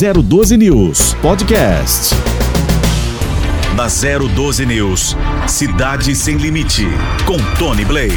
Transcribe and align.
012 0.00 0.56
News 0.56 1.12
Podcast. 1.20 2.14
Na 3.76 3.86
012 3.86 4.64
News, 4.64 5.14
Cidade 5.46 6.14
Sem 6.14 6.38
Limite, 6.38 6.86
com 7.26 7.36
Tony 7.58 7.84
Blade. 7.84 8.16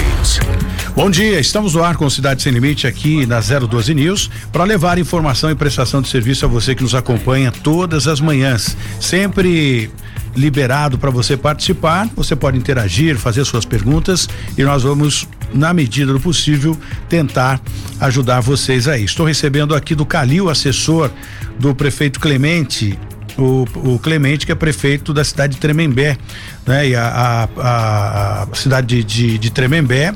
Bom 0.96 1.10
dia, 1.12 1.42
estamos 1.42 1.74
no 1.74 1.84
ar 1.84 1.98
com 1.98 2.10
Cidade 2.10 2.42
Sem 2.42 2.54
Limite 2.54 2.88
aqui 2.88 3.26
na 3.26 3.42
012 3.42 3.94
News 3.94 4.32
para 4.50 4.64
levar 4.64 4.98
informação 4.98 5.52
e 5.52 5.56
prestação 5.56 6.02
de 6.02 6.08
serviço 6.08 6.46
a 6.46 6.48
você 6.48 6.74
que 6.74 6.84
nos 6.84 6.96
acompanha 6.96 7.52
todas 7.52 8.08
as 8.08 8.22
manhãs. 8.22 8.78
Sempre 9.02 9.92
liberado 10.36 10.98
para 10.98 11.12
você 11.12 11.36
participar, 11.36 12.10
você 12.16 12.34
pode 12.34 12.58
interagir, 12.58 13.18
fazer 13.18 13.44
suas 13.44 13.66
perguntas 13.66 14.30
e 14.58 14.64
nós 14.64 14.84
vamos, 14.84 15.28
na 15.54 15.74
medida 15.74 16.12
do 16.12 16.20
possível, 16.20 16.78
tentar 17.08 17.62
ajudar 18.00 18.40
vocês 18.42 18.88
aí. 18.88 19.04
Estou 19.04 19.26
recebendo 19.26 19.76
aqui 19.76 19.96
do 19.96 20.06
Calil, 20.06 20.50
assessor 20.50 21.12
do 21.60 21.76
prefeito 21.76 22.20
Clemente, 22.20 22.98
o, 23.38 23.66
o, 23.76 24.00
Clemente, 24.00 24.46
que 24.46 24.52
é 24.52 24.56
prefeito 24.56 25.14
da 25.14 25.24
cidade 25.24 25.56
de 25.56 25.60
Tremembé, 25.60 26.18
né? 26.66 26.90
E 26.90 26.96
a, 26.96 27.48
a, 27.58 28.44
a, 28.44 28.48
cidade 28.54 28.88
de, 28.88 29.04
de, 29.04 29.38
de 29.38 29.52
Tremembé 29.52 30.14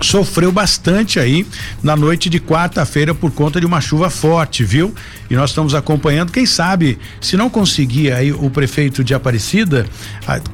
sofreu 0.00 0.52
bastante 0.52 1.18
aí 1.18 1.46
na 1.82 1.96
noite 1.96 2.28
de 2.28 2.40
quarta-feira 2.40 3.14
por 3.14 3.30
conta 3.30 3.60
de 3.60 3.66
uma 3.66 3.80
chuva 3.80 4.10
forte, 4.10 4.64
viu? 4.64 4.94
E 5.30 5.34
nós 5.34 5.50
estamos 5.50 5.74
acompanhando, 5.74 6.32
quem 6.32 6.46
sabe, 6.46 6.98
se 7.20 7.36
não 7.36 7.48
conseguir 7.48 8.12
aí 8.12 8.32
o 8.32 8.50
prefeito 8.50 9.02
de 9.02 9.14
Aparecida, 9.14 9.86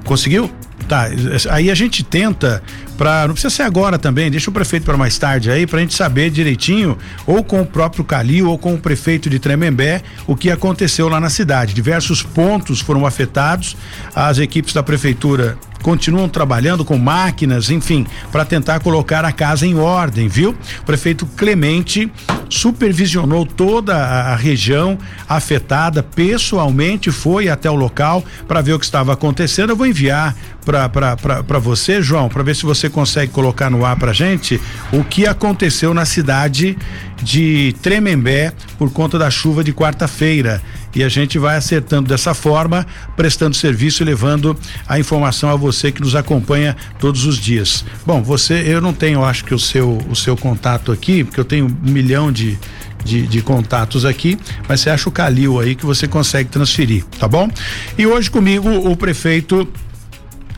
conseguiu? 0.04 0.50
Tá, 0.88 1.08
aí 1.50 1.70
a 1.70 1.74
gente 1.74 2.02
tenta 2.02 2.62
para 2.98 3.26
não 3.26 3.34
precisa 3.34 3.54
ser 3.54 3.62
agora 3.62 3.98
também, 3.98 4.30
deixa 4.30 4.50
o 4.50 4.52
prefeito 4.52 4.84
para 4.84 4.96
mais 4.96 5.16
tarde 5.16 5.50
aí 5.50 5.66
para 5.66 5.78
a 5.78 5.80
gente 5.80 5.94
saber 5.94 6.30
direitinho 6.30 6.98
ou 7.26 7.42
com 7.42 7.62
o 7.62 7.66
próprio 7.66 8.04
Calil 8.04 8.50
ou 8.50 8.58
com 8.58 8.74
o 8.74 8.78
prefeito 8.78 9.30
de 9.30 9.38
Tremembé 9.38 10.02
o 10.26 10.36
que 10.36 10.50
aconteceu 10.50 11.08
lá 11.08 11.20
na 11.20 11.30
cidade. 11.30 11.72
Diversos 11.72 12.22
pontos 12.22 12.80
foram 12.80 13.06
afetados, 13.06 13.76
as 14.14 14.38
equipes 14.38 14.74
da 14.74 14.82
prefeitura 14.82 15.56
continuam 15.82 16.28
trabalhando 16.28 16.84
com 16.84 16.96
máquinas, 16.96 17.70
enfim, 17.70 18.06
para 18.30 18.44
tentar 18.44 18.80
colocar 18.80 19.24
a 19.24 19.32
casa 19.32 19.66
em 19.66 19.76
ordem, 19.76 20.28
viu? 20.28 20.56
O 20.80 20.84
prefeito 20.84 21.26
Clemente 21.26 22.10
supervisionou 22.48 23.44
toda 23.44 23.96
a, 23.96 24.36
região 24.36 24.98
afetada, 25.28 26.02
pessoalmente 26.02 27.10
foi 27.10 27.48
até 27.48 27.70
o 27.70 27.74
local 27.74 28.24
para 28.46 28.60
ver 28.60 28.74
o 28.74 28.78
que 28.78 28.84
estava 28.84 29.12
acontecendo. 29.12 29.70
Eu 29.70 29.76
vou 29.76 29.86
enviar 29.86 30.36
para 30.64 31.58
você, 31.58 32.00
João, 32.00 32.28
para 32.28 32.42
ver 32.42 32.54
se 32.54 32.64
você 32.64 32.88
consegue 32.88 33.32
colocar 33.32 33.68
no 33.68 33.84
ar 33.84 33.96
para 33.96 34.12
gente 34.12 34.60
o 34.92 35.02
que 35.02 35.26
aconteceu 35.26 35.92
na 35.92 36.04
cidade 36.04 36.76
de 37.22 37.74
Tremembé 37.82 38.52
por 38.78 38.90
conta 38.92 39.18
da 39.18 39.30
chuva 39.30 39.62
de 39.62 39.72
quarta-feira. 39.72 40.62
E 40.94 41.02
a 41.02 41.08
gente 41.08 41.38
vai 41.38 41.56
acertando 41.56 42.08
dessa 42.08 42.34
forma, 42.34 42.86
prestando 43.16 43.56
serviço 43.56 44.02
e 44.02 44.06
levando 44.06 44.56
a 44.86 44.98
informação 44.98 45.48
a 45.50 45.56
você 45.56 45.90
que 45.90 46.02
nos 46.02 46.14
acompanha 46.14 46.76
todos 46.98 47.24
os 47.24 47.38
dias. 47.38 47.84
Bom, 48.04 48.22
você, 48.22 48.62
eu 48.66 48.80
não 48.80 48.92
tenho, 48.92 49.24
acho 49.24 49.44
que 49.44 49.54
o 49.54 49.58
seu, 49.58 49.98
o 50.08 50.14
seu 50.14 50.36
contato 50.36 50.92
aqui, 50.92 51.24
porque 51.24 51.40
eu 51.40 51.44
tenho 51.44 51.66
um 51.66 51.90
milhão 51.90 52.30
de, 52.30 52.58
de, 53.02 53.26
de, 53.26 53.40
contatos 53.40 54.04
aqui, 54.04 54.38
mas 54.68 54.80
você 54.80 54.90
acha 54.90 55.08
o 55.08 55.12
Calil 55.12 55.58
aí 55.58 55.74
que 55.74 55.86
você 55.86 56.06
consegue 56.06 56.50
transferir, 56.50 57.04
tá 57.18 57.26
bom? 57.26 57.48
E 57.96 58.06
hoje 58.06 58.30
comigo 58.30 58.68
o 58.68 58.94
prefeito 58.94 59.66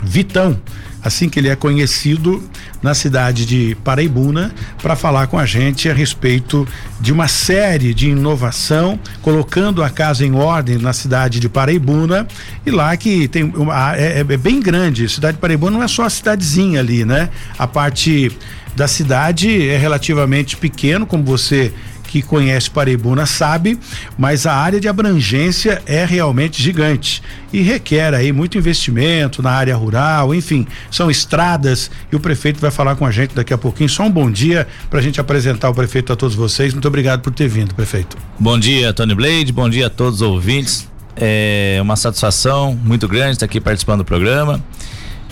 Vitão, 0.05 0.60
assim 1.02 1.28
que 1.28 1.38
ele 1.38 1.48
é 1.48 1.56
conhecido 1.56 2.42
na 2.83 2.94
cidade 2.94 3.44
de 3.44 3.77
Paraibuna, 3.84 4.55
para 4.83 4.96
falar 4.96 5.27
com 5.27 5.38
a 5.38 5.44
gente 5.44 5.88
a 5.88 5.94
respeito 5.94 6.66
de 7.00 7.12
uma 7.12 7.28
série 7.28 7.92
de 7.92 8.11
inovação, 8.11 8.98
colocando 9.20 9.83
a 9.83 9.91
casa 9.91 10.24
em 10.24 10.34
ordem 10.34 10.78
na 10.78 10.92
cidade 10.92 11.41
de 11.41 11.48
Paraibuna 11.48 12.27
e 12.64 12.70
lá 12.70 12.96
que 12.96 13.28
tem 13.28 13.44
uma, 13.44 13.96
é, 13.96 14.20
é 14.20 14.24
bem 14.24 14.61
grande. 14.61 15.05
A 15.05 15.08
cidade 15.08 15.36
de 15.36 15.41
Paraibuna 15.41 15.78
não 15.78 15.83
é 15.83 15.88
só 15.88 16.05
a 16.05 16.11
cidadezinha 16.11 16.80
ali, 16.80 17.05
né? 17.05 17.28
A 17.58 17.67
parte 17.67 18.30
da 18.74 18.89
cidade 18.89 19.68
é 19.68 19.77
relativamente 19.77 20.57
pequeno, 20.57 21.07
como 21.07 21.23
você 21.23 21.73
que 22.14 22.23
conhece 22.23 22.70
Paraibuna 22.70 23.27
sabe, 23.27 23.77
mas 24.17 24.47
a 24.47 24.55
área 24.55 24.79
de 24.79 24.86
abrangência 24.86 25.83
é 25.85 26.05
realmente 26.05 26.63
gigante 26.63 27.20
e 27.52 27.61
requer 27.61 28.14
aí 28.14 28.30
muito 28.30 28.57
investimento 28.57 29.42
na 29.42 29.51
área 29.51 29.75
rural, 29.75 30.33
enfim, 30.33 30.64
são 30.92 31.11
estradas 31.11 31.91
e 32.13 32.14
o 32.14 32.20
prefeito 32.20 32.61
vai 32.61 32.70
falar 32.70 32.95
com 32.95 33.05
a 33.05 33.11
gente 33.11 33.35
daqui 33.35 33.52
a 33.52 33.58
pouquinho. 33.58 33.89
Só 33.89 34.05
um 34.05 34.11
bom 34.11 34.30
dia 34.30 34.64
para 34.89 35.01
a 35.01 35.02
gente 35.02 35.20
apresentar 35.20 35.69
o 35.70 35.75
prefeito 35.75 36.13
a 36.13 36.17
todos 36.17 36.36
vocês. 36.36 36.73
Muito 36.73 36.86
obrigado 36.86 37.20
por 37.20 37.33
ter 37.33 37.48
vindo, 37.48 37.75
prefeito. 37.75 38.17
Bom 38.39 38.57
dia, 38.61 38.92
Tony 38.92 39.17
Blade, 39.17 39.52
bom 39.52 39.69
dia 39.69 39.89
a 39.89 39.91
todos 39.91 40.20
os 40.20 40.23
ouvintes. 40.23 40.89
É 41.17 41.81
uma 41.83 41.96
satisfação 41.96 42.79
muito 42.85 43.08
grande 43.08 43.33
estar 43.33 43.46
aqui 43.46 43.61
participando 43.61 43.98
do 43.98 44.05
programa. 44.05 44.63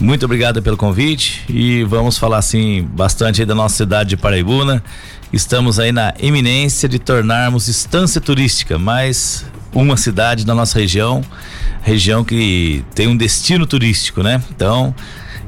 Muito 0.00 0.25
obrigado 0.25 0.60
pelo 0.60 0.76
convite 0.76 1.44
e 1.49 1.84
vamos 1.84 2.19
falar 2.19 2.38
assim 2.38 2.82
bastante 2.93 3.44
da 3.44 3.54
nossa 3.54 3.76
cidade 3.76 4.10
de 4.10 4.16
Paraibuna. 4.16 4.82
Estamos 5.32 5.81
aí 5.81 5.93
na 5.93 6.12
eminência 6.20 6.87
de 6.87 6.98
tornarmos 6.98 7.66
estância 7.66 8.20
turística, 8.20 8.78
mais 8.78 9.47
uma 9.72 9.97
cidade 9.97 10.44
da 10.44 10.54
nossa 10.54 10.78
região, 10.78 11.25
região 11.81 12.22
que 12.22 12.84
tem 12.94 13.09
um 13.09 13.16
destino 13.16 13.66
turístico, 13.66 14.22
né? 14.22 14.43
Então, 14.54 14.94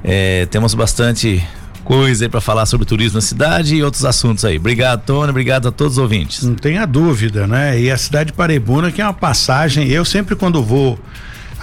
é, 0.03 0.47
temos 0.47 0.73
bastante 0.73 1.47
coisa 1.85 2.25
aí 2.25 2.29
para 2.31 2.41
falar 2.41 2.65
sobre 2.65 2.87
turismo 2.87 3.17
na 3.17 3.21
cidade 3.21 3.77
e 3.77 3.83
outros 3.83 4.07
assuntos 4.07 4.43
aí. 4.47 4.57
Obrigado, 4.57 5.05
Tony, 5.05 5.29
obrigado 5.29 5.69
a 5.69 5.71
todos 5.71 5.95
os 5.95 5.99
ouvintes. 5.99 6.43
Não 6.45 6.55
tenha 6.55 6.87
dúvida, 6.87 7.47
né? 7.47 7.79
E 7.79 7.91
a 7.91 7.99
cidade 7.99 8.31
de 8.31 8.33
Paraibuna, 8.33 8.91
que 8.91 9.03
é 9.03 9.05
uma 9.05 9.13
passagem, 9.13 9.87
eu 9.89 10.03
sempre 10.03 10.35
quando 10.35 10.63
vou 10.63 10.99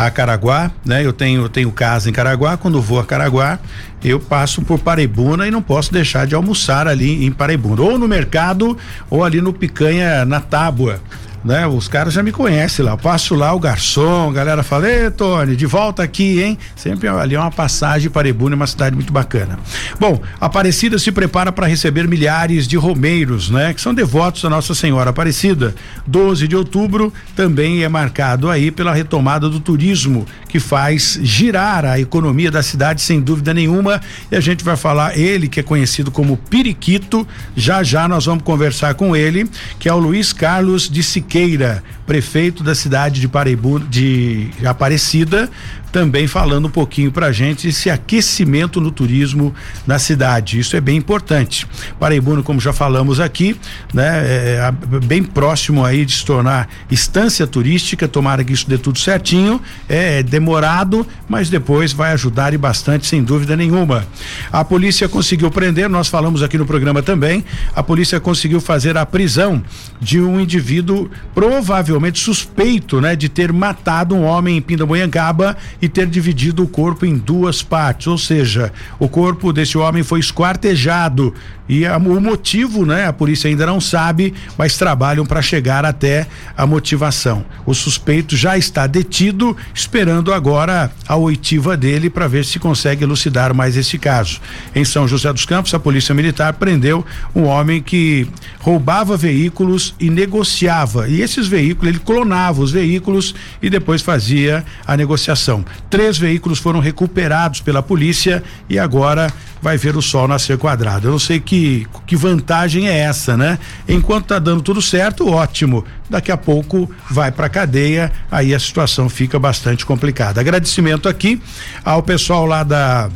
a 0.06 0.12
Caraguá, 0.12 0.72
né? 0.86 1.06
Eu 1.06 1.14
tenho, 1.14 1.42
eu 1.42 1.50
tenho 1.50 1.72
casa 1.72 2.10
em 2.10 2.14
Caraguá, 2.14 2.58
quando 2.58 2.82
vou 2.82 3.00
a 3.00 3.06
Caraguá, 3.06 3.60
eu 4.04 4.20
passo 4.20 4.62
por 4.62 4.80
Paraibuna 4.80 5.48
e 5.48 5.52
não 5.52 5.62
posso 5.62 5.94
deixar 5.94 6.26
de 6.26 6.36
almoçar 6.36 6.88
ali 6.88 7.26
em 7.26 7.32
Paraibuna, 7.32 7.82
ou 7.82 7.98
no 7.98 8.08
mercado, 8.08 8.78
ou 9.10 9.24
ali 9.24 9.42
no 9.42 9.54
Picanha 9.54 10.26
na 10.26 10.40
Tábua 10.40 11.00
né? 11.44 11.66
Os 11.68 11.88
caras 11.88 12.14
já 12.14 12.22
me 12.22 12.32
conhecem 12.32 12.86
lá. 12.86 12.92
Eu 12.92 12.98
passo 12.98 13.36
lá 13.36 13.54
o 13.54 13.60
garçom, 13.60 14.30
a 14.30 14.34
galera 14.34 14.64
fala: 14.64 14.90
Ei, 14.90 15.10
Tony, 15.10 15.56
de 15.56 15.66
volta 15.66 16.04
aqui, 16.04 16.42
hein? 16.42 16.58
Sempre 16.76 17.08
ali 17.08 17.36
é 17.36 17.40
uma 17.40 17.52
passagem 17.52 18.10
para 18.10 18.28
Ibuna, 18.28 18.56
uma 18.56 18.68
cidade 18.68 18.96
muito 18.96 19.12
bacana. 19.12 19.60
Bom, 20.00 20.22
Aparecida 20.40 20.98
se 21.00 21.12
prepara 21.12 21.52
para 21.52 21.68
receber 21.68 22.08
milhares 22.08 22.68
de 22.68 22.78
romeiros, 22.78 23.50
né? 23.50 23.74
Que 23.74 23.82
são 23.82 23.94
devotos 23.94 24.42
da 24.42 24.50
Nossa 24.50 24.76
Senhora 24.76 25.10
Aparecida. 25.10 25.74
12 26.06 26.48
de 26.48 26.56
outubro 26.56 27.14
também 27.36 27.84
é 27.84 27.90
marcado 27.90 28.50
aí 28.50 28.72
pela 28.72 28.94
retomada 28.94 29.50
do 29.50 29.60
turismo, 29.60 30.26
que 30.48 30.60
faz 30.60 31.20
girar 31.22 31.86
a 31.86 32.00
economia 32.00 32.52
da 32.52 32.62
cidade 32.62 33.02
sem 33.02 33.20
dúvida 33.20 33.54
nenhuma. 33.54 34.02
E 34.32 34.36
a 34.36 34.40
gente 34.40 34.64
vai 34.64 34.76
falar 34.76 35.18
ele 35.18 35.48
que 35.48 35.60
é 35.60 35.64
conhecido 35.64 36.12
como 36.12 36.38
Periquito. 36.38 37.28
Já 37.56 37.84
já 37.84 38.08
nós 38.08 38.26
vamos 38.26 38.44
conversar 38.44 38.94
com 38.94 39.16
ele, 39.16 39.50
que 39.80 39.90
é 39.90 39.94
o 39.94 39.98
Luiz 39.98 40.34
Carlos 40.34 40.90
de 40.90 41.02
Siqueira 41.02 41.31
Siqueira, 41.32 41.82
prefeito 42.06 42.62
da 42.62 42.76
cidade 42.76 43.22
de 43.22 43.28
Paraibu, 43.30 43.80
de 43.80 44.50
Aparecida, 44.66 45.50
também 45.92 46.26
falando 46.26 46.66
um 46.66 46.72
pouquinho 46.72 47.12
para 47.12 47.32
gente 47.32 47.68
esse 47.68 47.90
aquecimento 47.90 48.80
no 48.80 48.92
turismo 48.92 49.54
na 49.86 50.00
cidade. 50.00 50.60
Isso 50.60 50.76
é 50.76 50.82
bem 50.82 50.98
importante. 50.98 51.68
Paraibuno, 52.00 52.42
como 52.42 52.60
já 52.60 52.72
falamos 52.72 53.20
aqui, 53.20 53.56
né, 53.94 54.24
é, 54.26 54.72
é, 54.72 55.00
bem 55.00 55.22
próximo 55.24 55.84
aí 55.84 56.06
de 56.06 56.18
se 56.18 56.26
tornar 56.26 56.70
estância 56.90 57.46
turística. 57.46 58.08
Tomara 58.08 58.44
que 58.44 58.54
isso 58.54 58.70
dê 58.70 58.78
tudo 58.78 59.00
certinho. 59.00 59.62
É 59.90 60.24
demorado, 60.24 61.06
mas 61.28 61.50
depois 61.50 61.92
vai 61.92 62.14
ajudar 62.14 62.54
e 62.54 62.58
bastante, 62.58 63.06
sem 63.06 63.24
dúvida 63.24 63.56
nenhuma. 63.56 64.06
A 64.52 64.64
polícia 64.64 65.10
conseguiu 65.10 65.52
prender, 65.52 65.90
nós 65.90 66.08
falamos 66.08 66.42
aqui 66.42 66.58
no 66.58 66.66
programa 66.66 67.02
também. 67.02 67.44
A 67.76 67.84
polícia 67.84 68.20
conseguiu 68.20 68.62
fazer 68.62 68.98
a 68.98 69.06
prisão 69.06 69.62
de 70.00 70.22
um 70.22 70.40
indivíduo 70.40 71.10
provavelmente 71.36 72.20
suspeito, 72.20 73.02
né, 73.02 73.16
de 73.16 73.28
ter 73.28 73.52
matado 73.52 74.16
um 74.16 74.24
homem 74.24 74.58
em 74.58 74.62
Pindamonhangaba 74.62 75.58
e 75.82 75.90
ter 75.90 76.08
dividido 76.08 76.64
o 76.64 76.68
corpo 76.68 77.06
em 77.06 77.18
duas 77.18 77.64
partes, 77.64 78.08
ou 78.08 78.18
seja, 78.18 78.72
o 79.00 79.08
corpo 79.08 79.52
desse 79.52 79.78
homem 79.78 80.04
foi 80.04 80.20
esquartejado 80.20 81.34
e 81.72 81.86
a, 81.86 81.96
o 81.96 82.20
motivo, 82.20 82.86
né, 82.86 83.08
a 83.08 83.14
polícia 83.14 83.50
ainda 83.50 83.66
não 83.66 83.80
sabe, 83.80 84.34
mas 84.58 84.78
trabalham 84.78 85.26
para 85.26 85.42
chegar 85.42 85.86
até 85.86 86.28
a 86.58 86.68
motivação. 86.68 87.46
O 87.66 87.74
suspeito 87.74 88.36
já 88.36 88.58
está 88.58 88.86
detido, 88.86 89.56
esperando 89.74 90.34
agora 90.34 90.92
a 91.08 91.16
oitiva 91.16 91.78
dele 91.78 92.10
para 92.10 92.28
ver 92.28 92.44
se 92.44 92.60
consegue 92.60 93.06
elucidar 93.06 93.54
mais 93.54 93.78
esse 93.78 93.98
caso. 93.98 94.42
Em 94.76 94.84
São 94.84 95.08
José 95.08 95.32
dos 95.32 95.46
Campos, 95.46 95.74
a 95.74 95.80
Polícia 95.80 96.14
Militar 96.14 96.56
prendeu 96.56 97.06
um 97.34 97.44
homem 97.44 97.82
que 97.82 98.28
roubava 98.60 99.16
veículos 99.16 99.96
e 99.98 100.10
negociava. 100.10 101.08
E 101.08 101.22
esses 101.22 101.48
veículos 101.48 101.88
ele 101.88 102.04
clonava 102.04 102.62
os 102.62 102.72
veículos 102.72 103.34
e 103.62 103.70
depois 103.70 104.02
fazia 104.02 104.66
a 104.86 104.98
negociação. 104.98 105.64
Três 105.90 106.18
veículos 106.18 106.60
foram 106.60 106.80
recuperados 106.80 107.62
pela 107.62 107.84
polícia 107.84 108.44
e 108.70 108.80
agora 108.80 109.32
vai 109.62 109.78
ver 109.78 109.96
o 109.96 110.02
sol 110.02 110.28
nascer 110.28 110.58
quadrado. 110.58 111.08
Eu 111.08 111.12
não 111.12 111.20
sei 111.20 111.40
que, 111.40 111.88
que 112.08 112.16
vantagem 112.16 112.88
é 112.88 112.98
essa, 113.00 113.38
né? 113.38 113.60
Enquanto 113.88 114.28
tá 114.28 114.40
dando 114.40 114.62
tudo 114.62 114.82
certo, 114.82 115.30
ótimo. 115.30 115.86
Daqui 116.10 116.32
a 116.32 116.38
pouco 116.38 116.90
vai 117.10 117.32
para 117.32 117.48
cadeia, 117.48 118.12
aí 118.30 118.54
a 118.54 118.60
situação 118.60 119.08
fica 119.08 119.38
bastante 119.38 119.86
complicada. 119.86 120.42
Agradecimento 120.42 121.08
aqui 121.08 121.42
ao 121.86 122.02
pessoal 122.02 122.46
lá 122.46 122.64
da 122.64 123.10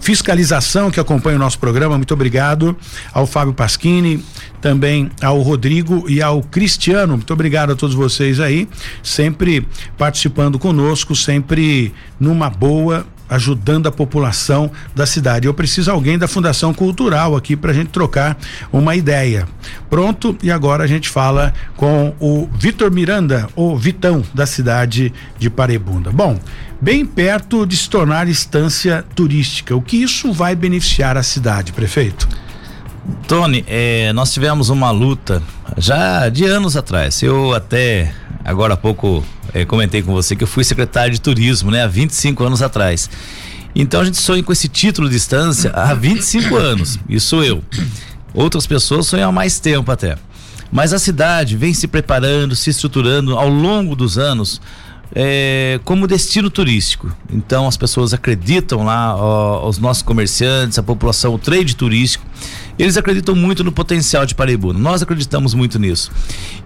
fiscalização 0.00 0.90
que 0.90 1.00
acompanha 1.00 1.36
o 1.36 1.38
nosso 1.38 1.58
programa. 1.58 1.96
Muito 1.96 2.14
obrigado 2.14 2.76
ao 3.12 3.26
Fábio 3.26 3.54
Pasquini, 3.54 4.24
também 4.60 5.10
ao 5.22 5.40
Rodrigo 5.40 6.04
e 6.08 6.22
ao 6.22 6.42
Cristiano. 6.42 7.14
Muito 7.16 7.32
obrigado 7.32 7.72
a 7.72 7.76
todos 7.76 7.94
vocês 7.94 8.40
aí, 8.40 8.68
sempre 9.02 9.66
participando 9.98 10.58
conosco, 10.58 11.14
sempre 11.14 11.94
numa 12.18 12.50
boa 12.50 13.06
ajudando 13.28 13.86
a 13.86 13.92
população 13.92 14.70
da 14.94 15.06
cidade. 15.06 15.46
Eu 15.46 15.54
preciso 15.54 15.90
alguém 15.90 16.18
da 16.18 16.28
Fundação 16.28 16.72
Cultural 16.72 17.36
aqui 17.36 17.56
para 17.56 17.70
a 17.70 17.74
gente 17.74 17.88
trocar 17.88 18.36
uma 18.72 18.94
ideia. 18.94 19.46
Pronto, 19.90 20.36
e 20.42 20.50
agora 20.50 20.84
a 20.84 20.86
gente 20.86 21.08
fala 21.08 21.52
com 21.76 22.14
o 22.20 22.48
Vitor 22.58 22.90
Miranda, 22.90 23.48
o 23.54 23.76
Vitão 23.76 24.22
da 24.34 24.46
cidade 24.46 25.12
de 25.38 25.50
Parebunda. 25.50 26.10
Bom, 26.10 26.38
bem 26.80 27.04
perto 27.04 27.66
de 27.66 27.76
se 27.76 27.88
tornar 27.88 28.28
estância 28.28 29.04
turística. 29.14 29.74
O 29.74 29.82
que 29.82 29.96
isso 29.96 30.32
vai 30.32 30.54
beneficiar 30.54 31.16
a 31.16 31.22
cidade, 31.22 31.72
prefeito? 31.72 32.28
Tony, 33.28 33.64
eh, 33.68 34.12
nós 34.12 34.32
tivemos 34.32 34.68
uma 34.68 34.90
luta 34.90 35.42
já 35.76 36.28
de 36.28 36.44
anos 36.44 36.76
atrás. 36.76 37.22
Eu 37.22 37.54
até 37.54 38.12
agora 38.46 38.74
há 38.74 38.76
pouco 38.76 39.24
eh, 39.52 39.64
comentei 39.64 40.02
com 40.02 40.12
você 40.12 40.36
que 40.36 40.44
eu 40.44 40.48
fui 40.48 40.64
secretário 40.64 41.12
de 41.12 41.20
turismo, 41.20 41.70
né, 41.70 41.82
há 41.82 41.86
25 41.86 42.44
anos 42.44 42.62
atrás. 42.62 43.10
Então 43.74 44.00
a 44.00 44.04
gente 44.04 44.16
sonha 44.16 44.42
com 44.42 44.52
esse 44.52 44.68
título 44.68 45.10
de 45.10 45.16
estância 45.16 45.70
há 45.72 45.92
25 45.92 46.56
anos. 46.56 46.98
Isso 47.08 47.42
eu. 47.42 47.62
Outras 48.32 48.66
pessoas 48.66 49.06
sonham 49.06 49.28
há 49.28 49.32
mais 49.32 49.60
tempo 49.60 49.90
até. 49.90 50.16
Mas 50.72 50.92
a 50.92 50.98
cidade 50.98 51.56
vem 51.56 51.74
se 51.74 51.86
preparando, 51.86 52.56
se 52.56 52.70
estruturando 52.70 53.36
ao 53.36 53.48
longo 53.48 53.94
dos 53.94 54.16
anos 54.16 54.60
é, 55.14 55.78
como 55.84 56.06
destino 56.06 56.50
turístico. 56.50 57.14
Então 57.30 57.66
as 57.66 57.76
pessoas 57.76 58.12
acreditam 58.12 58.84
lá, 58.84 59.14
ó, 59.16 59.68
os 59.68 59.78
nossos 59.78 60.02
comerciantes, 60.02 60.78
a 60.78 60.82
população, 60.82 61.34
o 61.34 61.38
trade 61.38 61.76
turístico, 61.76 62.24
eles 62.78 62.96
acreditam 62.96 63.34
muito 63.34 63.64
no 63.64 63.72
potencial 63.72 64.26
de 64.26 64.34
Paraibuna. 64.34 64.78
Nós 64.78 65.02
acreditamos 65.02 65.54
muito 65.54 65.78
nisso. 65.78 66.10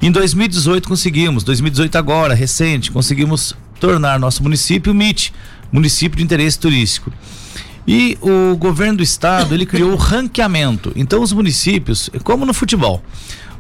Em 0.00 0.10
2018 0.10 0.88
conseguimos, 0.88 1.44
2018 1.44 1.96
agora, 1.96 2.34
recente, 2.34 2.90
conseguimos 2.90 3.56
tornar 3.78 4.18
nosso 4.18 4.42
município 4.42 4.92
MIT, 4.92 5.32
município 5.72 6.18
de 6.18 6.24
interesse 6.24 6.58
turístico. 6.58 7.12
E 7.86 8.18
o 8.20 8.56
governo 8.56 8.98
do 8.98 9.02
estado, 9.02 9.54
ele 9.54 9.64
criou 9.64 9.92
o 9.92 9.96
ranqueamento. 9.96 10.92
Então 10.94 11.22
os 11.22 11.32
municípios, 11.32 12.10
como 12.22 12.44
no 12.44 12.52
futebol, 12.52 13.02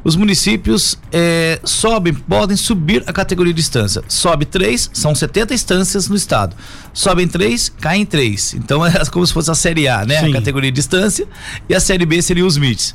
os 0.02 0.16
municípios 0.16 0.98
é, 1.12 1.60
sobem, 1.64 2.14
podem 2.14 2.56
subir 2.56 3.02
a 3.06 3.12
categoria 3.12 3.52
de 3.52 3.60
instância. 3.60 4.02
Sobe 4.08 4.44
três, 4.44 4.90
são 4.92 5.14
70 5.14 5.54
instâncias 5.54 6.08
no 6.08 6.16
estado. 6.16 6.56
Sobem 6.92 7.28
três, 7.28 7.68
caem 7.68 8.06
três. 8.06 8.54
Então 8.54 8.84
é 8.86 8.92
como 9.06 9.26
se 9.26 9.32
fosse 9.32 9.50
a 9.50 9.54
série 9.54 9.88
A, 9.88 10.04
né? 10.04 10.20
Sim. 10.20 10.30
A 10.30 10.32
categoria 10.32 10.72
de 10.72 10.80
instância. 10.80 11.26
E 11.68 11.74
a 11.74 11.80
série 11.80 12.06
B 12.06 12.20
seria 12.22 12.46
os 12.46 12.56
MITs. 12.56 12.94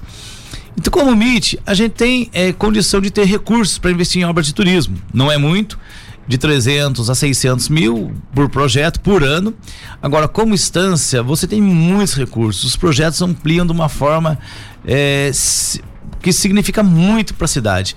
Então, 0.78 0.92
como 0.92 1.12
MIT, 1.12 1.60
a 1.66 1.74
gente 1.74 1.94
tem 1.94 2.30
é, 2.34 2.52
condição 2.52 3.00
de 3.00 3.10
ter 3.10 3.26
recursos 3.26 3.78
para 3.78 3.92
investir 3.92 4.22
em 4.22 4.26
obras 4.26 4.46
de 4.46 4.54
turismo. 4.54 4.98
Não 5.14 5.32
é 5.32 5.38
muito, 5.38 5.80
de 6.28 6.38
300 6.38 7.10
a 7.10 7.16
600 7.16 7.70
mil 7.70 8.14
por 8.34 8.50
projeto 8.50 9.00
por 9.00 9.24
ano. 9.24 9.54
Agora, 10.02 10.28
como 10.28 10.54
instância, 10.54 11.22
você 11.22 11.48
tem 11.48 11.62
muitos 11.62 12.16
recursos. 12.16 12.64
Os 12.64 12.76
projetos 12.76 13.22
ampliam 13.22 13.66
de 13.66 13.72
uma 13.72 13.88
forma 13.88 14.38
é, 14.86 15.32
que 16.26 16.34
significa 16.34 16.82
muito 16.82 17.36
para 17.36 17.46
a 17.46 17.48
cidade, 17.48 17.96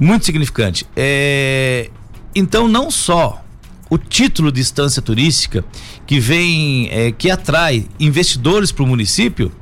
muito 0.00 0.24
significante. 0.24 0.86
É, 0.96 1.90
então, 2.34 2.66
não 2.66 2.90
só 2.90 3.44
o 3.90 3.98
título 3.98 4.50
de 4.50 4.58
instância 4.58 5.02
turística 5.02 5.62
que 6.06 6.18
vem, 6.18 6.88
é, 6.90 7.12
que 7.12 7.30
atrai 7.30 7.86
investidores 8.00 8.72
para 8.72 8.84
o 8.84 8.86
município, 8.86 9.52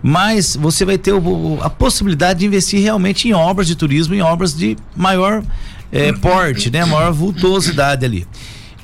mas 0.00 0.54
você 0.54 0.84
vai 0.84 0.96
ter 0.96 1.12
o, 1.12 1.58
a 1.62 1.68
possibilidade 1.68 2.38
de 2.38 2.46
investir 2.46 2.80
realmente 2.80 3.26
em 3.26 3.32
obras 3.32 3.66
de 3.66 3.74
turismo, 3.74 4.14
em 4.14 4.22
obras 4.22 4.56
de 4.56 4.76
maior 4.94 5.42
é, 5.90 6.12
porte, 6.12 6.70
né, 6.70 6.84
maior 6.84 7.12
vultuosidade 7.12 8.04
ali. 8.04 8.24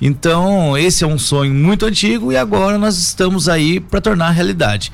Então, 0.02 0.76
esse 0.76 1.04
é 1.04 1.06
um 1.06 1.19
sonho 1.19 1.54
muito 1.54 1.87
antigo 1.87 2.32
e 2.32 2.37
agora 2.37 2.76
nós 2.76 2.99
estamos 2.99 3.49
aí 3.49 3.78
para 3.78 4.00
tornar 4.00 4.31
realidade. 4.31 4.90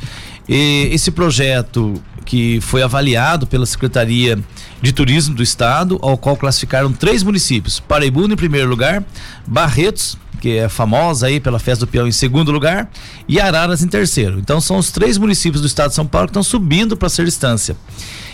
E 0.46 0.90
esse 0.92 1.10
projeto 1.10 1.94
que 2.24 2.60
foi 2.60 2.82
avaliado 2.82 3.46
pela 3.46 3.66
Secretaria 3.66 4.38
de 4.80 4.92
Turismo 4.92 5.34
do 5.34 5.42
Estado, 5.42 5.98
ao 6.02 6.16
qual 6.16 6.36
classificaram 6.36 6.92
três 6.92 7.22
municípios: 7.22 7.80
Paraibuna 7.80 8.34
em 8.34 8.36
primeiro 8.36 8.68
lugar, 8.68 9.04
Barretos, 9.46 10.16
que 10.40 10.58
é 10.58 10.68
famosa 10.68 11.26
aí 11.26 11.40
pela 11.40 11.58
festa 11.58 11.86
do 11.86 11.90
peão 11.90 12.06
em 12.06 12.12
segundo 12.12 12.50
lugar, 12.52 12.90
e 13.28 13.40
Araras 13.40 13.82
em 13.82 13.88
terceiro. 13.88 14.38
Então 14.38 14.60
são 14.60 14.76
os 14.76 14.90
três 14.90 15.16
municípios 15.16 15.60
do 15.60 15.66
estado 15.66 15.90
de 15.90 15.94
São 15.94 16.06
Paulo 16.06 16.28
que 16.28 16.32
estão 16.32 16.42
subindo 16.42 16.96
para 16.96 17.08
ser 17.08 17.24
distância. 17.24 17.76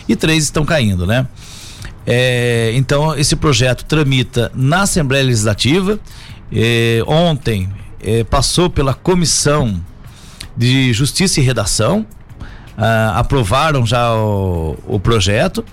E 0.08 0.16
três 0.16 0.44
estão 0.44 0.64
caindo, 0.64 1.06
né? 1.06 1.26
É, 2.06 2.72
então 2.74 3.16
esse 3.16 3.36
projeto 3.36 3.84
tramita 3.84 4.50
na 4.54 4.82
Assembleia 4.82 5.24
Legislativa. 5.24 5.98
É, 6.52 7.02
ontem 7.06 7.68
é, 8.00 8.24
passou 8.24 8.68
pela 8.68 8.94
Comissão 8.94 9.80
de 10.56 10.92
Justiça 10.92 11.40
e 11.40 11.42
Redação, 11.42 12.04
ah, 12.80 13.18
aprovaram 13.18 13.84
já 13.84 14.12
o, 14.14 14.76
o 14.86 14.98
projeto. 14.98 15.64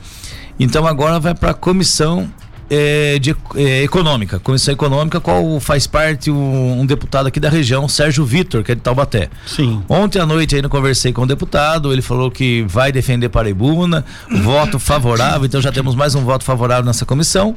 Então 0.60 0.86
agora 0.86 1.20
vai 1.20 1.34
para 1.34 1.52
a 1.52 1.54
comissão 1.54 2.30
é, 2.70 3.18
de, 3.20 3.36
é, 3.56 3.84
econômica, 3.84 4.40
comissão 4.40 4.74
econômica, 4.74 5.20
qual 5.20 5.60
faz 5.60 5.88
parte 5.88 6.30
um, 6.30 6.82
um, 6.82 6.86
deputado 6.86 7.28
aqui 7.28 7.40
da 7.40 7.50
região, 7.50 7.88
Sérgio 7.88 8.26
Vitor, 8.26 8.64
que 8.64 8.72
é 8.72 8.76
de 8.76 8.82
Taubaté. 8.82 9.30
Sim. 9.46 9.82
Ontem 9.88 10.20
à 10.20 10.26
noite 10.26 10.56
ainda 10.56 10.68
conversei 10.68 11.14
com 11.14 11.22
o 11.22 11.26
deputado, 11.26 11.92
ele 11.94 12.02
falou 12.02 12.30
que 12.30 12.66
vai 12.68 12.92
defender 12.92 13.30
Paraibuna, 13.30 14.04
voto 14.44 14.80
favorável, 14.80 15.46
então 15.46 15.62
já 15.62 15.72
temos 15.72 15.96
mais 15.96 16.16
um 16.16 16.24
voto 16.24 16.44
favorável 16.44 16.86
nessa 16.86 17.06
comissão. 17.06 17.56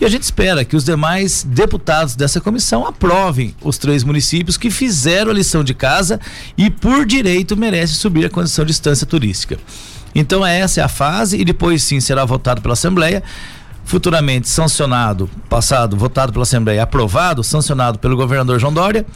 E 0.00 0.04
a 0.04 0.08
gente 0.08 0.22
espera 0.22 0.64
que 0.64 0.76
os 0.76 0.84
demais 0.84 1.44
deputados 1.44 2.16
dessa 2.16 2.40
comissão 2.40 2.86
aprovem 2.86 3.54
os 3.62 3.78
três 3.78 4.04
municípios 4.04 4.56
que 4.56 4.70
fizeram 4.70 5.30
a 5.30 5.34
lição 5.34 5.62
de 5.62 5.74
casa 5.74 6.18
e 6.56 6.70
por 6.70 7.04
direito 7.04 7.56
merecem 7.56 7.96
subir 7.96 8.24
a 8.24 8.30
condição 8.30 8.64
de 8.64 8.72
distância 8.72 9.06
turística. 9.06 9.58
Então 10.14 10.44
essa 10.46 10.80
é 10.80 10.84
a 10.84 10.88
fase 10.88 11.38
e 11.38 11.44
depois 11.44 11.82
sim 11.82 12.00
será 12.00 12.24
votado 12.24 12.62
pela 12.62 12.72
Assembleia 12.72 13.22
futuramente 13.86 14.48
sancionado, 14.48 15.30
passado, 15.48 15.96
votado 15.96 16.32
pela 16.32 16.42
Assembleia, 16.42 16.82
aprovado, 16.82 17.42
sancionado 17.42 17.98
pelo 17.98 18.16
governador 18.16 18.58
João 18.58 18.72
Dória 18.74 19.06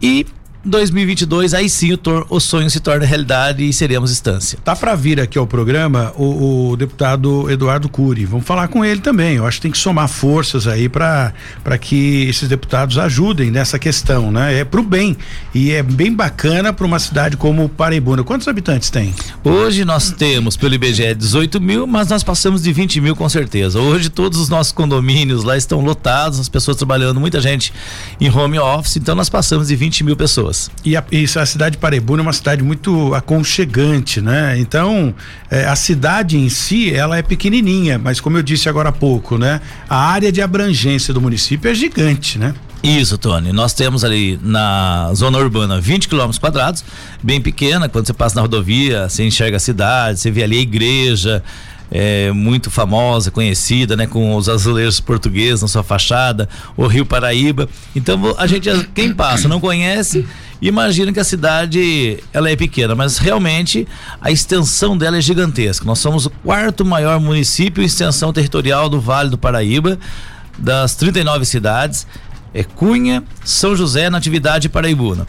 e 0.00 0.26
2022, 0.64 1.52
aí 1.52 1.68
sim 1.68 1.92
o, 1.92 1.98
tor 1.98 2.26
o 2.30 2.40
sonho 2.40 2.70
se 2.70 2.80
torna 2.80 3.04
realidade 3.04 3.62
e 3.68 3.72
seremos 3.72 4.10
instância. 4.10 4.58
Tá 4.64 4.74
para 4.74 4.94
vir 4.94 5.20
aqui 5.20 5.36
ao 5.36 5.46
programa 5.46 6.12
o, 6.16 6.70
o, 6.70 6.76
deputado 6.76 7.50
Eduardo 7.50 7.86
Cury. 7.86 8.24
Vamos 8.24 8.46
falar 8.46 8.68
com 8.68 8.82
ele 8.82 9.02
também. 9.02 9.36
Eu 9.36 9.46
acho 9.46 9.58
que 9.58 9.62
tem 9.62 9.70
que 9.70 9.76
somar 9.76 10.08
forças 10.08 10.66
aí 10.66 10.88
para 10.88 11.32
que 11.78 12.26
esses 12.28 12.48
deputados 12.48 12.96
ajudem 12.96 13.50
nessa 13.50 13.78
questão, 13.78 14.30
né? 14.32 14.60
É 14.60 14.64
pro 14.64 14.82
bem 14.82 15.16
e 15.54 15.70
é 15.70 15.82
bem 15.82 16.12
bacana 16.12 16.72
para 16.72 16.86
uma 16.86 16.98
cidade 16.98 17.36
como 17.36 17.68
Paraibuna. 17.68 18.24
Quantos 18.24 18.48
habitantes 18.48 18.88
tem? 18.88 19.14
Hoje 19.44 19.84
nós 19.84 20.12
temos 20.12 20.56
pelo 20.56 20.74
IBGE 20.74 21.14
18 21.14 21.60
mil, 21.60 21.86
mas 21.86 22.08
nós 22.08 22.22
passamos 22.22 22.62
de 22.62 22.72
20 22.72 23.02
mil 23.02 23.14
com 23.14 23.28
certeza. 23.28 23.78
Hoje 23.78 24.08
todos 24.08 24.38
os 24.38 24.48
nossos 24.48 24.72
condomínios 24.72 25.44
lá 25.44 25.58
estão 25.58 25.82
lotados, 25.82 26.40
as 26.40 26.48
pessoas 26.48 26.78
trabalhando, 26.78 27.20
muita 27.20 27.38
gente 27.38 27.70
em 28.18 28.30
home 28.30 28.58
office, 28.58 28.96
então 28.96 29.14
nós 29.14 29.28
passamos 29.28 29.68
de 29.68 29.76
20 29.76 30.04
mil 30.04 30.16
pessoas 30.16 30.53
pessoas. 30.54 30.70
E 30.84 30.96
a, 30.96 31.04
isso, 31.10 31.38
a 31.38 31.46
cidade 31.46 31.72
de 31.72 31.78
Paraibuna 31.78 32.22
é 32.22 32.24
uma 32.24 32.32
cidade 32.32 32.62
muito 32.62 33.14
aconchegante, 33.14 34.20
né? 34.20 34.56
Então, 34.58 35.14
é, 35.50 35.66
a 35.66 35.76
cidade 35.76 36.38
em 36.38 36.48
si, 36.48 36.94
ela 36.94 37.18
é 37.18 37.22
pequenininha, 37.22 37.98
mas 37.98 38.20
como 38.20 38.38
eu 38.38 38.42
disse 38.42 38.68
agora 38.68 38.90
há 38.90 38.92
pouco, 38.92 39.36
né? 39.36 39.60
A 39.88 39.96
área 39.96 40.30
de 40.30 40.40
abrangência 40.40 41.12
do 41.12 41.20
município 41.20 41.70
é 41.70 41.74
gigante, 41.74 42.38
né? 42.38 42.54
Isso, 42.82 43.16
Tony. 43.16 43.50
Nós 43.50 43.72
temos 43.72 44.04
ali 44.04 44.38
na 44.42 45.10
zona 45.14 45.38
urbana 45.38 45.80
20 45.80 46.06
quilômetros 46.06 46.38
quadrados, 46.38 46.84
bem 47.22 47.40
pequena. 47.40 47.88
Quando 47.88 48.06
você 48.06 48.12
passa 48.12 48.36
na 48.36 48.42
rodovia, 48.42 49.08
você 49.08 49.24
enxerga 49.24 49.56
a 49.56 49.60
cidade, 49.60 50.20
você 50.20 50.30
vê 50.30 50.42
ali 50.42 50.58
a 50.58 50.60
igreja, 50.60 51.42
é, 51.96 52.32
muito 52.32 52.72
famosa, 52.72 53.30
conhecida, 53.30 53.96
né? 53.96 54.04
Com 54.04 54.34
os 54.34 54.48
azulejos 54.48 54.98
portugueses 54.98 55.62
na 55.62 55.68
sua 55.68 55.84
fachada, 55.84 56.48
o 56.76 56.88
Rio 56.88 57.06
Paraíba. 57.06 57.68
Então 57.94 58.34
a 58.36 58.48
gente, 58.48 58.68
quem 58.92 59.14
passa, 59.14 59.46
não 59.46 59.60
conhece, 59.60 60.26
imagina 60.60 61.12
que 61.12 61.20
a 61.20 61.24
cidade 61.24 62.18
ela 62.32 62.50
é 62.50 62.56
pequena, 62.56 62.96
mas 62.96 63.18
realmente 63.18 63.86
a 64.20 64.32
extensão 64.32 64.98
dela 64.98 65.18
é 65.18 65.20
gigantesca. 65.20 65.84
Nós 65.84 66.00
somos 66.00 66.26
o 66.26 66.30
quarto 66.30 66.84
maior 66.84 67.20
município 67.20 67.80
em 67.80 67.86
extensão 67.86 68.32
territorial 68.32 68.88
do 68.88 69.00
Vale 69.00 69.30
do 69.30 69.38
Paraíba, 69.38 69.96
das 70.58 70.96
39 70.96 71.44
cidades. 71.44 72.08
É 72.52 72.64
Cunha, 72.64 73.22
São 73.44 73.76
José, 73.76 74.10
Natividade 74.10 74.66
e 74.66 74.70
Paraibuna. 74.70 75.28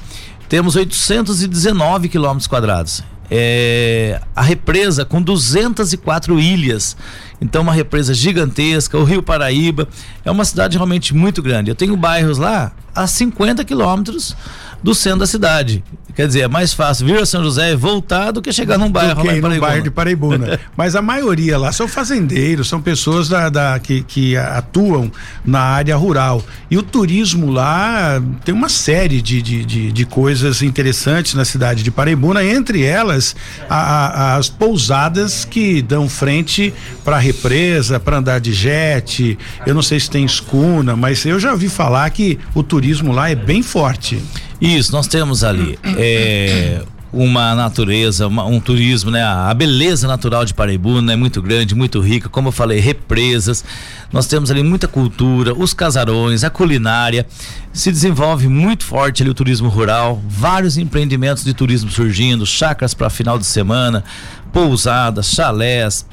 Temos 0.50 0.76
819 0.76 2.10
quilômetros 2.10 2.48
quadrados. 2.48 3.04
É, 3.30 4.22
a 4.36 4.42
represa 4.42 5.06
com 5.06 5.22
204 5.22 6.40
ilhas. 6.40 6.96
Então, 7.42 7.62
uma 7.62 7.74
represa 7.74 8.14
gigantesca. 8.14 8.98
O 8.98 9.04
Rio 9.04 9.22
Paraíba 9.22 9.88
é 10.24 10.32
uma 10.32 10.46
cidade 10.46 10.78
realmente 10.78 11.14
muito 11.14 11.42
grande. 11.42 11.70
Eu 11.70 11.76
tenho 11.76 11.96
bairros 11.96 12.38
lá 12.38 12.72
a 12.96 13.06
50 13.06 13.64
quilômetros 13.66 14.36
do 14.82 14.96
centro 14.96 15.20
da 15.20 15.28
cidade. 15.28 15.84
Quer 16.16 16.28
dizer, 16.28 16.42
é 16.42 16.48
mais 16.48 16.74
fácil 16.74 17.06
vir 17.08 17.18
a 17.18 17.26
São 17.26 17.44
José 17.44 17.74
e 17.74 17.76
voltar 17.76 18.32
do 18.32 18.42
que 18.42 18.54
chegar 18.54 18.78
num 18.78 18.90
bairro 18.90 19.16
do 19.16 19.22
que 19.22 19.42
lá 19.42 19.60
bairro 19.60 19.84
de 19.84 19.92
Paraibuna. 19.92 20.58
Mas 20.78 20.96
a 20.96 21.02
maioria 21.02 21.58
lá 21.58 21.74
são 21.74 21.90
fazendeiros, 21.90 22.70
são 22.70 22.82
pessoas 22.82 23.28
da, 23.28 23.50
da 23.50 23.78
que, 23.80 24.02
que, 24.04 24.38
atuam 24.38 25.12
na 25.44 25.60
área 25.60 25.96
rural. 25.98 26.42
E 26.72 26.78
o 26.78 26.84
turismo 26.84 27.52
lá 27.52 28.22
tem 28.46 28.56
uma 28.56 28.70
série 28.70 29.22
de, 29.22 29.42
de, 29.42 29.66
de, 29.66 29.92
de 29.92 30.06
coisas 30.06 30.62
interessantes 30.62 31.34
na 31.34 31.44
cidade 31.44 31.84
de 31.84 31.92
Paraibuna, 31.92 32.46
entre 32.46 32.82
elas 32.82 33.36
a, 33.70 33.76
a, 33.76 34.36
as 34.38 34.48
pousadas 34.48 35.44
que 35.44 35.82
dão 35.82 36.08
frente 36.08 36.74
para 37.04 37.18
a 37.18 37.20
represa, 37.26 38.00
para 38.00 38.18
andar 38.18 38.40
de 38.40 38.54
jet. 38.54 39.38
Eu 39.66 39.74
não 39.74 39.82
sei 39.82 40.00
se 40.00 40.10
tem 40.10 40.26
escuna, 40.26 40.96
mas 40.96 41.26
eu 41.26 41.40
já 41.40 41.52
ouvi 41.52 41.70
falar 41.70 42.10
que 42.12 42.40
o 42.54 42.64
turismo 42.64 43.12
lá 43.12 43.30
é 43.30 43.36
bem 43.36 43.62
forte. 43.62 44.22
Isso, 44.62 44.92
nós 44.92 45.08
temos 45.08 45.44
ali 45.44 45.78
é, 45.84 46.82
uma 47.12 47.56
natureza, 47.56 48.28
uma, 48.28 48.46
um 48.46 48.60
turismo, 48.60 49.10
né? 49.10 49.24
A, 49.24 49.54
beleza 49.54 50.08
natural 50.08 50.44
de 50.44 50.54
Paraibuna 50.54 51.14
é 51.14 51.16
muito 51.16 51.42
grande, 51.42 51.74
muito 51.74 52.00
rica, 52.02 52.28
como 52.28 52.50
eu 52.50 52.52
falei, 52.52 52.80
represas. 52.80 53.64
Nós 54.12 54.28
temos 54.28 54.52
ali 54.52 54.64
muita 54.64 54.88
cultura, 54.88 55.54
os 55.54 55.74
casarões, 55.74 56.44
a 56.44 56.50
culinária. 56.50 57.26
Se 57.72 57.92
desenvolve 57.92 58.48
muito 58.48 58.84
forte 58.84 59.24
ali 59.24 59.30
o 59.30 59.34
turismo 59.34 59.70
rural, 59.70 60.22
vários 60.28 60.78
empreendimentos 60.78 61.44
de 61.44 61.54
turismo 61.54 61.90
surgindo, 61.90 62.46
chacras 62.46 62.94
para 62.94 63.10
final 63.10 63.38
de 63.38 63.46
semana, 63.46 64.04
pousadas, 64.52 65.28
chalés, 65.28 66.06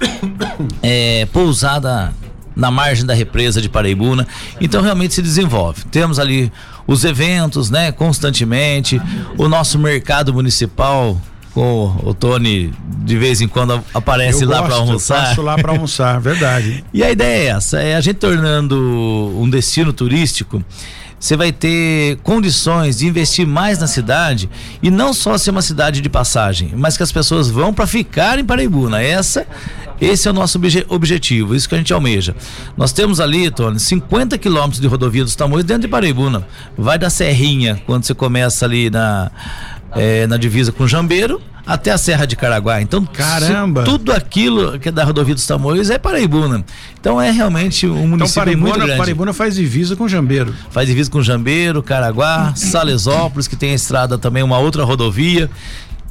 é, 0.83 1.27
pousada 1.33 2.13
na 2.55 2.71
margem 2.71 3.05
da 3.05 3.15
represa 3.15 3.61
de 3.61 3.69
Paraibuna. 3.69 4.27
Então 4.61 4.83
realmente 4.83 5.15
se 5.15 5.23
desenvolve. 5.23 5.85
Temos 5.87 6.19
ali 6.19 6.53
os 6.87 7.05
eventos, 7.05 7.71
né, 7.71 7.93
constantemente, 7.93 9.01
o 9.39 9.49
nosso 9.49 9.79
mercado 9.79 10.33
municipal 10.33 11.19
com 11.55 11.95
o 12.03 12.15
Tony 12.15 12.73
de 13.05 13.19
vez 13.19 13.41
em 13.41 13.49
quando 13.49 13.83
aparece 13.93 14.45
eu 14.45 14.49
lá 14.49 14.63
para 14.63 14.75
almoçar. 14.75 15.17
Eu 15.17 15.23
passo 15.23 15.43
lá 15.43 15.59
para 15.59 15.73
almoçar, 15.73 16.21
verdade. 16.21 16.85
E 16.93 17.03
a 17.03 17.11
ideia 17.11 17.51
é 17.51 17.57
essa, 17.57 17.81
é 17.81 17.95
a 17.95 18.01
gente 18.01 18.17
tornando 18.17 18.77
um 19.39 19.49
destino 19.49 19.93
turístico, 19.93 20.65
você 21.23 21.37
vai 21.37 21.53
ter 21.53 22.17
condições 22.25 22.99
de 22.99 23.07
investir 23.07 23.47
mais 23.47 23.79
na 23.79 23.87
cidade 23.87 24.51
e 24.83 24.91
não 24.91 25.13
só 25.13 25.39
ser 25.39 25.51
uma 25.51 25.63
cidade 25.63 26.01
de 26.01 26.09
passagem, 26.09 26.73
mas 26.75 26.97
que 26.97 27.03
as 27.03 27.13
pessoas 27.13 27.49
vão 27.49 27.73
para 27.73 27.87
ficar 27.87 28.41
em 28.41 28.45
Paraibuna. 28.45 29.01
Essa 29.01 29.47
esse 30.03 30.27
é 30.27 30.31
o 30.33 30.35
nosso 30.35 30.59
obje 30.59 30.85
objetivo, 30.89 31.55
isso 31.55 31.69
que 31.69 31.77
a 31.77 31.79
gente 31.79 31.93
almeja. 31.93 32.35
Nós 32.77 32.93
temos 32.93 33.21
ali, 33.21 33.51
Tony, 33.53 33.79
50 33.79 34.37
quilômetros 34.37 34.81
de 34.81 34.87
rodovia 34.89 35.23
dos 35.23 35.37
Tamoios 35.37 35.65
dentro 35.65 35.83
de 35.83 35.89
Paraibuna. 35.89 36.45
Vai 36.77 36.99
da 36.99 37.09
Serrinha, 37.09 37.81
quando 37.87 38.05
você 38.05 38.13
começa 38.13 38.65
ali 38.65 38.91
na, 38.91 39.31
é, 39.93 40.27
na 40.27 40.37
divisa 40.37 40.73
com 40.73 40.89
Jambeiro, 40.89 41.41
até 41.67 41.93
a 41.93 41.99
Serra 41.99 42.27
de 42.27 42.35
Caraguá. 42.35 42.83
Então, 42.83 43.05
caramba, 43.05 43.85
tudo 43.85 44.13
aquilo 44.13 44.79
que 44.79 44.89
é 44.89 44.93
da 44.93 45.05
rodovia 45.05 45.35
dos 45.35 45.47
Tamoios 45.47 45.91
é 45.91 45.99
Paraibuna. 45.99 46.65
Então 47.01 47.21
é 47.21 47.31
realmente 47.31 47.87
um 47.87 47.91
então, 47.91 48.09
município 48.09 48.27
então, 48.27 48.43
Paraibuna, 48.43 48.69
muito 48.71 48.85
grande. 48.85 48.99
Paraibuna 48.99 49.33
faz 49.33 49.55
divisa 49.55 49.95
com 49.95 50.09
Jambeiro. 50.09 50.53
Faz 50.71 50.89
divisa 50.89 51.11
com 51.11 51.23
Jambeiro, 51.23 51.83
Caraguá, 51.83 52.53
Salesópolis, 52.57 53.47
que 53.47 53.57
tem 53.57 53.71
a 53.71 53.75
estrada 53.75 54.19
também 54.19 54.43
uma 54.43 54.59
outra 54.59 54.83
rodovia. 54.85 55.49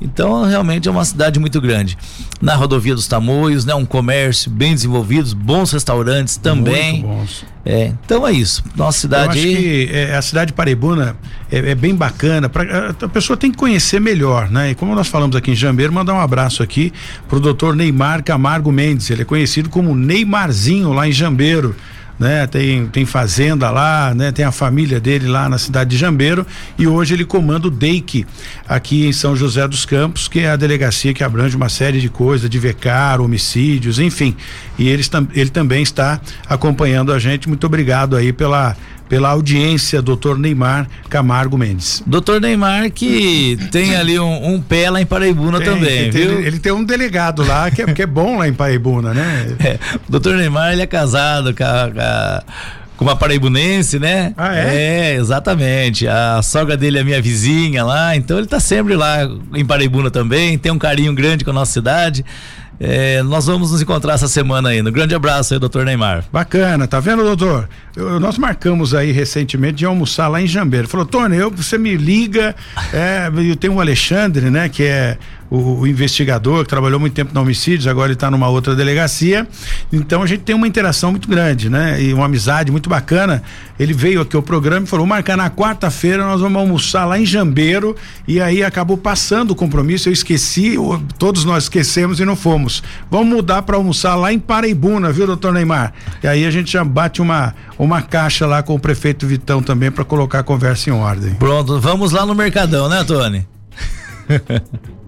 Então, 0.02 0.44
realmente 0.44 0.88
é 0.90 0.92
uma 0.92 1.06
cidade 1.06 1.40
muito 1.40 1.62
grande. 1.62 1.96
Na 2.42 2.56
rodovia 2.56 2.96
dos 2.96 3.08
Tamoios, 3.08 3.66
né? 3.66 3.76
Um 3.76 3.86
comércio 3.86 4.50
bem 4.50 4.74
desenvolvido, 4.74 5.36
bons 5.36 5.72
restaurantes 5.72 6.38
também. 6.38 7.04
Muito 7.04 7.08
bons. 7.08 7.46
É, 7.64 7.94
então 8.04 8.28
é 8.28 8.32
isso. 8.32 8.64
Nossa 8.76 9.00
cidade. 9.00 9.38
Eu 9.38 9.46
acho 9.46 9.58
que 9.58 9.90
é, 9.94 10.16
a 10.16 10.22
cidade 10.22 10.48
de 10.48 10.54
Paraibuna 10.54 11.16
é, 11.52 11.60
é, 11.60 11.76
bem 11.76 11.94
bacana. 11.94 12.50
Pra, 12.50 12.96
a 13.00 13.08
pessoa 13.08 13.38
tem 13.38 13.52
que 13.52 13.58
conhecer 13.58 14.02
melhor, 14.02 14.50
né? 14.50 14.72
E 14.72 14.76
como 14.76 14.96
nós 14.96 15.08
falamos 15.08 15.36
aqui 15.36 15.52
em 15.52 15.56
Jambeiro, 15.56 15.94
mandar 15.94 16.16
um 16.16 16.20
abraço 16.20 16.64
aqui 16.64 16.92
pro 17.30 17.40
doutor 17.40 17.76
Neymar 17.76 18.24
Camargo 18.24 18.72
Mendes. 18.72 19.12
Ele 19.12 19.22
é 19.22 19.26
conhecido 19.26 19.70
como 19.70 19.96
Neymarzinho 19.96 20.92
lá 20.92 21.08
em 21.08 21.12
Jambeiro 21.12 21.76
né? 22.22 22.46
Tem, 22.46 22.86
tem 22.86 23.04
fazenda 23.04 23.72
lá, 23.72 24.14
né? 24.14 24.32
Tem 24.32 24.46
a 24.46 24.52
família 24.52 25.00
dele 25.00 25.28
lá 25.28 25.50
na 25.50 25.58
cidade 25.58 25.90
de 25.90 25.98
Jambeiro 25.98 26.46
e 26.78 26.88
hoje 26.88 27.16
ele 27.16 27.26
comanda 27.26 27.68
o 27.68 27.72
DEIC 27.72 28.28
aqui 28.70 29.08
em 29.08 29.12
São 29.12 29.36
José 29.36 29.68
dos 29.68 29.86
Campos, 29.86 30.28
que 30.28 30.42
é 30.42 30.52
a 30.52 30.56
delegacia 30.56 31.16
que 31.16 31.24
abrange 31.24 31.56
uma 31.56 31.68
série 31.68 32.00
de 32.00 32.10
coisas, 32.10 32.48
de 32.48 32.60
vecar, 32.60 33.20
homicídios, 33.20 33.98
enfim. 33.98 34.36
E 34.78 34.88
ele, 34.88 35.04
ele 35.34 35.50
também 35.50 35.82
está 35.82 36.22
acompanhando 36.48 37.12
a 37.12 37.18
gente. 37.18 37.50
Muito 37.50 37.66
obrigado 37.66 38.16
aí 38.16 38.32
pela 38.32 38.76
pela 39.12 39.28
audiência, 39.28 40.02
doutor 40.02 40.40
Neymar 40.40 40.88
Camargo 41.10 41.58
Mendes. 41.58 42.02
Doutor 42.08 42.40
Neymar 42.40 42.90
que 42.92 43.60
tem 43.70 43.94
ali 43.94 44.18
um, 44.18 44.54
um, 44.54 44.62
pé 44.62 44.90
lá 44.90 45.02
em 45.02 45.06
Paraibuna 45.06 45.58
tem, 45.58 45.68
também, 45.68 46.10
tem, 46.10 46.12
viu? 46.12 46.32
Ele, 46.40 46.48
ele, 46.48 46.60
tem 46.60 46.72
um 46.72 46.82
delegado 46.82 47.46
lá 47.46 47.70
que 47.70 47.82
é, 47.82 47.86
que 47.88 48.04
é 48.04 48.06
bom 48.06 48.38
lá 48.38 48.48
em 48.48 48.54
Paraibuna, 48.54 49.14
né? 49.14 49.48
É, 49.62 49.78
doutor 50.08 50.38
Neymar, 50.38 50.72
ele 50.72 50.82
é 50.82 50.88
casado 50.88 51.54
com 51.54 51.64
a, 51.64 51.92
a 52.12 52.44
com 53.02 53.06
uma 53.06 53.16
paraibunense, 53.16 53.98
né? 53.98 54.32
Ah, 54.38 54.56
é? 54.56 54.76
É, 54.76 55.16
exatamente. 55.16 56.08
A 56.08 56.40
sogra 56.44 56.78
dele 56.78 57.00
é 57.00 57.04
minha 57.04 57.20
vizinha 57.20 57.84
lá, 57.84 58.16
então 58.16 58.38
ele 58.38 58.46
tá 58.46 58.60
sempre 58.60 58.96
lá 58.96 59.28
em 59.56 59.66
Paraibuna 59.66 60.12
também, 60.12 60.56
tem 60.56 60.72
um 60.72 60.78
carinho 60.78 61.12
grande 61.12 61.44
com 61.44 61.50
a 61.50 61.54
nossa 61.54 61.72
cidade. 61.72 62.24
É, 62.80 63.24
nós 63.24 63.48
vamos 63.48 63.72
nos 63.72 63.82
encontrar 63.82 64.14
essa 64.14 64.28
semana 64.28 64.70
ainda. 64.70 64.92
Um 64.92 64.94
grande 64.94 65.16
abraço 65.16 65.52
aí, 65.52 65.60
doutor 65.60 65.84
Neymar. 65.84 66.26
Bacana, 66.32 66.88
tá 66.88 67.00
vendo, 67.00 67.24
doutor? 67.24 67.68
Eu, 67.96 68.20
nós 68.20 68.38
marcamos 68.38 68.94
aí 68.94 69.12
recentemente 69.12 69.78
de 69.78 69.86
almoçar 69.86 70.28
lá 70.28 70.40
em 70.40 70.46
Jambeiro. 70.46 70.88
Falou, 70.88 71.06
Tony, 71.06 71.38
eu, 71.38 71.50
você 71.50 71.80
me 71.80 71.96
liga, 71.96 72.56
é, 72.94 73.32
eu 73.36 73.56
tenho 73.56 73.74
o 73.74 73.82
Alexandre, 73.82 74.52
né, 74.52 74.70
que 74.70 74.84
é 74.84 75.18
o, 75.52 75.82
o, 75.82 75.88
investigador 75.88 76.64
que 76.64 76.70
trabalhou 76.70 76.98
muito 76.98 77.14
tempo 77.14 77.34
na 77.34 77.42
homicídios, 77.42 77.86
agora 77.86 78.08
ele 78.08 78.14
está 78.14 78.32
numa 78.32 78.48
outra 78.48 78.74
delegacia. 78.74 79.46
Então 79.92 80.24
a 80.24 80.26
gente 80.26 80.44
tem 80.44 80.56
uma 80.56 80.66
interação 80.66 81.12
muito 81.12 81.28
grande, 81.28 81.70
né? 81.70 82.02
E 82.02 82.14
uma 82.14 82.26
amizade 82.26 82.72
muito 82.72 82.90
bacana. 82.90 83.44
Ele 83.78 83.94
veio 83.94 84.22
aqui 84.22 84.34
ao 84.34 84.42
programa 84.42 84.86
e 84.86 84.90
falou: 84.90 85.06
marcar 85.06 85.36
na 85.36 85.50
quarta-feira, 85.50 86.26
nós 86.26 86.40
vamos 86.40 86.58
almoçar 86.58 87.06
lá 87.06 87.20
em 87.20 87.26
Jambeiro. 87.26 87.98
E 88.26 88.40
aí 88.40 88.64
acabou 88.64 88.98
passando 88.98 89.52
o 89.52 89.56
compromisso. 89.56 90.08
Eu 90.08 90.14
esqueci, 90.14 90.76
todos 91.20 91.44
nós 91.44 91.64
esquecemos 91.64 92.22
e 92.22 92.26
não 92.26 92.38
fomos. 92.38 92.82
Vamos 93.10 93.28
mudar 93.28 93.64
para 93.64 93.76
almoçar 93.76 94.16
lá 94.16 94.32
em 94.32 94.40
Paraibuna, 94.40 95.12
viu, 95.12 95.28
doutor 95.28 95.52
Neymar? 95.52 95.92
E 96.24 96.28
aí 96.28 96.46
a 96.46 96.52
gente 96.52 96.72
já 96.72 96.86
bate 96.86 97.22
uma, 97.22 97.54
uma 97.78 98.02
caixa 98.02 98.48
lá 98.48 98.64
com 98.64 98.74
o 98.74 98.80
prefeito 98.80 99.28
Vitão 99.28 99.62
também 99.62 99.92
para 99.92 100.06
colocar 100.06 100.40
a 100.40 100.44
conversa 100.44 100.90
em 100.90 100.94
ordem. 100.94 101.34
Pronto, 101.34 101.78
vamos 101.78 102.14
lá 102.14 102.26
no 102.26 102.34
Mercadão, 102.34 102.88
né, 102.88 103.04
Tony? 103.04 103.46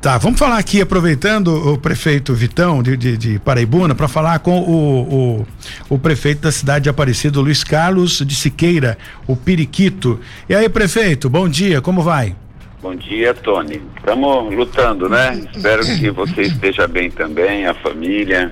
Tá, 0.00 0.16
vamos 0.16 0.38
falar 0.38 0.56
aqui, 0.56 0.80
aproveitando 0.80 1.48
o 1.48 1.76
prefeito 1.76 2.32
Vitão 2.32 2.82
de, 2.82 2.96
de, 2.96 3.18
de 3.18 3.38
Paraibuna, 3.38 3.94
para 3.94 4.08
falar 4.08 4.38
com 4.38 4.58
o, 4.58 5.40
o, 5.40 5.46
o, 5.90 5.98
prefeito 5.98 6.40
da 6.40 6.50
cidade 6.50 6.84
de 6.84 6.88
Aparecido, 6.88 7.42
Luiz 7.42 7.62
Carlos 7.62 8.24
de 8.26 8.34
Siqueira, 8.34 8.96
o 9.26 9.36
Periquito. 9.36 10.18
E 10.48 10.54
aí, 10.54 10.70
prefeito, 10.70 11.28
bom 11.28 11.46
dia, 11.46 11.82
como 11.82 12.00
vai? 12.00 12.34
Bom 12.80 12.94
dia, 12.94 13.34
Tony. 13.34 13.82
Estamos 13.94 14.54
lutando, 14.54 15.06
né? 15.06 15.38
Espero 15.54 15.84
que 15.84 16.10
você 16.10 16.42
esteja 16.42 16.88
bem 16.88 17.10
também, 17.10 17.66
a 17.66 17.74
família. 17.74 18.50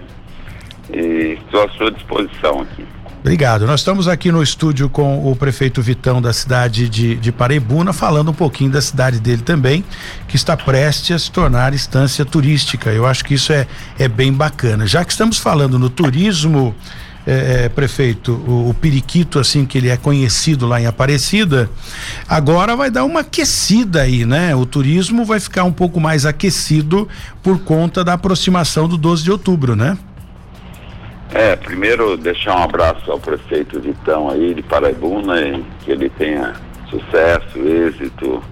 E 0.92 1.38
estou 1.42 1.62
à 1.62 1.68
sua 1.70 1.90
disposição 1.90 2.60
aqui. 2.60 2.84
Obrigado. 3.28 3.66
Nós 3.66 3.80
estamos 3.80 4.08
aqui 4.08 4.32
no 4.32 4.42
estúdio 4.42 4.88
com 4.88 5.30
o 5.30 5.36
prefeito 5.36 5.82
Vitão 5.82 6.22
da 6.22 6.32
cidade 6.32 6.88
de, 6.88 7.14
de 7.14 7.30
Paraibuna, 7.30 7.92
falando 7.92 8.30
um 8.30 8.34
pouquinho 8.34 8.70
da 8.70 8.80
cidade 8.80 9.20
dele 9.20 9.42
também, 9.42 9.84
que 10.26 10.34
está 10.34 10.56
prestes 10.56 11.14
a 11.14 11.18
se 11.18 11.30
tornar 11.30 11.74
instância 11.74 12.24
turística. 12.24 12.90
Eu 12.90 13.04
acho 13.04 13.22
que 13.26 13.34
isso 13.34 13.52
é, 13.52 13.66
é 13.98 14.08
bem 14.08 14.32
bacana. 14.32 14.86
Já 14.86 15.04
que 15.04 15.12
estamos 15.12 15.36
falando 15.36 15.78
no 15.78 15.90
turismo 15.90 16.74
é, 17.26 17.64
é, 17.64 17.68
prefeito, 17.68 18.32
o, 18.32 18.70
o, 18.70 18.72
periquito, 18.72 19.38
assim, 19.38 19.66
que 19.66 19.76
ele 19.76 19.90
é 19.90 19.98
conhecido 19.98 20.66
lá 20.66 20.80
em 20.80 20.86
Aparecida, 20.86 21.68
agora 22.26 22.74
vai 22.74 22.90
dar 22.90 23.04
uma 23.04 23.20
aquecida 23.20 24.00
aí, 24.00 24.24
né? 24.24 24.56
O 24.56 24.64
turismo 24.64 25.26
vai 25.26 25.38
ficar 25.38 25.64
um 25.64 25.72
pouco 25.72 26.00
mais 26.00 26.24
aquecido 26.24 27.06
por 27.42 27.58
conta 27.58 28.02
da 28.02 28.14
aproximação 28.14 28.88
do 28.88 28.96
12 28.96 29.22
de 29.22 29.30
outubro, 29.30 29.76
né? 29.76 29.98
É, 31.34 31.56
primeiro 31.56 32.16
deixar 32.16 32.56
um 32.56 32.62
abraço 32.62 33.10
ao 33.10 33.18
prefeito 33.18 33.78
Vitão 33.80 34.30
aí 34.30 34.54
de 34.54 34.62
Paraibuna, 34.62 35.40
e 35.40 35.64
que 35.84 35.90
ele 35.90 36.08
tenha 36.10 36.54
sucesso, 36.88 37.58
êxito 37.58 38.42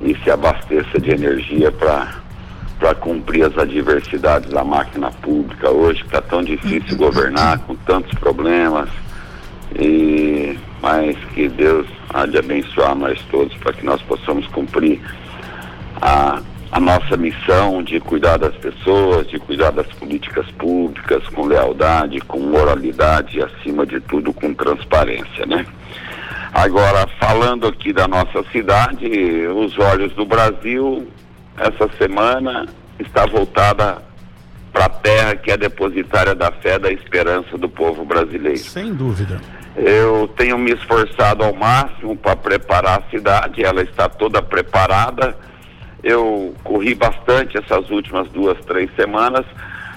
e 0.00 0.16
se 0.22 0.30
abasteça 0.30 0.98
de 0.98 1.10
energia 1.10 1.70
para 1.70 2.94
cumprir 2.94 3.44
as 3.44 3.56
adversidades 3.58 4.50
da 4.50 4.64
máquina 4.64 5.10
pública 5.10 5.70
hoje, 5.70 6.00
que 6.00 6.06
está 6.06 6.22
tão 6.22 6.42
difícil 6.42 6.96
governar, 6.96 7.58
com 7.60 7.74
tantos 7.76 8.12
problemas. 8.18 8.88
E, 9.78 10.58
mas 10.80 11.16
que 11.34 11.48
Deus 11.48 11.86
há 12.14 12.24
de 12.24 12.38
abençoar 12.38 12.94
nós 12.94 13.20
todos 13.30 13.54
para 13.58 13.72
que 13.72 13.84
nós 13.84 14.00
possamos 14.02 14.46
cumprir 14.48 15.00
a, 16.00 16.40
a 16.72 16.80
nossa 16.80 17.16
missão 17.16 17.82
de 17.82 18.00
cuidar 18.00 18.36
das 18.36 18.54
pessoas, 18.56 19.26
de 19.28 19.38
cuidar 19.38 19.70
das 19.70 19.86
políticas 19.86 20.46
públicas 20.52 21.26
com 21.28 21.46
lealdade, 21.46 22.20
com 22.20 22.40
moralidade 22.40 23.38
e, 23.38 23.42
acima 23.42 23.86
de 23.86 24.00
tudo, 24.00 24.32
com 24.32 24.52
transparência, 24.52 25.46
né? 25.46 25.64
Agora, 26.52 27.06
falando 27.20 27.66
aqui 27.66 27.92
da 27.92 28.08
nossa 28.08 28.42
cidade, 28.50 29.06
os 29.46 29.78
olhos 29.78 30.12
do 30.14 30.24
Brasil, 30.24 31.06
essa 31.56 31.88
semana, 31.98 32.66
está 32.98 33.26
voltada 33.26 34.02
para 34.72 34.86
a 34.86 34.88
terra 34.88 35.36
que 35.36 35.50
é 35.50 35.56
depositária 35.56 36.34
da 36.34 36.50
fé, 36.50 36.78
da 36.78 36.90
esperança 36.90 37.56
do 37.56 37.68
povo 37.68 38.04
brasileiro. 38.04 38.58
Sem 38.58 38.94
dúvida. 38.94 39.40
Eu 39.76 40.28
tenho 40.36 40.56
me 40.58 40.72
esforçado 40.72 41.44
ao 41.44 41.54
máximo 41.54 42.16
para 42.16 42.34
preparar 42.34 43.00
a 43.00 43.10
cidade, 43.10 43.62
ela 43.62 43.82
está 43.82 44.08
toda 44.08 44.42
preparada. 44.42 45.36
Eu 46.02 46.54
corri 46.62 46.94
bastante 46.94 47.58
essas 47.58 47.90
últimas 47.90 48.28
duas, 48.28 48.58
três 48.64 48.90
semanas 48.94 49.44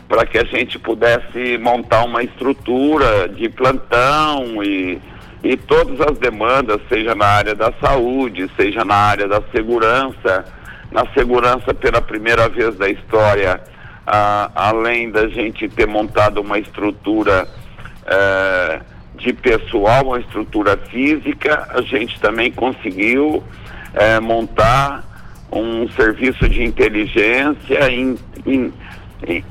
para 0.07 0.25
que 0.25 0.39
a 0.39 0.43
gente 0.43 0.79
pudesse 0.79 1.57
montar 1.59 2.03
uma 2.03 2.23
estrutura 2.23 3.29
de 3.29 3.47
plantão 3.49 4.63
e 4.63 4.99
e 5.43 5.55
todas 5.55 6.01
as 6.01 6.17
demandas, 6.17 6.81
seja 6.89 7.15
na 7.15 7.25
área 7.25 7.55
da 7.55 7.71
saúde, 7.81 8.49
seja 8.57 8.83
na 8.83 8.95
área 8.95 9.27
da 9.27 9.41
segurança, 9.53 10.45
na 10.91 11.05
segurança 11.13 11.73
pela 11.73 12.01
primeira 12.01 12.49
vez 12.49 12.75
da 12.75 12.89
história, 12.89 13.61
ah, 14.05 14.51
além 14.53 15.09
da 15.09 15.27
gente 15.29 15.69
ter 15.69 15.87
montado 15.87 16.41
uma 16.41 16.59
estrutura 16.59 17.47
eh, 18.05 18.81
de 19.15 19.31
pessoal, 19.33 20.07
uma 20.07 20.19
estrutura 20.19 20.75
física, 20.75 21.67
a 21.69 21.81
gente 21.81 22.19
também 22.19 22.51
conseguiu 22.51 23.43
eh, 23.93 24.19
montar 24.19 25.03
um 25.51 25.89
serviço 25.89 26.47
de 26.47 26.63
inteligência 26.63 27.91
em, 27.91 28.17
em, 28.45 28.73
em 29.27 29.43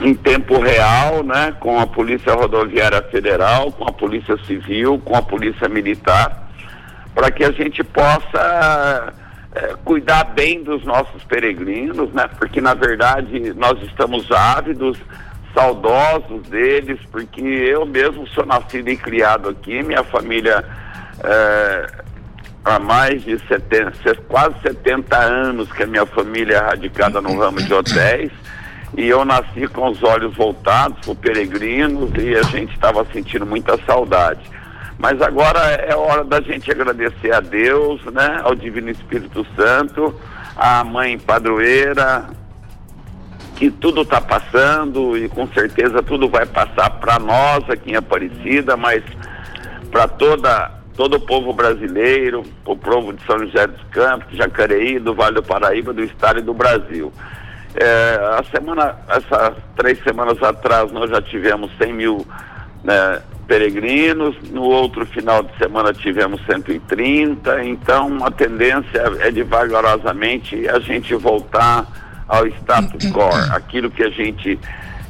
em 0.00 0.14
tempo 0.14 0.58
real, 0.58 1.22
né, 1.22 1.54
com 1.60 1.78
a 1.78 1.86
Polícia 1.86 2.32
Rodoviária 2.32 3.02
Federal, 3.02 3.70
com 3.72 3.84
a 3.84 3.92
Polícia 3.92 4.36
Civil, 4.46 5.00
com 5.04 5.16
a 5.16 5.22
Polícia 5.22 5.68
Militar, 5.68 6.48
para 7.14 7.30
que 7.30 7.44
a 7.44 7.52
gente 7.52 7.84
possa 7.84 9.12
é, 9.54 9.74
cuidar 9.84 10.24
bem 10.24 10.62
dos 10.62 10.84
nossos 10.84 11.22
peregrinos, 11.24 12.12
né, 12.12 12.28
porque 12.38 12.60
na 12.60 12.74
verdade 12.74 13.52
nós 13.54 13.80
estamos 13.82 14.30
ávidos, 14.32 14.98
saudosos 15.54 16.48
deles, 16.48 16.98
porque 17.10 17.42
eu 17.42 17.84
mesmo 17.84 18.26
sou 18.28 18.46
nascido 18.46 18.88
e 18.88 18.96
criado 18.96 19.50
aqui, 19.50 19.82
minha 19.82 20.02
família 20.02 20.64
é, 21.22 21.86
há 22.64 22.78
mais 22.78 23.24
de 23.24 23.38
70, 23.46 24.14
quase 24.28 24.54
70 24.62 25.16
anos 25.16 25.72
que 25.72 25.82
a 25.82 25.86
minha 25.86 26.06
família 26.06 26.56
é 26.56 26.60
radicada 26.60 27.20
no 27.20 27.38
ramo 27.38 27.60
de 27.62 27.72
hotéis 27.72 28.30
e 28.96 29.08
eu 29.08 29.24
nasci 29.24 29.66
com 29.68 29.88
os 29.88 30.02
olhos 30.02 30.34
voltados 30.36 30.98
para 31.04 31.14
peregrinos 31.14 32.10
e 32.18 32.36
a 32.36 32.42
gente 32.42 32.72
estava 32.74 33.04
sentindo 33.12 33.46
muita 33.46 33.78
saudade. 33.84 34.40
Mas 34.98 35.20
agora 35.20 35.58
é 35.58 35.94
hora 35.96 36.22
da 36.22 36.40
gente 36.40 36.70
agradecer 36.70 37.32
a 37.32 37.40
Deus, 37.40 38.04
né, 38.04 38.40
ao 38.44 38.54
Divino 38.54 38.90
Espírito 38.90 39.44
Santo, 39.56 40.14
à 40.54 40.84
Mãe 40.84 41.18
Padroeira, 41.18 42.28
que 43.56 43.70
tudo 43.70 44.02
está 44.02 44.20
passando 44.20 45.16
e 45.16 45.28
com 45.28 45.48
certeza 45.48 46.02
tudo 46.02 46.28
vai 46.28 46.46
passar 46.46 46.90
para 46.90 47.18
nós 47.18 47.68
aqui 47.70 47.92
em 47.92 47.96
Aparecida, 47.96 48.76
mas 48.76 49.02
para 49.90 50.06
toda 50.06 50.81
todo 50.96 51.16
o 51.16 51.20
povo 51.20 51.52
brasileiro, 51.52 52.42
o 52.64 52.76
povo 52.76 53.12
de 53.12 53.24
São 53.24 53.38
José 53.38 53.66
dos 53.66 53.82
Campos, 53.90 54.36
Jacareí, 54.36 54.98
do 54.98 55.14
Vale 55.14 55.36
do 55.36 55.42
Paraíba, 55.42 55.92
do 55.92 56.02
Estado 56.02 56.40
e 56.40 56.42
do 56.42 56.54
Brasil. 56.54 57.12
É, 57.74 58.38
a 58.38 58.44
semana, 58.50 58.96
essas 59.08 59.54
três 59.76 60.02
semanas 60.02 60.42
atrás 60.42 60.92
nós 60.92 61.10
já 61.10 61.22
tivemos 61.22 61.70
100 61.78 61.92
mil 61.94 62.26
né, 62.84 63.22
peregrinos, 63.46 64.36
no 64.50 64.62
outro 64.62 65.06
final 65.06 65.42
de 65.42 65.56
semana 65.56 65.92
tivemos 65.92 66.44
130, 66.44 67.64
então 67.64 68.24
a 68.24 68.30
tendência 68.30 69.02
é 69.20 69.30
devagarosamente 69.30 70.68
a 70.68 70.78
gente 70.80 71.14
voltar 71.14 71.86
ao 72.28 72.46
status 72.46 73.10
quo, 73.10 73.28
aquilo 73.54 73.90
que 73.90 74.02
a 74.02 74.10
gente 74.10 74.58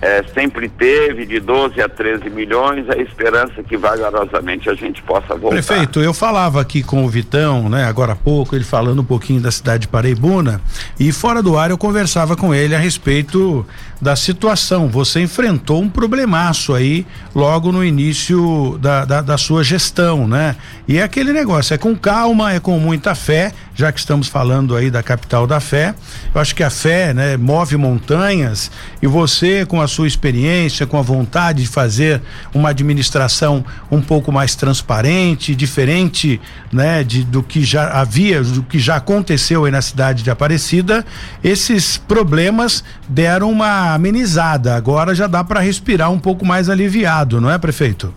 é, 0.03 0.25
sempre 0.35 0.69
teve 0.69 1.25
de 1.25 1.39
12 1.39 1.81
a 1.81 1.89
13 1.89 2.29
milhões, 2.29 2.91
a 2.91 2.97
esperança 2.97 3.63
que 3.63 3.77
vagarosamente 3.77 4.69
a 4.69 4.75
gente 4.75 5.01
possa 5.01 5.37
voltar. 5.37 5.51
Prefeito, 5.51 6.01
eu 6.01 6.13
falava 6.13 6.61
aqui 6.61 6.83
com 6.83 7.05
o 7.05 7.09
Vitão, 7.09 7.69
né, 7.69 7.85
agora 7.85 8.15
há 8.15 8.17
pouco, 8.17 8.57
ele 8.57 8.65
falando 8.65 9.01
um 9.01 9.05
pouquinho 9.05 9.41
da 9.41 9.53
cidade 9.53 9.83
de 9.83 9.89
Paraibuna, 9.89 10.61
e 10.99 11.13
fora 11.13 11.41
do 11.41 11.57
ar 11.57 11.71
eu 11.71 11.79
conversava 11.79 12.35
com 12.35 12.53
ele 12.53 12.75
a 12.75 12.81
respeito 12.81 13.65
da 14.03 14.17
situação. 14.17 14.89
Você 14.89 15.21
enfrentou 15.21 15.81
um 15.81 15.89
problemaço 15.89 16.75
aí 16.75 17.07
logo 17.33 17.71
no 17.71 17.85
início 17.85 18.77
da, 18.81 19.05
da, 19.05 19.21
da 19.21 19.39
sua 19.39 19.63
gestão, 19.63 20.27
né? 20.27 20.57
E 20.89 20.99
é 20.99 21.05
aquele 21.05 21.33
negócio, 21.33 21.73
é 21.73 21.79
com 21.79 21.95
calma, 21.95 22.53
é 22.53 22.59
com 22.59 22.77
muita 22.81 23.15
fé, 23.15 23.53
já 23.77 23.93
que 23.93 24.01
estamos 24.01 24.27
falando 24.27 24.75
aí 24.75 24.91
da 24.91 25.05
capital 25.05 25.47
da 25.47 25.61
fé. 25.61 25.95
Eu 26.35 26.41
acho 26.41 26.53
que 26.57 26.65
a 26.65 26.71
fé, 26.71 27.15
né, 27.15 27.37
move 27.37 27.77
montanhas 27.77 28.73
e 29.01 29.07
você 29.07 29.65
com 29.65 29.81
a 29.81 29.87
sua 29.93 30.07
experiência, 30.07 30.87
com 30.87 30.99
a 30.99 31.03
vontade 31.03 31.63
de 31.63 31.69
fazer 31.69 32.21
uma 32.55 32.71
administração 32.71 33.65
um 33.91 34.01
pouco 34.01 34.33
mais 34.33 34.57
transparente, 34.57 35.55
diferente, 35.55 36.41
né, 36.73 37.05
de, 37.05 37.23
do 37.25 37.43
que 37.43 37.63
já 37.63 37.89
havia, 38.01 38.43
do 38.43 38.63
que 38.63 38.79
já 38.79 38.97
aconteceu 38.97 39.65
aí 39.65 39.71
na 39.71 39.83
cidade 39.83 40.23
de 40.23 40.31
Aparecida, 40.31 41.05
esses 41.45 41.99
problemas 41.99 42.83
deram 43.09 43.51
uma 43.51 43.95
amenizada. 43.95 44.75
Agora 44.75 45.15
já 45.15 45.27
dá 45.27 45.45
para 45.45 45.61
respirar 45.61 46.11
um 46.11 46.19
pouco 46.19 46.45
mais 46.45 46.71
aliviado, 46.71 47.41
não 47.41 47.51
é, 47.51 47.59
prefeito? 47.59 48.13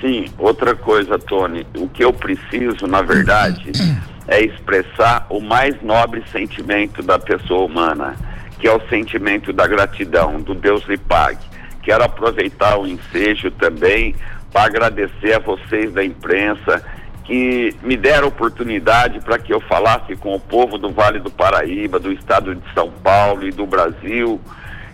Sim, 0.00 0.26
outra 0.38 0.74
coisa, 0.74 1.18
Tony, 1.18 1.66
o 1.76 1.88
que 1.88 2.04
eu 2.04 2.12
preciso, 2.12 2.86
na 2.86 3.00
verdade, 3.00 3.72
é 4.28 4.44
expressar 4.44 5.26
o 5.30 5.40
mais 5.40 5.74
nobre 5.82 6.22
sentimento 6.30 7.02
da 7.02 7.18
pessoa 7.18 7.64
humana 7.64 8.14
que 8.58 8.66
é 8.66 8.72
o 8.72 8.80
sentimento 8.88 9.52
da 9.52 9.66
gratidão, 9.66 10.40
do 10.40 10.54
Deus 10.54 10.84
lhe 10.86 10.98
pague. 10.98 11.44
Quero 11.82 12.04
aproveitar 12.04 12.78
o 12.78 12.86
ensejo 12.86 13.50
também 13.52 14.14
para 14.52 14.64
agradecer 14.64 15.34
a 15.34 15.38
vocês 15.38 15.92
da 15.92 16.04
imprensa 16.04 16.82
que 17.24 17.74
me 17.82 17.96
deram 17.96 18.28
oportunidade 18.28 19.20
para 19.20 19.38
que 19.38 19.52
eu 19.52 19.60
falasse 19.60 20.14
com 20.16 20.34
o 20.34 20.40
povo 20.40 20.78
do 20.78 20.90
Vale 20.90 21.18
do 21.18 21.30
Paraíba, 21.30 21.98
do 21.98 22.12
estado 22.12 22.54
de 22.54 22.62
São 22.72 22.90
Paulo 22.90 23.46
e 23.46 23.50
do 23.50 23.66
Brasil, 23.66 24.40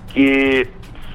que 0.09 0.67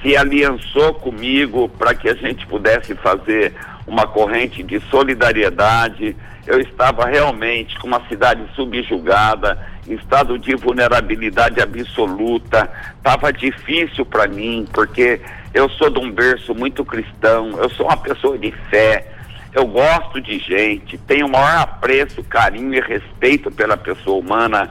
se 0.02 0.16
aliançou 0.16 0.94
comigo 0.94 1.68
para 1.70 1.96
que 1.96 2.08
a 2.08 2.14
gente 2.14 2.46
pudesse 2.46 2.94
fazer 2.96 3.54
uma 3.88 4.06
corrente 4.06 4.62
de 4.62 4.80
solidariedade. 4.92 6.16
Eu 6.46 6.60
estava 6.60 7.06
realmente 7.06 7.78
com 7.80 7.88
uma 7.88 8.08
cidade 8.08 8.44
subjugada, 8.56 9.60
estado 9.94 10.38
de 10.38 10.56
vulnerabilidade 10.56 11.62
absoluta. 11.62 12.70
Estava 12.98 13.32
difícil 13.32 14.06
para 14.06 14.28
mim, 14.28 14.68
porque 14.74 15.22
eu 15.54 15.70
sou 15.70 15.90
de 15.90 16.00
um 16.00 16.12
berço 16.12 16.54
muito 16.54 16.84
cristão, 16.86 17.58
eu 17.58 17.70
sou 17.70 17.86
uma 17.88 17.98
pessoa 17.98 18.38
de 18.38 18.52
fé, 18.70 19.12
eu 19.54 19.66
gosto 19.66 20.22
de 20.22 20.40
gente, 20.40 20.98
tenho 21.00 21.28
o 21.28 21.32
maior 21.32 21.62
apreço, 21.62 22.24
carinho 22.24 22.74
e 22.74 22.82
respeito 22.82 23.50
pela 23.50 23.78
pessoa 23.78 24.20
humana. 24.20 24.70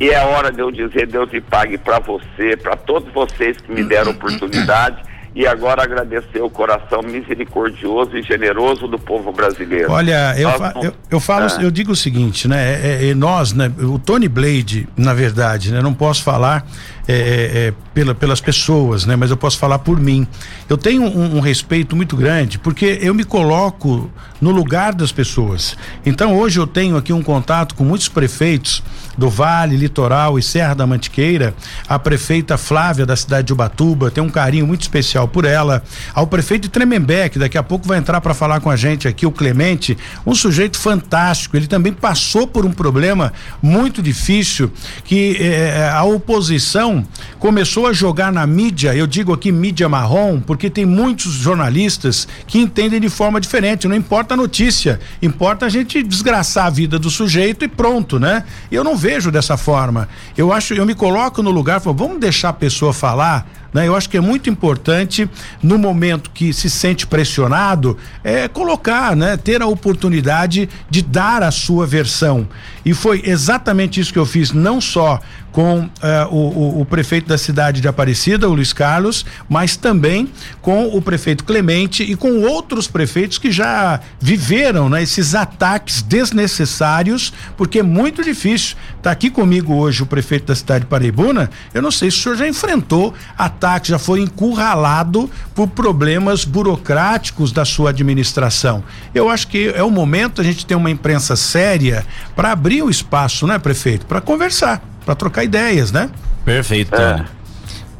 E 0.00 0.10
é 0.10 0.20
hora 0.24 0.50
de 0.50 0.60
eu 0.60 0.70
dizer, 0.70 1.06
Deus 1.06 1.30
lhe 1.32 1.40
pague 1.40 1.78
para 1.78 2.00
você, 2.00 2.56
para 2.56 2.74
todos 2.74 3.12
vocês 3.12 3.58
que 3.58 3.70
me 3.70 3.84
deram 3.84 4.10
oportunidade 4.10 5.13
e 5.34 5.46
agora 5.46 5.82
agradecer 5.82 6.40
o 6.40 6.48
coração 6.48 7.02
misericordioso 7.02 8.16
e 8.16 8.22
generoso 8.22 8.86
do 8.86 8.98
povo 8.98 9.32
brasileiro. 9.32 9.90
Olha, 9.90 10.34
eu, 10.38 10.50
fa 10.50 10.72
eu, 10.80 10.92
eu, 11.10 11.20
falo, 11.20 11.46
ah. 11.46 11.62
eu 11.62 11.70
digo 11.72 11.92
o 11.92 11.96
seguinte, 11.96 12.46
né? 12.46 12.74
É, 12.74 13.08
é, 13.10 13.14
nós, 13.14 13.52
né? 13.52 13.70
O 13.80 13.98
Tony 13.98 14.28
Blade, 14.28 14.88
na 14.96 15.12
verdade, 15.12 15.72
né? 15.72 15.82
Não 15.82 15.92
posso 15.92 16.22
falar 16.22 16.64
é, 17.06 17.12
é, 17.12 17.66
é, 17.68 17.74
pela, 17.92 18.14
pelas 18.14 18.40
pessoas, 18.40 19.04
né? 19.04 19.14
Mas 19.14 19.30
eu 19.30 19.36
posso 19.36 19.58
falar 19.58 19.78
por 19.78 20.00
mim. 20.00 20.26
Eu 20.68 20.78
tenho 20.78 21.02
um, 21.02 21.36
um, 21.36 21.40
respeito 21.40 21.94
muito 21.94 22.16
grande 22.16 22.58
porque 22.58 22.98
eu 23.02 23.12
me 23.12 23.24
coloco 23.24 24.10
no 24.40 24.50
lugar 24.50 24.94
das 24.94 25.12
pessoas. 25.12 25.76
Então 26.04 26.34
hoje 26.34 26.58
eu 26.58 26.66
tenho 26.66 26.96
aqui 26.96 27.12
um 27.12 27.22
contato 27.22 27.74
com 27.74 27.84
muitos 27.84 28.08
prefeitos 28.08 28.82
do 29.16 29.28
Vale, 29.28 29.76
Litoral 29.76 30.38
e 30.38 30.42
Serra 30.42 30.74
da 30.74 30.86
Mantiqueira, 30.86 31.54
a 31.86 31.98
prefeita 31.98 32.56
Flávia 32.56 33.06
da 33.06 33.14
cidade 33.14 33.46
de 33.48 33.52
Ubatuba, 33.52 34.10
tem 34.10 34.22
um 34.22 34.28
carinho 34.28 34.66
muito 34.66 34.82
especial 34.82 35.28
por 35.28 35.44
ela, 35.44 35.82
ao 36.12 36.26
prefeito 36.26 36.62
de 36.62 36.68
Tremembé, 36.68 37.28
que 37.28 37.38
daqui 37.38 37.56
a 37.56 37.62
pouco 37.62 37.86
vai 37.86 37.98
entrar 37.98 38.20
para 38.20 38.34
falar 38.34 38.60
com 38.60 38.70
a 38.70 38.76
gente 38.76 39.06
aqui, 39.06 39.24
o 39.24 39.30
Clemente, 39.30 39.96
um 40.26 40.34
sujeito 40.34 40.78
fantástico, 40.78 41.56
ele 41.56 41.66
também 41.66 41.92
passou 41.92 42.46
por 42.46 42.66
um 42.66 42.72
problema 42.72 43.32
muito 43.62 44.02
difícil 44.02 44.72
que 45.04 45.36
eh, 45.38 45.90
a 45.92 46.02
oposição 46.02 46.93
começou 47.38 47.86
a 47.86 47.92
jogar 47.92 48.30
na 48.30 48.46
mídia, 48.46 48.94
eu 48.94 49.06
digo 49.06 49.32
aqui 49.32 49.50
mídia 49.50 49.88
marrom, 49.88 50.40
porque 50.40 50.68
tem 50.68 50.84
muitos 50.84 51.32
jornalistas 51.32 52.28
que 52.46 52.58
entendem 52.58 53.00
de 53.00 53.08
forma 53.08 53.40
diferente, 53.40 53.88
não 53.88 53.96
importa 53.96 54.34
a 54.34 54.36
notícia, 54.36 55.00
importa 55.22 55.66
a 55.66 55.68
gente 55.68 56.02
desgraçar 56.02 56.66
a 56.66 56.70
vida 56.70 56.98
do 56.98 57.08
sujeito 57.10 57.64
e 57.64 57.68
pronto, 57.68 58.18
né? 58.20 58.44
Eu 58.70 58.84
não 58.84 58.96
vejo 58.96 59.30
dessa 59.30 59.56
forma. 59.56 60.08
Eu 60.36 60.52
acho, 60.52 60.74
eu 60.74 60.84
me 60.84 60.94
coloco 60.94 61.42
no 61.42 61.50
lugar, 61.50 61.80
falo, 61.80 61.96
vamos 61.96 62.20
deixar 62.20 62.50
a 62.50 62.52
pessoa 62.52 62.92
falar 62.92 63.63
né? 63.74 63.88
Eu 63.88 63.96
acho 63.96 64.08
que 64.08 64.16
é 64.16 64.20
muito 64.20 64.48
importante, 64.48 65.28
no 65.60 65.76
momento 65.76 66.30
que 66.30 66.52
se 66.52 66.70
sente 66.70 67.06
pressionado, 67.06 67.98
é 68.22 68.46
colocar, 68.46 69.16
né? 69.16 69.36
ter 69.36 69.60
a 69.60 69.66
oportunidade 69.66 70.68
de 70.88 71.02
dar 71.02 71.42
a 71.42 71.50
sua 71.50 71.84
versão. 71.84 72.48
E 72.84 72.94
foi 72.94 73.22
exatamente 73.26 74.00
isso 74.00 74.12
que 74.12 74.18
eu 74.18 74.26
fiz, 74.26 74.52
não 74.52 74.80
só 74.80 75.20
com 75.54 75.82
uh, 75.82 75.88
o, 76.32 76.36
o, 76.36 76.80
o, 76.80 76.84
prefeito 76.84 77.28
da 77.28 77.38
cidade 77.38 77.80
de 77.80 77.86
Aparecida, 77.86 78.48
o 78.48 78.54
Luiz 78.54 78.72
Carlos, 78.72 79.24
mas 79.48 79.76
também 79.76 80.28
com 80.60 80.88
o 80.88 81.00
prefeito 81.00 81.44
Clemente 81.44 82.02
e 82.02 82.16
com 82.16 82.42
outros 82.42 82.88
prefeitos 82.88 83.38
que 83.38 83.52
já 83.52 84.00
viveram 84.18 84.88
né, 84.88 85.00
esses 85.00 85.32
ataques 85.32 86.02
desnecessários, 86.02 87.32
porque 87.56 87.78
é 87.78 87.82
muito 87.84 88.24
difícil. 88.24 88.76
Está 88.96 89.12
aqui 89.12 89.30
comigo 89.30 89.74
hoje 89.74 90.02
o 90.02 90.06
prefeito 90.06 90.46
da 90.46 90.56
cidade 90.56 90.86
de 90.86 90.90
Paraibuna. 90.90 91.48
Eu 91.72 91.80
não 91.80 91.92
sei 91.92 92.10
se 92.10 92.18
o 92.18 92.20
senhor 92.20 92.36
já 92.36 92.48
enfrentou 92.48 93.14
ataques, 93.38 93.63
já 93.84 93.98
foi 93.98 94.20
encurralado 94.20 95.30
por 95.54 95.68
problemas 95.68 96.44
burocráticos 96.44 97.52
da 97.52 97.64
sua 97.64 97.90
administração. 97.90 98.82
Eu 99.14 99.28
acho 99.28 99.48
que 99.48 99.72
é 99.74 99.82
o 99.82 99.90
momento 99.90 100.40
a 100.40 100.44
gente 100.44 100.66
ter 100.66 100.74
uma 100.74 100.90
imprensa 100.90 101.36
séria 101.36 102.04
para 102.34 102.52
abrir 102.52 102.82
o 102.82 102.90
espaço, 102.90 103.46
né, 103.46 103.58
prefeito, 103.58 104.06
para 104.06 104.20
conversar 104.20 104.82
para 105.04 105.14
trocar 105.14 105.44
ideias, 105.44 105.92
né? 105.92 106.10
Perfeito. 106.44 106.94
É, 106.94 107.24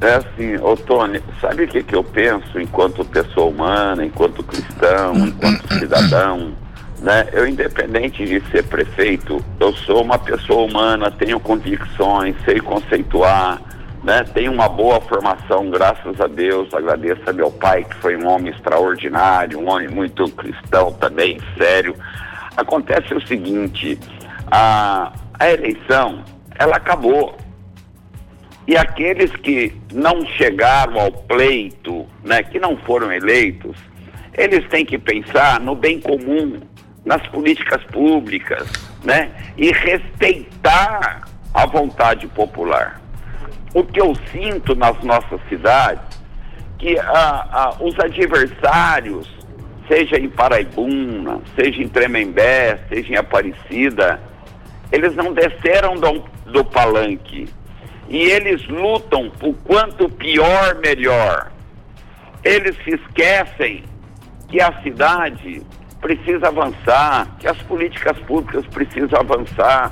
é 0.01 0.15
assim, 0.15 0.57
ô 0.57 0.77
Tony, 0.77 1.21
sabe 1.41 1.65
o 1.65 1.69
que, 1.69 1.83
que 1.83 1.95
eu 1.95 2.03
penso 2.03 2.61
enquanto 2.61 3.05
pessoa 3.05 3.47
humana, 3.47 4.05
enquanto 4.05 4.43
cristão, 4.43 5.15
enquanto 5.17 5.79
cidadão? 5.79 6.53
Né? 7.01 7.29
Eu, 7.33 7.47
independente 7.47 8.25
de 8.25 8.43
ser 8.51 8.65
prefeito, 8.65 9.45
eu 9.61 9.73
sou 9.75 10.03
uma 10.03 10.19
pessoa 10.19 10.65
humana, 10.65 11.11
tenho 11.11 11.39
convicções, 11.39 12.35
sei 12.45 12.61
conceituar, 12.61 13.61
né? 14.05 14.23
Tenho 14.35 14.53
uma 14.53 14.69
boa 14.69 15.01
formação, 15.01 15.71
graças 15.71 16.21
a 16.21 16.27
Deus. 16.27 16.73
Agradeço 16.75 17.23
a 17.27 17.33
meu 17.33 17.51
pai, 17.51 17.85
que 17.85 17.97
foi 17.97 18.17
um 18.17 18.29
homem 18.29 18.53
extraordinário, 18.53 19.59
um 19.59 19.69
homem 19.69 19.89
muito 19.89 20.31
cristão 20.33 20.93
também, 20.93 21.41
sério. 21.57 21.97
Acontece 22.57 23.15
o 23.15 23.27
seguinte: 23.27 23.99
a, 24.51 25.11
a 25.39 25.51
eleição 25.51 26.23
ela 26.57 26.77
acabou. 26.77 27.37
E 28.67 28.77
aqueles 28.79 29.31
que 29.37 29.75
não 29.93 30.25
chegaram 30.25 30.99
ao 30.99 31.13
pleito, 31.13 32.07
né, 32.23 32.43
que 32.43 32.59
não 32.59 32.79
foram 32.79 33.13
eleitos, 33.13 33.77
eles 34.33 34.67
têm 34.69 34.87
que 34.87 34.99
pensar 34.99 35.61
no 35.61 35.75
bem 35.75 36.01
comum, 36.01 36.61
nas 37.05 37.27
políticas 37.27 37.83
públicas, 37.85 38.67
né, 39.05 39.31
e 39.59 39.71
respeitar 39.71 41.29
a 41.53 41.67
vontade 41.67 42.27
popular. 42.29 43.04
O 43.75 43.83
que 43.83 44.01
eu 44.01 44.15
sinto 44.31 44.77
nas 44.77 45.03
nossas 45.03 45.41
cidades, 45.49 46.23
que 46.79 46.97
ah, 46.97 47.49
ah, 47.51 47.77
os 47.81 47.99
adversários, 47.99 49.29
seja 49.89 50.17
em 50.17 50.31
Paraibuna, 50.31 51.41
seja 51.57 51.83
em 51.83 51.89
Tremembé, 51.89 52.79
seja 52.89 53.13
em 53.13 53.17
Aparecida, 53.17 54.21
eles 54.93 55.17
não 55.17 55.33
desceram 55.33 55.97
do, 55.97 56.23
do 56.47 56.65
palanque. 56.65 57.49
E 58.09 58.17
eles 58.17 58.65
lutam 58.69 59.29
por 59.31 59.55
quanto 59.65 60.09
pior, 60.09 60.77
melhor. 60.77 61.51
Eles 62.45 62.77
se 62.85 62.95
esquecem 62.95 63.83
que 64.49 64.61
a 64.61 64.73
cidade 64.83 65.63
precisa 66.01 66.47
avançar, 66.47 67.27
que 67.41 67.49
as 67.49 67.57
políticas 67.63 68.17
públicas 68.21 68.65
precisam 68.67 69.19
avançar, 69.19 69.91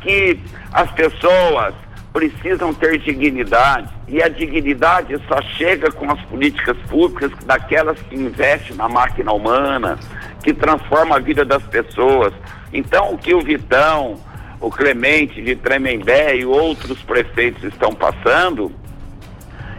que 0.00 0.38
as 0.72 0.90
pessoas 0.90 1.74
precisam 2.14 2.72
ter 2.72 2.96
dignidade. 2.98 3.92
E 4.06 4.22
a 4.22 4.28
dignidade 4.28 5.20
só 5.26 5.42
chega 5.42 5.90
com 5.90 6.10
as 6.10 6.20
políticas 6.22 6.76
públicas 6.88 7.32
daquelas 7.44 8.00
que 8.02 8.14
investem 8.14 8.76
na 8.76 8.88
máquina 8.88 9.32
humana, 9.32 9.98
que 10.42 10.54
transforma 10.54 11.16
a 11.16 11.18
vida 11.18 11.44
das 11.44 11.62
pessoas. 11.64 12.32
Então, 12.72 13.12
o 13.12 13.18
que 13.18 13.34
o 13.34 13.40
Vitão, 13.40 14.14
o 14.60 14.70
Clemente 14.70 15.42
de 15.42 15.56
Tremembé 15.56 16.36
e 16.36 16.46
outros 16.46 17.02
prefeitos 17.02 17.64
estão 17.64 17.92
passando, 17.92 18.70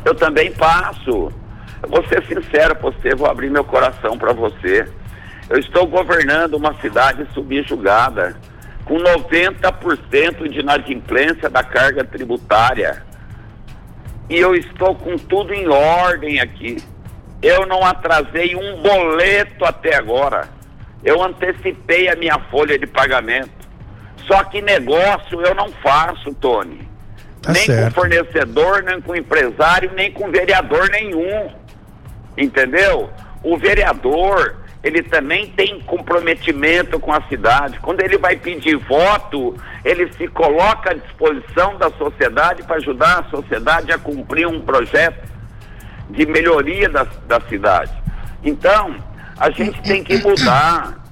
eu 0.04 0.14
também 0.14 0.52
passo. 0.52 1.32
Eu 1.82 1.90
vou 1.90 2.06
ser 2.08 2.22
sincero 2.26 2.76
com 2.76 2.92
você, 2.92 3.16
vou 3.16 3.30
abrir 3.30 3.50
meu 3.50 3.64
coração 3.64 4.18
para 4.18 4.34
você. 4.34 4.86
Eu 5.50 5.58
estou 5.58 5.88
governando 5.88 6.56
uma 6.56 6.74
cidade 6.82 7.26
subjugada, 7.34 8.36
com 8.86 8.98
90% 8.98 10.48
de 10.48 10.60
inadimplência 10.60 11.50
da 11.50 11.64
carga 11.64 12.04
tributária. 12.04 13.04
E 14.30 14.38
eu 14.38 14.56
estou 14.56 14.96
com 14.96 15.18
tudo 15.18 15.54
em 15.54 15.68
ordem 15.68 16.40
aqui. 16.40 16.78
Eu 17.42 17.66
não 17.66 17.84
atrasei 17.84 18.56
um 18.56 18.82
boleto 18.82 19.66
até 19.66 19.96
agora. 19.96 20.48
Eu 21.04 21.22
antecipei 21.22 22.10
a 22.10 22.16
minha 22.16 22.40
folha 22.52 22.78
de 22.78 22.88
pagamento. 22.88 23.52
Só 24.28 24.44
que 24.44 24.62
negócio 24.62 25.42
eu 25.42 25.54
não 25.54 25.72
faço, 25.72 26.34
Tony. 26.36 26.88
Tá 27.42 27.52
nem 27.52 27.66
certo. 27.66 27.94
com 27.94 28.02
fornecedor, 28.02 28.84
nem 28.84 29.02
com 29.02 29.16
empresário, 29.16 29.92
nem 29.96 30.12
com 30.12 30.32
vereador 30.32 30.90
nenhum. 30.90 31.52
Entendeu? 32.36 33.10
O 33.44 33.58
vereador, 33.58 34.56
ele 34.86 35.02
também 35.02 35.48
tem 35.48 35.80
comprometimento 35.80 37.00
com 37.00 37.12
a 37.12 37.20
cidade. 37.24 37.80
Quando 37.80 38.02
ele 38.02 38.20
vai 38.20 38.36
pedir 38.36 38.76
voto, 38.76 39.56
ele 39.84 40.14
se 40.14 40.28
coloca 40.28 40.92
à 40.92 40.94
disposição 40.94 41.76
da 41.76 41.90
sociedade 41.90 42.62
para 42.62 42.76
ajudar 42.76 43.22
a 43.22 43.24
sociedade 43.32 43.92
a 43.92 43.98
cumprir 43.98 44.48
um 44.48 44.62
projeto 44.62 45.28
de 46.12 46.24
melhoria 46.28 46.88
da, 46.88 47.04
da 47.28 47.42
cidade. 47.42 47.92
Então, 48.44 48.96
a 49.40 49.50
gente 49.50 49.82
tem 49.82 50.04
que 50.04 50.20
mudar. 50.20 51.04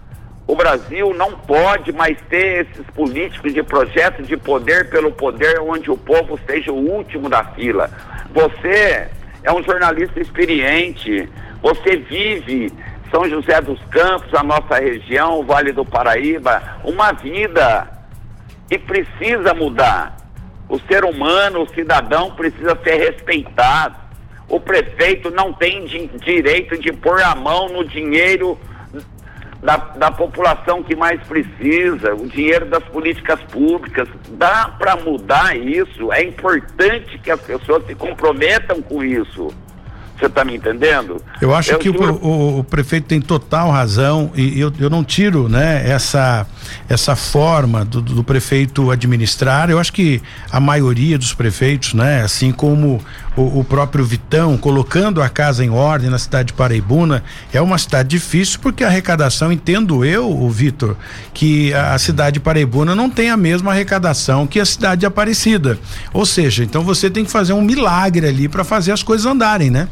O 0.45 0.55
Brasil 0.55 1.11
não 1.15 1.31
pode 1.31 1.91
mais 1.91 2.15
ter 2.29 2.67
esses 2.67 2.85
políticos 2.93 3.55
de 3.55 3.63
projeto 3.63 4.21
de 4.21 4.37
poder 4.37 4.87
pelo 4.91 5.11
poder, 5.11 5.59
onde 5.61 5.89
o 5.89 5.97
povo 5.97 6.39
seja 6.45 6.71
o 6.71 6.77
último 6.77 7.27
da 7.27 7.43
fila. 7.43 7.89
Você 8.35 9.09
é 9.41 9.51
um 9.51 9.63
jornalista 9.63 10.19
experiente, 10.19 11.27
você 11.59 11.97
vive 11.97 12.71
São 13.13 13.29
José 13.29 13.61
dos 13.61 13.79
Campos, 13.91 14.33
a 14.33 14.41
nossa 14.41 14.79
região, 14.79 15.39
o 15.39 15.43
Vale 15.43 15.71
do 15.71 15.85
Paraíba, 15.85 16.79
uma 16.83 17.11
vida 17.11 17.87
e 18.71 18.79
precisa 18.79 19.53
mudar. 19.53 20.17
O 20.67 20.79
ser 20.79 21.05
humano, 21.05 21.61
o 21.61 21.69
cidadão 21.69 22.31
precisa 22.31 22.75
ser 22.83 22.95
respeitado. 22.95 23.97
O 24.49 24.59
prefeito 24.59 25.29
não 25.29 25.53
tem 25.53 25.85
direito 25.85 26.75
de 26.79 26.91
pôr 26.91 27.21
a 27.21 27.35
mão 27.35 27.69
no 27.69 27.85
dinheiro 27.85 28.57
da, 29.61 29.77
da 29.77 30.09
população 30.09 30.81
que 30.81 30.95
mais 30.95 31.21
precisa, 31.27 32.15
o 32.15 32.27
dinheiro 32.27 32.65
das 32.65 32.83
políticas 32.85 33.39
públicas. 33.43 34.09
Dá 34.31 34.73
para 34.79 34.95
mudar 34.95 35.55
isso. 35.55 36.11
É 36.11 36.23
importante 36.23 37.19
que 37.19 37.29
as 37.29 37.41
pessoas 37.41 37.85
se 37.85 37.93
comprometam 37.93 38.81
com 38.81 39.03
isso. 39.03 39.53
Você 40.17 40.27
está 40.27 40.45
me 40.45 40.55
entendendo? 40.55 41.21
Eu 41.41 41.53
acho 41.53 41.71
eu 41.71 41.79
que 41.79 41.89
o, 41.89 42.13
o, 42.15 42.59
o, 42.59 42.63
prefeito 42.63 43.07
tem 43.07 43.19
total 43.19 43.71
razão 43.71 44.31
e 44.35 44.59
eu, 44.59 44.71
eu 44.79 44.89
não 44.89 45.03
tiro 45.03 45.49
né, 45.49 45.89
essa 45.89 46.45
essa 46.87 47.15
forma 47.15 47.83
do, 47.85 48.01
do, 48.01 48.23
prefeito 48.23 48.91
administrar. 48.91 49.69
Eu 49.69 49.79
acho 49.79 49.93
que 49.93 50.21
a 50.51 50.59
maioria 50.59 51.17
dos 51.17 51.33
prefeitos, 51.33 51.93
né, 51.93 52.21
assim 52.21 52.51
como 52.51 53.01
o, 53.35 53.59
o, 53.59 53.63
próprio 53.63 54.05
Vitão, 54.05 54.57
colocando 54.57 55.21
a 55.21 55.29
casa 55.29 55.63
em 55.63 55.69
ordem 55.69 56.09
na 56.09 56.17
cidade 56.17 56.47
de 56.47 56.53
Paraibuna, 56.53 57.23
é 57.51 57.61
uma 57.61 57.77
cidade 57.77 58.09
difícil 58.09 58.59
porque 58.61 58.83
a 58.83 58.87
arrecadação, 58.87 59.51
entendo 59.51 60.05
eu, 60.05 60.29
o 60.29 60.49
Vitor, 60.49 60.95
que 61.33 61.73
a, 61.73 61.93
a 61.93 61.99
cidade 61.99 62.35
de 62.35 62.39
Paraibuna 62.39 62.95
não 62.95 63.09
tem 63.09 63.29
a 63.29 63.37
mesma 63.37 63.71
arrecadação 63.71 64.45
que 64.45 64.59
a 64.59 64.65
cidade 64.65 65.01
de 65.01 65.05
Aparecida. 65.05 65.79
Ou 66.13 66.25
seja, 66.25 66.63
então 66.63 66.83
você 66.83 67.09
tem 67.09 67.25
que 67.25 67.31
fazer 67.31 67.53
um 67.53 67.61
milagre 67.61 68.27
ali 68.27 68.47
para 68.47 68.63
fazer 68.63 68.91
as 68.91 69.03
coisas 69.03 69.25
andarem, 69.25 69.69
né? 69.69 69.87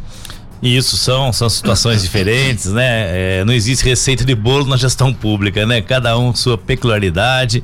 Isso 0.62 0.96
são 0.96 1.34
são 1.34 1.50
situações 1.50 2.02
diferentes, 2.04 2.68
né? 2.68 3.40
É, 3.40 3.46
não 3.46 3.54
existe 3.54 3.84
receita 3.84 4.24
de 4.24 4.36
bolo 4.36 4.66
na 4.66 4.78
gestão 4.78 5.14
pública, 5.14 5.66
né? 5.66 5.82
Cada 5.82 6.18
um 6.18 6.34
sua 6.36 6.58
peculiaridade. 6.58 7.64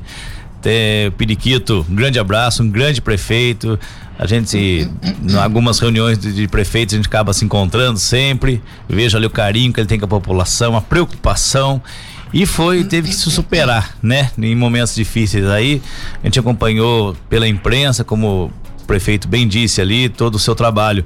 Tem, 0.60 1.10
Periquito, 1.12 1.86
um 1.88 1.94
grande 1.94 2.18
abraço, 2.18 2.62
um 2.62 2.70
grande 2.70 3.00
prefeito. 3.00 3.78
A 4.18 4.26
gente, 4.26 4.58
em 4.58 5.36
algumas 5.36 5.78
reuniões 5.78 6.18
de, 6.18 6.32
de, 6.32 6.48
prefeitos, 6.48 6.94
a 6.94 6.96
gente 6.96 7.06
acaba 7.06 7.32
se 7.32 7.44
encontrando 7.44 8.00
sempre. 8.00 8.60
Vejo 8.88 9.16
ali 9.16 9.26
o 9.26 9.30
carinho 9.30 9.72
que 9.72 9.78
ele 9.78 9.86
tem 9.86 9.96
com 9.96 10.06
a 10.06 10.08
população, 10.08 10.76
a 10.76 10.80
preocupação. 10.80 11.80
E 12.34 12.44
foi, 12.44 12.82
teve 12.82 13.08
que 13.08 13.14
se 13.14 13.30
superar, 13.30 13.96
né? 14.02 14.32
Em 14.36 14.56
momentos 14.56 14.96
difíceis 14.96 15.46
aí. 15.46 15.80
A 16.22 16.26
gente 16.26 16.40
acompanhou 16.40 17.16
pela 17.30 17.46
imprensa, 17.46 18.02
como 18.02 18.52
o 18.80 18.84
prefeito 18.86 19.28
bem 19.28 19.46
disse 19.46 19.80
ali, 19.80 20.08
todo 20.08 20.34
o 20.34 20.38
seu 20.38 20.56
trabalho. 20.56 21.04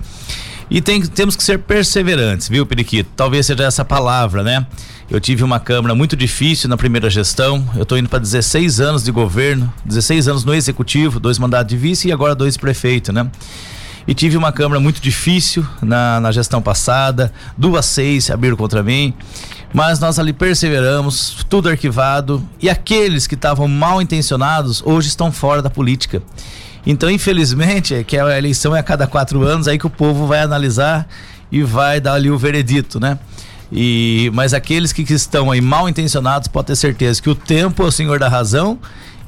E 0.70 0.80
tem, 0.80 1.02
temos 1.02 1.36
que 1.36 1.42
ser 1.42 1.58
perseverantes, 1.58 2.48
viu, 2.48 2.64
Periquito? 2.64 3.10
Talvez 3.16 3.46
seja 3.46 3.64
essa 3.64 3.84
palavra, 3.84 4.42
né? 4.42 4.66
Eu 5.10 5.20
tive 5.20 5.44
uma 5.44 5.60
Câmara 5.60 5.94
muito 5.94 6.16
difícil 6.16 6.68
na 6.68 6.76
primeira 6.76 7.10
gestão. 7.10 7.68
Eu 7.76 7.82
estou 7.82 7.98
indo 7.98 8.08
para 8.08 8.18
16 8.18 8.80
anos 8.80 9.04
de 9.04 9.10
governo, 9.10 9.72
16 9.84 10.28
anos 10.28 10.44
no 10.44 10.54
executivo, 10.54 11.20
dois 11.20 11.38
mandatos 11.38 11.68
de 11.68 11.76
vice 11.76 12.08
e 12.08 12.12
agora 12.12 12.34
dois 12.34 12.56
prefeito, 12.56 13.12
né? 13.12 13.30
E 14.06 14.14
tive 14.14 14.36
uma 14.36 14.50
Câmara 14.50 14.80
muito 14.80 15.00
difícil 15.00 15.66
na, 15.80 16.18
na 16.18 16.32
gestão 16.32 16.62
passada, 16.62 17.32
duas 17.56 17.84
seis 17.86 18.30
abriram 18.30 18.56
contra 18.56 18.82
mim. 18.82 19.14
Mas 19.72 19.98
nós 20.00 20.18
ali 20.18 20.32
perseveramos, 20.32 21.44
tudo 21.48 21.68
arquivado. 21.68 22.46
E 22.60 22.68
aqueles 22.68 23.26
que 23.26 23.34
estavam 23.34 23.66
mal 23.68 24.02
intencionados 24.02 24.82
hoje 24.84 25.08
estão 25.08 25.32
fora 25.32 25.62
da 25.62 25.70
política. 25.70 26.22
Então, 26.86 27.10
infelizmente, 27.10 27.94
é 27.94 28.02
que 28.02 28.18
a 28.18 28.36
eleição 28.36 28.74
é 28.74 28.80
a 28.80 28.82
cada 28.82 29.06
quatro 29.06 29.42
anos, 29.42 29.68
aí 29.68 29.78
que 29.78 29.86
o 29.86 29.90
povo 29.90 30.26
vai 30.26 30.40
analisar 30.40 31.06
e 31.50 31.62
vai 31.62 32.00
dar 32.00 32.14
ali 32.14 32.30
o 32.30 32.38
veredito, 32.38 32.98
né? 32.98 33.18
E, 33.70 34.30
mas 34.34 34.52
aqueles 34.52 34.92
que, 34.92 35.04
que 35.04 35.14
estão 35.14 35.50
aí 35.50 35.60
mal 35.60 35.88
intencionados, 35.88 36.48
pode 36.48 36.66
ter 36.66 36.76
certeza 36.76 37.22
que 37.22 37.30
o 37.30 37.34
tempo 37.34 37.82
é 37.82 37.86
o 37.86 37.90
senhor 37.90 38.18
da 38.18 38.28
razão 38.28 38.78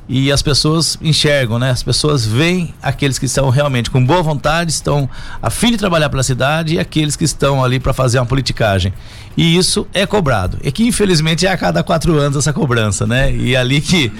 e 0.08 0.30
as 0.30 0.42
pessoas 0.42 0.98
enxergam, 1.00 1.58
né? 1.58 1.70
As 1.70 1.82
pessoas 1.82 2.26
veem 2.26 2.74
aqueles 2.82 3.18
que 3.18 3.26
estão 3.26 3.48
realmente 3.48 3.90
com 3.90 4.04
boa 4.04 4.22
vontade, 4.22 4.70
estão 4.70 5.08
a 5.40 5.48
fim 5.48 5.70
de 5.70 5.78
trabalhar 5.78 6.10
pela 6.10 6.22
cidade 6.22 6.74
e 6.74 6.78
aqueles 6.78 7.16
que 7.16 7.24
estão 7.24 7.64
ali 7.64 7.80
para 7.80 7.92
fazer 7.92 8.18
uma 8.18 8.26
politicagem. 8.26 8.92
E 9.36 9.56
isso 9.56 9.86
é 9.92 10.06
cobrado. 10.06 10.58
É 10.62 10.70
que 10.70 10.86
infelizmente 10.86 11.46
é 11.46 11.50
a 11.50 11.56
cada 11.56 11.82
quatro 11.82 12.16
anos 12.18 12.36
essa 12.36 12.52
cobrança, 12.52 13.06
né? 13.06 13.34
E 13.34 13.54
é 13.54 13.58
ali 13.58 13.80
que 13.80 14.12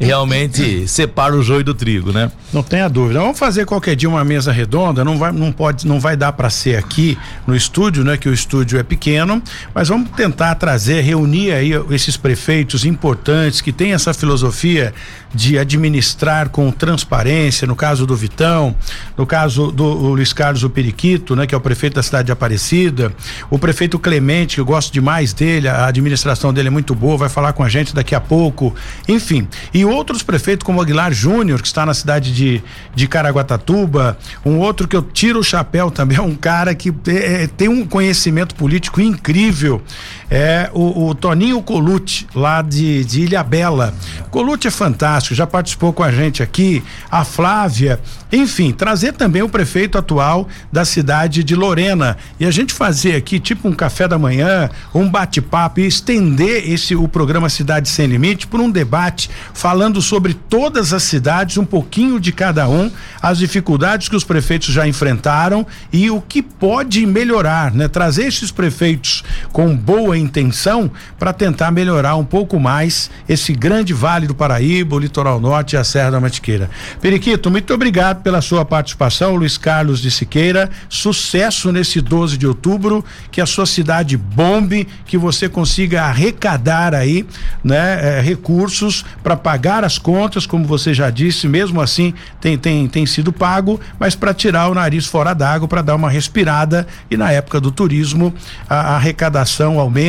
realmente 0.00 0.88
separa 0.88 1.34
o 1.34 1.42
joio 1.42 1.64
do 1.64 1.74
trigo, 1.74 2.12
né? 2.12 2.30
Não 2.52 2.62
tenha 2.62 2.88
dúvida. 2.88 3.20
Vamos 3.20 3.38
fazer 3.38 3.66
qualquer 3.66 3.94
dia 3.94 4.08
uma 4.08 4.24
mesa 4.24 4.52
redonda. 4.52 5.04
Não 5.04 5.18
vai, 5.18 5.32
não 5.32 5.52
pode, 5.52 5.86
não 5.86 6.00
vai 6.00 6.16
dar 6.16 6.32
para 6.32 6.48
ser 6.48 6.76
aqui 6.76 7.18
no 7.46 7.54
estúdio, 7.54 8.04
né? 8.04 8.16
Que 8.16 8.28
o 8.28 8.32
estúdio 8.32 8.78
é 8.78 8.82
pequeno, 8.82 9.42
mas 9.74 9.88
vamos 9.88 10.10
tentar 10.10 10.54
trazer, 10.54 11.02
reunir 11.02 11.52
aí 11.52 11.72
esses 11.90 12.16
prefeitos 12.16 12.84
importantes 12.84 13.60
que 13.60 13.72
têm 13.72 13.92
essa 13.92 14.14
filosofia 14.14 14.94
de 15.34 15.58
administrar 15.58 16.48
com 16.48 16.70
transparência, 16.70 17.66
no 17.66 17.74
caso 17.74 18.06
do 18.06 18.14
Vitão, 18.14 18.74
no 19.16 19.26
caso 19.26 19.72
do 19.72 19.84
Luiz 19.84 20.32
Carlos 20.32 20.62
o 20.62 20.70
Periquito, 20.70 21.34
né, 21.34 21.46
que 21.46 21.54
é 21.54 21.58
o 21.58 21.60
prefeito 21.60 21.94
da 21.94 22.02
cidade 22.02 22.26
de 22.26 22.32
Aparecida, 22.32 23.12
o 23.50 23.58
prefeito 23.58 23.98
Clemente, 23.98 24.54
que 24.54 24.60
eu 24.60 24.64
gosto 24.64 24.92
demais 24.92 25.32
dele, 25.32 25.68
a 25.68 25.86
administração 25.86 26.52
dele 26.52 26.68
é 26.68 26.70
muito 26.70 26.94
boa, 26.94 27.16
vai 27.16 27.28
falar 27.28 27.52
com 27.52 27.62
a 27.62 27.68
gente 27.68 27.94
daqui 27.94 28.14
a 28.14 28.20
pouco, 28.20 28.74
enfim, 29.08 29.48
e 29.72 29.84
outros 29.84 30.22
prefeitos 30.22 30.64
como 30.64 30.80
Aguilar 30.80 31.12
Júnior, 31.12 31.60
que 31.60 31.66
está 31.66 31.84
na 31.84 31.94
cidade 31.94 32.32
de, 32.32 32.62
de 32.94 33.08
Caraguatatuba, 33.08 34.16
um 34.44 34.58
outro 34.58 34.86
que 34.86 34.96
eu 34.96 35.02
tiro 35.02 35.40
o 35.40 35.44
chapéu 35.44 35.90
também, 35.90 36.18
é 36.18 36.22
um 36.22 36.34
cara 36.34 36.74
que 36.74 36.92
é, 37.08 37.46
tem 37.46 37.68
um 37.68 37.84
conhecimento 37.84 38.54
político 38.54 39.00
incrível, 39.00 39.82
é 40.30 40.70
o, 40.72 41.08
o 41.08 41.14
Toninho 41.14 41.62
Colute, 41.62 42.26
lá 42.34 42.62
de, 42.62 43.04
de 43.04 43.22
Ilha 43.22 43.42
Bela. 43.42 43.94
Colute 44.30 44.68
é 44.68 44.70
fantástico, 44.70 45.34
já 45.34 45.46
participou 45.46 45.92
com 45.92 46.02
a 46.02 46.10
gente 46.10 46.42
aqui, 46.42 46.82
a 47.10 47.24
Flávia, 47.24 48.00
enfim, 48.32 48.72
trazer 48.72 49.12
também 49.12 49.42
o 49.42 49.48
prefeito 49.48 49.96
atual 49.96 50.48
da 50.72 50.84
cidade 50.84 51.44
de 51.44 51.54
Lorena 51.54 52.16
e 52.40 52.44
a 52.44 52.50
gente 52.50 52.74
fazer 52.74 53.14
aqui 53.14 53.38
tipo 53.38 53.68
um 53.68 53.72
café 53.72 54.08
da 54.08 54.18
manhã, 54.18 54.68
um 54.92 55.08
bate-papo 55.08 55.80
e 55.80 55.86
estender 55.86 56.68
esse 56.68 56.96
o 56.96 57.06
programa 57.06 57.48
Cidade 57.48 57.88
Sem 57.88 58.06
Limite 58.06 58.46
por 58.46 58.60
um 58.60 58.70
debate 58.70 59.30
falando 59.52 60.02
sobre 60.02 60.34
todas 60.34 60.92
as 60.92 61.04
cidades, 61.04 61.58
um 61.58 61.64
pouquinho 61.64 62.18
de 62.18 62.32
cada 62.32 62.68
um, 62.68 62.90
as 63.22 63.38
dificuldades 63.38 64.08
que 64.08 64.16
os 64.16 64.24
prefeitos 64.24 64.74
já 64.74 64.86
enfrentaram 64.86 65.66
e 65.92 66.10
o 66.10 66.20
que 66.20 66.42
pode 66.42 67.06
melhorar, 67.06 67.72
né? 67.72 67.86
Trazer 67.86 68.26
esses 68.26 68.50
prefeitos 68.50 69.22
com 69.52 69.76
boa 69.76 70.18
intenção 70.24 70.90
para 71.18 71.32
tentar 71.32 71.70
melhorar 71.70 72.16
um 72.16 72.24
pouco 72.24 72.58
mais 72.58 73.10
esse 73.28 73.52
grande 73.52 73.92
vale 73.92 74.26
do 74.26 74.34
Paraíba, 74.34 74.96
o 74.96 74.98
litoral 74.98 75.40
norte 75.40 75.74
e 75.74 75.76
a 75.76 75.84
Serra 75.84 76.10
da 76.10 76.20
Mantiqueira. 76.20 76.70
Periquito, 77.00 77.50
muito 77.50 77.72
obrigado 77.72 78.22
pela 78.22 78.40
sua 78.40 78.64
participação, 78.64 79.36
Luiz 79.36 79.58
Carlos 79.58 80.00
de 80.00 80.10
Siqueira. 80.10 80.70
Sucesso 80.88 81.70
nesse 81.70 82.00
12 82.00 82.36
de 82.36 82.46
outubro, 82.46 83.04
que 83.30 83.40
a 83.40 83.46
sua 83.46 83.66
cidade 83.66 84.16
bombe, 84.16 84.88
que 85.06 85.18
você 85.18 85.48
consiga 85.48 86.04
arrecadar 86.04 86.94
aí, 86.94 87.26
né, 87.62 88.18
eh, 88.18 88.20
recursos 88.20 89.04
para 89.22 89.36
pagar 89.36 89.84
as 89.84 89.98
contas, 89.98 90.46
como 90.46 90.64
você 90.64 90.94
já 90.94 91.10
disse, 91.10 91.46
mesmo 91.46 91.80
assim 91.80 92.14
tem 92.40 92.56
tem 92.56 92.88
tem 92.88 93.06
sido 93.06 93.32
pago, 93.32 93.80
mas 93.98 94.14
para 94.14 94.32
tirar 94.32 94.68
o 94.68 94.74
nariz 94.74 95.06
fora 95.06 95.34
d'água, 95.34 95.68
para 95.68 95.82
dar 95.82 95.94
uma 95.94 96.10
respirada 96.10 96.86
e 97.10 97.16
na 97.16 97.30
época 97.30 97.60
do 97.60 97.70
turismo 97.70 98.34
a, 98.68 98.74
a 98.74 98.96
arrecadação 98.96 99.78
aumenta, 99.78 100.03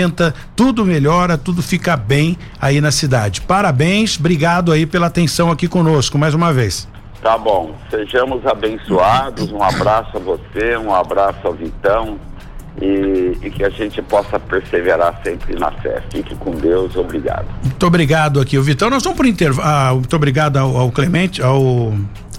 tudo 0.56 0.86
melhora, 0.86 1.38
tudo 1.38 1.62
fica 1.62 1.96
bem 1.96 2.38
aí 2.60 2.82
na 2.82 2.92
cidade. 2.92 3.42
Parabéns, 3.42 4.18
obrigado 4.20 4.72
aí 4.72 4.86
pela 4.86 5.08
atenção 5.08 5.52
aqui 5.52 5.68
conosco 5.68 6.18
mais 6.18 6.34
uma 6.34 6.52
vez. 6.54 6.88
Tá 7.22 7.38
bom, 7.38 7.74
sejamos 7.90 8.46
abençoados. 8.46 9.52
Um 9.52 9.64
abraço 9.64 10.18
a 10.18 10.20
você, 10.20 10.78
um 10.78 10.94
abraço 10.94 11.40
ao 11.44 11.54
Vitão 11.54 12.20
e, 12.80 13.38
e, 13.42 13.50
que 13.50 13.64
a 13.64 13.70
gente 13.70 14.02
possa 14.02 14.40
perseverar 14.40 15.22
sempre 15.24 15.58
na 15.58 15.72
fé. 15.72 16.04
Fique 16.12 16.36
com 16.36 16.52
Deus, 16.52 16.96
obrigado. 16.96 17.48
Muito 17.64 17.88
obrigado 17.88 18.40
aqui, 18.40 18.58
o 18.58 18.64
Vitão. 18.64 18.90
Nós 18.90 19.04
vamos 19.04 19.18
por 19.18 19.26
intervalo. 19.26 19.68
Ah, 19.68 19.94
muito 19.94 20.16
obrigado 20.16 20.58
ao, 20.58 20.78
ao 20.78 20.92
Clemente, 20.92 21.42
ao 21.42 21.94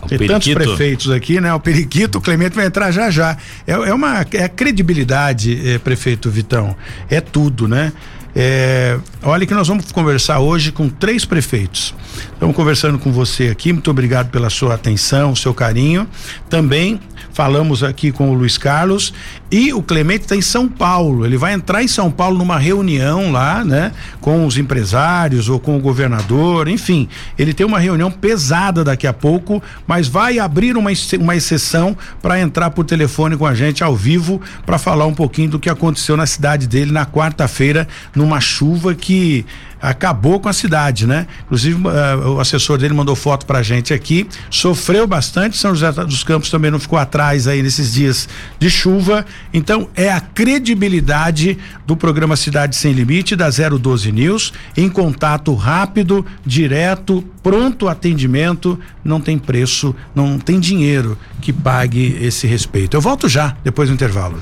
tem 0.07 0.27
tantos 0.27 0.53
prefeitos 0.53 1.11
aqui, 1.11 1.41
né? 1.41 1.53
O 1.53 1.61
Periquito, 1.61 2.19
o 2.19 2.21
Clemente 2.21 2.55
vai 2.55 2.67
entrar 2.67 2.91
já 2.91 3.11
já. 3.11 3.37
É, 3.67 3.73
é 3.73 3.95
uma 3.95 4.21
é 4.33 4.49
credibilidade, 4.49 5.69
é, 5.69 5.79
prefeito 5.79 6.31
Vitão. 6.31 6.77
É 7.11 7.21
tudo, 7.21 7.67
né? 7.69 7.93
É, 8.39 8.99
olha 9.23 9.47
que 9.47 9.55
nós 9.55 9.67
vamos 9.67 9.91
conversar 9.91 10.41
hoje 10.41 10.71
com 10.71 10.91
três 10.91 11.25
prefeitos. 11.25 11.95
Estamos 12.35 12.55
conversando 12.55 12.99
com 12.99 13.11
você 13.11 13.49
aqui, 13.49 13.73
muito 13.73 13.91
obrigado 13.91 14.29
pela 14.29 14.51
sua 14.51 14.75
atenção, 14.75 15.35
seu 15.35 15.55
carinho. 15.55 16.07
Também 16.51 17.01
falamos 17.33 17.83
aqui 17.83 18.13
com 18.13 18.31
o 18.31 18.35
Luiz 18.35 18.57
Carlos 18.57 19.13
e 19.51 19.73
o 19.73 19.83
Clemente 19.83 20.23
está 20.23 20.35
em 20.35 20.41
São 20.41 20.67
Paulo. 20.67 21.27
Ele 21.27 21.37
vai 21.37 21.53
entrar 21.53 21.83
em 21.83 21.89
São 21.89 22.11
Paulo 22.11 22.39
numa 22.39 22.59
reunião 22.59 23.31
lá, 23.31 23.63
né, 23.63 23.93
com 24.21 24.47
os 24.47 24.57
empresários 24.57 25.49
ou 25.49 25.61
com 25.61 25.77
o 25.77 25.81
governador, 25.81 26.67
enfim. 26.67 27.09
Ele 27.39 27.53
tem 27.53 27.67
uma 27.67 27.79
reunião 27.79 28.11
pesada 28.11 28.83
daqui 28.83 29.07
a 29.07 29.13
pouco, 29.13 29.63
mas 29.87 30.09
vai 30.09 30.39
abrir 30.39 30.77
uma, 30.77 30.91
uma 31.21 31.37
exceção 31.37 31.97
para 32.23 32.41
entrar 32.41 32.71
por 32.71 32.85
telefone 32.85 33.37
com 33.37 33.47
a 33.47 33.55
gente 33.55 33.85
ao 33.85 33.95
vivo 33.95 34.41
para 34.65 34.79
falar 34.79 35.07
um 35.07 35.15
pouquinho 35.15 35.51
do 35.51 35.59
que 35.59 35.69
aconteceu 35.69 36.17
na 36.17 36.27
cidade 36.27 36.67
dele 36.67 36.91
na 36.91 37.05
quarta-feira, 37.05 37.87
numa 38.27 38.41
chuva 38.41 38.93
que 38.95 39.47
acabou 39.81 40.41
com 40.41 40.49
a 40.49 40.53
cidade, 40.53 41.07
né? 41.07 41.27
Inclusive 41.45 41.77
uh, 41.77 42.31
o 42.31 42.41
assessor 42.41 42.77
dele 42.77 42.93
mandou 42.93 43.15
foto 43.15 43.47
pra 43.47 43.63
gente 43.63 43.95
aqui, 43.95 44.27
sofreu 44.51 45.07
bastante, 45.07 45.57
São 45.57 45.75
José 45.75 45.93
dos 46.05 46.25
Campos 46.25 46.51
também 46.51 46.71
não 46.71 46.81
ficou 46.81 46.99
atrás 46.99 47.47
aí 47.47 47.63
nesses 47.63 47.93
dias 47.93 48.29
de 48.59 48.69
chuva, 48.69 49.25
então 49.53 49.89
é 49.95 50.11
a 50.11 50.21
credibilidade 50.21 51.57
do 51.87 51.97
programa 51.97 52.37
Cidade 52.37 52.75
Sem 52.75 52.93
Limite 52.93 53.37
da 53.37 53.49
012 53.49 54.11
News, 54.11 54.53
em 54.77 54.89
contato 54.89 55.55
rápido, 55.55 56.27
direto, 56.45 57.23
pronto 57.43 57.87
atendimento, 57.87 58.81
não 59.05 59.21
tem 59.21 59.39
preço, 59.39 59.95
não 60.15 60.39
tem 60.39 60.59
dinheiro 60.59 61.17
que 61.41 61.53
pague 61.53 62.19
esse 62.21 62.47
respeito. 62.47 62.97
Eu 62.97 63.01
volto 63.01 63.29
já 63.29 63.57
depois 63.63 63.89
do 63.89 63.95
intervalo. 63.95 64.41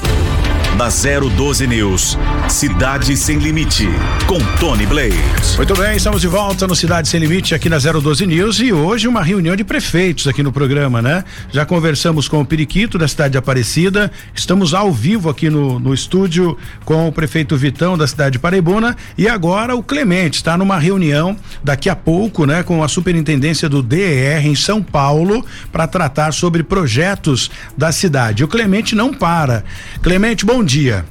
Na 0.77 0.89
012 0.89 1.69
News, 1.69 2.19
Cidade 2.49 3.17
Sem 3.17 3.39
Limite, 3.39 3.89
com 4.27 4.41
Tony 4.59 4.85
Blade. 4.85 5.15
Muito 5.57 5.73
bem, 5.77 5.97
estamos 5.97 6.21
de 6.21 6.27
volta 6.27 6.67
no 6.67 6.75
Cidade 6.75 7.07
Sem 7.07 7.21
Limite 7.21 7.55
aqui 7.55 7.69
na 7.69 7.79
012 7.79 8.27
News 8.27 8.59
e 8.59 8.73
hoje 8.73 9.07
uma 9.07 9.23
reunião 9.23 9.55
de 9.55 9.63
prefeitos 9.63 10.27
aqui 10.27 10.43
no 10.43 10.51
programa, 10.51 11.01
né? 11.01 11.23
Já 11.53 11.65
conversamos 11.65 12.27
com 12.27 12.41
o 12.41 12.45
Periquito 12.45 12.99
da 12.99 13.07
cidade 13.07 13.33
de 13.33 13.39
Aparecida, 13.39 14.11
estamos 14.35 14.75
ao 14.75 14.91
vivo 14.91 15.31
aqui 15.31 15.49
no, 15.49 15.79
no 15.79 15.95
estúdio 15.95 16.59
com 16.85 17.07
o 17.07 17.13
prefeito 17.13 17.57
Vitão 17.57 17.97
da 17.97 18.09
cidade 18.09 18.33
de 18.33 18.39
Paraibuna 18.41 18.97
e 19.17 19.29
agora 19.29 19.77
o 19.77 19.83
Clemente 19.83 20.39
está 20.39 20.59
numa 20.59 20.77
reunião 20.77 21.37
daqui 21.63 21.89
a 21.89 21.95
pouco, 21.95 22.47
né, 22.47 22.65
com 22.65 22.83
a 22.83 22.89
superintendência 22.89 23.69
do 23.69 23.81
DER 23.81 24.45
em 24.45 24.57
São 24.57 24.83
Paulo 24.83 25.47
para 25.71 25.87
tratar 25.87 26.33
sobre 26.33 26.65
projetos 26.65 27.49
da 27.79 27.93
cidade. 27.93 28.43
O 28.43 28.49
Clemente 28.49 28.97
não 28.97 29.15
para. 29.15 29.63
Clemente, 30.03 30.45
bom 30.45 30.64
dia. 30.65 31.05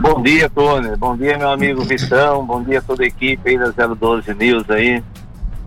Bom 0.00 0.22
dia, 0.22 0.48
Tony. 0.50 0.96
Bom 0.96 1.16
dia, 1.16 1.38
meu 1.38 1.50
amigo 1.50 1.82
Vitão. 1.84 2.44
Bom 2.44 2.62
dia 2.62 2.78
a 2.78 2.82
toda 2.82 3.04
a 3.04 3.06
equipe 3.06 3.48
aí 3.48 3.58
da 3.58 3.70
012 3.86 4.34
News 4.34 4.68
aí. 4.70 5.02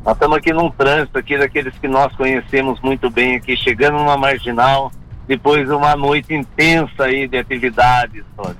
Nós 0.05 0.15
estamos 0.15 0.37
aqui 0.37 0.53
num 0.53 0.69
trânsito 0.69 1.17
aqui 1.17 1.37
daqueles 1.37 1.73
que 1.77 1.87
nós 1.87 2.15
conhecemos 2.15 2.79
muito 2.81 3.09
bem 3.09 3.35
aqui, 3.35 3.57
chegando 3.57 3.97
numa 3.97 4.17
marginal, 4.17 4.91
depois 5.27 5.67
de 5.67 5.73
uma 5.73 5.95
noite 5.95 6.33
intensa 6.33 7.05
aí 7.05 7.27
de 7.27 7.37
atividades, 7.37 8.23
Tony. 8.35 8.55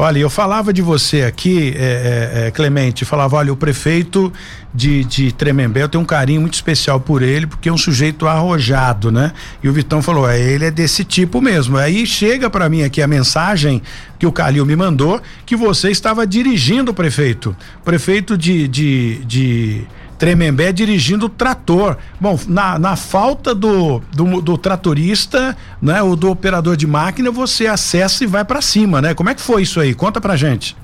Olha, 0.00 0.20
eu 0.20 0.30
falava 0.30 0.72
de 0.72 0.80
você 0.80 1.22
aqui, 1.22 1.74
é, 1.76 1.82
é, 1.82 2.46
é, 2.46 2.50
Clemente, 2.52 3.04
falava, 3.04 3.34
olha, 3.34 3.52
o 3.52 3.56
prefeito 3.56 4.32
de, 4.72 5.02
de 5.02 5.32
Tremembé, 5.32 5.82
eu 5.82 5.88
tenho 5.88 6.04
um 6.04 6.06
carinho 6.06 6.40
muito 6.40 6.54
especial 6.54 7.00
por 7.00 7.20
ele, 7.20 7.48
porque 7.48 7.68
é 7.68 7.72
um 7.72 7.76
sujeito 7.76 8.28
arrojado, 8.28 9.10
né? 9.10 9.32
E 9.60 9.68
o 9.68 9.72
Vitão 9.72 10.00
falou, 10.00 10.30
é, 10.30 10.38
ele 10.38 10.66
é 10.66 10.70
desse 10.70 11.04
tipo 11.04 11.40
mesmo. 11.40 11.76
Aí 11.76 12.06
chega 12.06 12.48
para 12.48 12.68
mim 12.68 12.84
aqui 12.84 13.02
a 13.02 13.08
mensagem 13.08 13.82
que 14.20 14.24
o 14.24 14.30
Calil 14.30 14.64
me 14.64 14.76
mandou, 14.76 15.20
que 15.44 15.56
você 15.56 15.90
estava 15.90 16.24
dirigindo 16.24 16.92
o 16.92 16.94
prefeito. 16.94 17.56
Prefeito 17.84 18.38
de, 18.38 18.68
de, 18.68 19.24
de 19.24 19.84
Tremembé 20.18 20.72
dirigindo 20.72 21.26
o 21.26 21.28
trator. 21.28 21.96
Bom, 22.20 22.38
na, 22.48 22.78
na 22.78 22.96
falta 22.96 23.54
do, 23.54 24.00
do, 24.12 24.40
do, 24.42 24.58
tratorista, 24.58 25.56
né, 25.80 26.02
ou 26.02 26.16
do 26.16 26.30
operador 26.30 26.76
de 26.76 26.86
máquina, 26.86 27.30
você 27.30 27.68
acessa 27.68 28.24
e 28.24 28.26
vai 28.26 28.44
para 28.44 28.60
cima, 28.60 29.00
né? 29.00 29.14
Como 29.14 29.30
é 29.30 29.34
que 29.34 29.40
foi 29.40 29.62
isso 29.62 29.80
aí? 29.80 29.94
Conta 29.94 30.20
pra 30.20 30.36
gente. 30.36 30.76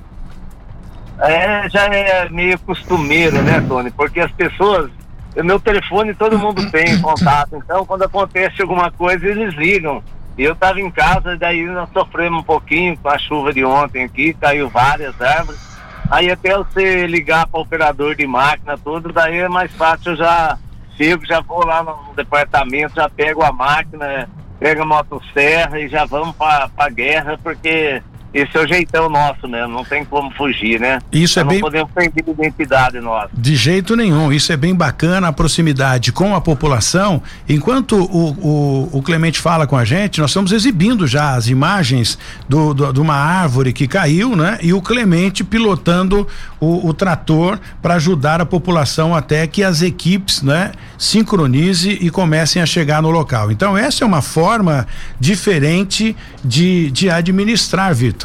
É, 1.19 1.69
já 1.69 1.85
é 1.85 2.29
meio 2.29 2.57
costumeiro, 2.59 3.41
né, 3.41 3.63
Tony? 3.67 3.91
Porque 3.91 4.19
as 4.19 4.31
pessoas, 4.31 4.89
meu 5.35 5.59
telefone 5.59 6.13
todo 6.13 6.39
mundo 6.39 6.69
tem 6.71 6.99
contato, 7.01 7.55
então 7.55 7.85
quando 7.85 8.03
acontece 8.03 8.61
alguma 8.61 8.89
coisa 8.91 9.25
eles 9.27 9.53
ligam. 9.55 10.03
E 10.37 10.43
eu 10.43 10.51
estava 10.51 10.81
em 10.81 10.91
casa, 10.91 11.37
daí 11.37 11.65
nós 11.65 11.89
sofremos 11.93 12.41
um 12.41 12.43
pouquinho 12.43 12.97
com 12.97 13.07
a 13.07 13.17
chuva 13.17 13.53
de 13.53 13.63
ontem 13.63 14.03
aqui, 14.03 14.33
caiu 14.33 14.69
várias 14.69 15.19
árvores. 15.21 15.74
Aí 16.09 16.31
até 16.31 16.55
você 16.55 17.07
ligar 17.07 17.47
para 17.47 17.59
o 17.59 17.63
operador 17.63 18.15
de 18.15 18.27
máquina, 18.27 18.77
tudo, 18.77 19.11
daí 19.11 19.39
é 19.39 19.49
mais 19.49 19.71
fácil, 19.73 20.11
eu 20.11 20.17
já 20.17 20.57
chego, 20.95 21.25
já 21.25 21.41
vou 21.41 21.65
lá 21.65 21.83
no 21.83 22.13
departamento, 22.15 22.95
já 22.95 23.09
pego 23.09 23.43
a 23.43 23.51
máquina, 23.51 24.29
pego 24.59 24.83
a 24.83 24.85
motosserra 24.85 25.79
e 25.79 25.87
já 25.87 26.05
vamos 26.05 26.35
para 26.35 26.69
a 26.77 26.89
guerra, 26.89 27.39
porque 27.41 28.01
esse 28.35 28.57
é 28.57 28.59
o 28.59 28.67
jeitão 28.67 29.09
nosso 29.09 29.47
mesmo, 29.47 29.69
não 29.69 29.85
tem 29.85 30.03
como 30.03 30.29
fugir, 30.31 30.77
né? 30.77 30.99
Isso 31.09 31.39
é 31.39 31.43
não 31.43 31.49
bem. 31.49 31.59
Não 31.61 31.69
podemos 31.69 31.91
perder 31.93 32.25
a 32.27 32.31
identidade 32.31 32.99
nossa. 32.99 33.29
De 33.33 33.55
jeito 33.55 33.95
nenhum, 33.95 34.29
isso 34.29 34.51
é 34.51 34.57
bem 34.57 34.75
bacana, 34.75 35.29
a 35.29 35.33
proximidade 35.33 36.11
com 36.11 36.35
a 36.35 36.41
população. 36.41 37.23
Enquanto 37.47 37.95
o, 37.95 38.31
o, 38.31 38.97
o 38.97 39.01
Clemente 39.01 39.39
fala 39.39 39.65
com 39.65 39.77
a 39.77 39.85
gente, 39.85 40.19
nós 40.19 40.31
estamos 40.31 40.51
exibindo 40.51 41.07
já 41.07 41.33
as 41.33 41.47
imagens 41.47 42.19
do, 42.49 42.73
do, 42.73 42.91
de 42.91 42.99
uma 42.99 43.15
árvore 43.15 43.71
que 43.71 43.87
caiu, 43.87 44.35
né? 44.35 44.59
E 44.61 44.73
o 44.73 44.81
Clemente 44.81 45.41
pilotando 45.41 46.27
o, 46.59 46.89
o 46.89 46.93
trator 46.93 47.57
para 47.81 47.93
ajudar 47.93 48.41
a 48.41 48.45
população 48.45 49.15
até 49.15 49.47
que 49.47 49.63
as 49.63 49.81
equipes, 49.81 50.41
né? 50.41 50.73
Sincronize 50.97 51.97
e 52.01 52.09
comecem 52.09 52.61
a 52.61 52.65
chegar 52.65 53.01
no 53.01 53.11
local. 53.11 53.49
Então, 53.49 53.77
essa 53.77 54.03
é 54.03 54.07
uma 54.07 54.21
forma 54.21 54.85
diferente 55.17 56.15
de, 56.43 56.91
de 56.91 57.09
administrar, 57.09 57.95
Vitor. 57.95 58.24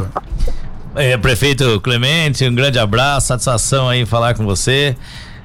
É, 0.95 1.17
prefeito 1.17 1.81
Clemente, 1.81 2.47
um 2.47 2.55
grande 2.55 2.79
abraço, 2.79 3.29
satisfação 3.29 3.89
aí 3.89 4.05
falar 4.05 4.35
com 4.35 4.45
você. 4.45 4.97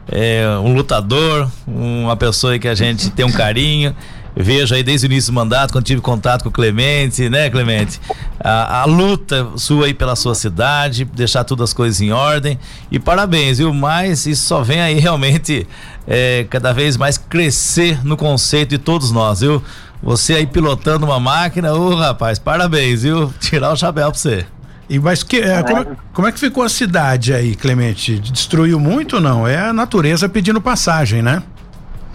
É, 0.07 0.45
um 0.63 0.73
lutador, 0.73 1.49
uma 1.67 2.15
pessoa 2.15 2.57
que 2.59 2.67
a 2.67 2.75
gente 2.75 3.09
tem 3.11 3.25
um 3.25 3.31
carinho. 3.31 3.95
Vejo 4.37 4.75
aí 4.75 4.83
desde 4.83 5.07
o 5.07 5.09
início 5.09 5.31
do 5.31 5.35
mandato, 5.35 5.71
quando 5.71 5.85
tive 5.85 6.01
contato 6.01 6.43
com 6.43 6.49
o 6.49 6.51
Clemente, 6.51 7.29
né, 7.29 7.49
Clemente? 7.49 8.01
A, 8.37 8.81
a 8.81 8.85
luta 8.85 9.47
sua 9.55 9.85
aí 9.85 9.93
pela 9.93 10.13
sua 10.13 10.35
cidade, 10.35 11.05
deixar 11.05 11.45
todas 11.45 11.69
as 11.69 11.73
coisas 11.73 12.01
em 12.01 12.11
ordem. 12.11 12.59
E 12.91 12.99
parabéns, 12.99 13.59
viu? 13.59 13.73
Mas 13.73 14.25
isso 14.25 14.45
só 14.45 14.61
vem 14.61 14.81
aí 14.81 14.99
realmente 14.99 15.65
é, 16.05 16.45
cada 16.49 16.73
vez 16.73 16.97
mais 16.97 17.17
crescer 17.17 18.05
no 18.05 18.17
conceito 18.17 18.71
de 18.71 18.77
todos 18.77 19.09
nós, 19.09 19.39
viu? 19.39 19.63
Você 20.05 20.35
aí 20.35 20.45
pilotando 20.45 21.03
uma 21.03 21.19
máquina, 21.19 21.73
ô 21.73 21.87
oh, 21.89 21.95
rapaz, 21.95 22.37
parabéns, 22.37 23.01
viu? 23.01 23.33
Tirar 23.41 23.71
o 23.71 23.75
chapéu 23.75 24.11
pra 24.11 24.19
você. 24.19 24.45
E 24.87 24.99
mas 24.99 25.23
que, 25.23 25.37
é, 25.37 25.63
como, 25.63 25.79
é, 25.79 25.87
como, 26.13 26.27
é 26.27 26.31
que 26.31 26.39
ficou 26.39 26.63
a 26.63 26.69
cidade 26.69 27.33
aí, 27.33 27.55
Clemente? 27.55 28.19
Destruiu 28.19 28.79
muito 28.79 29.15
ou 29.15 29.21
não? 29.21 29.47
É 29.47 29.57
a 29.57 29.73
natureza 29.73 30.29
pedindo 30.29 30.61
passagem, 30.61 31.23
né? 31.23 31.41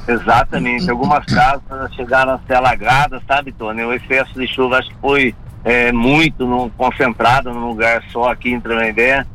Exatamente. 0.06 0.88
Algumas 0.88 1.26
casas 1.26 1.92
chegaram 1.96 2.34
a 2.34 2.38
ser 2.46 2.54
alagadas, 2.54 3.22
sabe, 3.26 3.50
Tony? 3.50 3.82
O 3.82 3.92
excesso 3.92 4.38
de 4.38 4.46
chuva 4.46 4.78
acho 4.78 4.88
que 4.88 5.00
foi 5.00 5.34
é, 5.64 5.90
muito 5.90 6.46
no, 6.46 6.70
concentrado 6.70 7.52
num 7.52 7.66
lugar 7.70 8.04
só 8.12 8.30
aqui 8.30 8.52
em 8.52 8.60
Tremembé, 8.60 9.26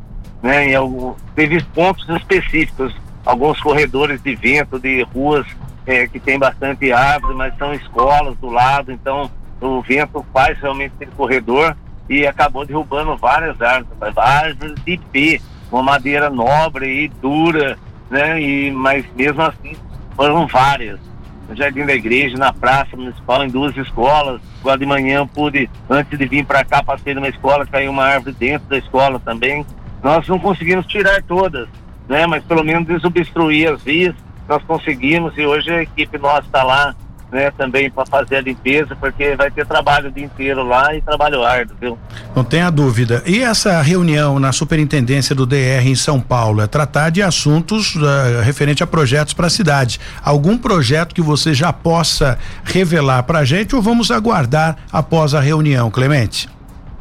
né? 0.42 0.70
E 0.70 0.76
algum, 0.76 1.14
teve 1.36 1.62
pontos 1.74 2.08
específicos, 2.08 2.96
alguns 3.26 3.60
corredores 3.60 4.24
de 4.24 4.34
vento, 4.34 4.80
de 4.80 5.04
ruas 5.14 5.46
é, 5.86 6.08
que 6.08 6.20
tem 6.20 6.40
bastante 6.40 6.92
árvore, 6.92 7.36
mas 7.36 7.56
são 7.58 7.74
escolas 7.74 8.36
do 8.38 8.50
lado, 8.50 8.92
então 8.92 9.30
o 9.62 9.82
vento 9.82 10.26
faz 10.34 10.60
realmente 10.60 10.94
aquele 10.96 11.12
corredor 11.12 11.76
e 12.10 12.26
acabou 12.26 12.66
derrubando 12.66 13.16
várias 13.18 13.60
árvores, 13.62 14.18
árvores 14.18 14.76
de 14.86 14.98
pé, 15.12 15.40
uma 15.72 15.82
madeira 15.82 16.30
nobre 16.30 17.06
e 17.06 17.08
dura, 17.08 17.78
né? 18.10 18.42
E, 18.42 18.72
mas 18.72 19.06
mesmo 19.16 19.42
assim 19.42 19.76
foram 20.16 20.48
várias. 20.48 21.00
No 21.48 21.56
Jardim 21.56 21.86
da 21.86 21.94
Igreja, 21.94 22.38
na 22.38 22.52
Praça 22.52 22.98
Municipal, 22.98 23.44
em 23.44 23.50
duas 23.50 23.76
escolas. 23.78 24.42
Agora 24.62 24.80
de 24.80 24.86
manhã 24.86 25.18
eu 25.20 25.28
pude, 25.28 25.70
antes 25.88 26.18
de 26.18 26.26
vir 26.26 26.44
para 26.44 26.66
cá, 26.66 26.82
passei 26.82 27.14
numa 27.14 27.28
escola, 27.28 27.68
caiu 27.68 27.92
uma 27.92 28.04
árvore 28.04 28.36
dentro 28.40 28.68
da 28.68 28.78
escola 28.78 29.20
também. 29.20 29.66
Nós 30.02 30.28
não 30.28 30.40
conseguimos 30.40 30.88
tirar 30.88 31.22
todas, 31.24 31.68
né? 32.08 32.26
Mas 32.26 32.44
pelo 32.44 32.64
menos 32.64 32.88
desobstruir 32.88 33.72
as 33.72 33.82
vias, 33.84 34.16
nós 34.48 34.64
conseguimos 34.64 35.38
e 35.38 35.46
hoje 35.46 35.72
a 35.72 35.82
equipe 35.84 36.18
nossa 36.18 36.46
está 36.46 36.64
lá 36.64 36.96
né, 37.32 37.52
também 37.52 37.90
para 37.90 38.06
fazer 38.06 38.38
a 38.38 38.42
limpeza, 38.42 38.96
porque 38.96 39.36
vai 39.36 39.52
ter 39.52 39.66
trabalho 39.66 40.08
o 40.10 40.12
dia 40.12 40.24
inteiro 40.24 40.64
lá 40.64 40.96
e 40.96 41.02
trabalho 41.02 41.44
árduo, 41.44 41.76
viu? 41.80 42.00
Não 42.36 42.44
tenha 42.44 42.70
dúvida. 42.70 43.22
E 43.26 43.42
essa 43.44 43.82
reunião 43.82 44.40
na 44.40 44.52
superintendência 44.52 45.36
do 45.36 45.46
DR 45.46 45.86
em 45.86 45.96
São 45.96 46.20
Paulo 46.20 46.62
é 46.62 46.68
tratar 46.68 47.10
de 47.10 47.22
assuntos 47.22 47.96
uh, 47.96 48.42
referente 48.44 48.84
a 48.84 48.88
projetos 48.88 49.34
para 49.34 49.48
a 49.48 49.50
cidade. 49.50 50.00
Algum 50.24 50.58
projeto 50.58 51.14
que 51.14 51.22
você 51.22 51.54
já 51.54 51.74
possa 51.74 52.38
revelar 52.64 53.24
para 53.24 53.40
a 53.40 53.46
gente 53.46 53.76
ou 53.76 53.82
vamos 53.82 54.12
aguardar 54.12 54.78
após 54.92 55.34
a 55.34 55.42
reunião, 55.42 55.92
Clemente? 55.92 56.50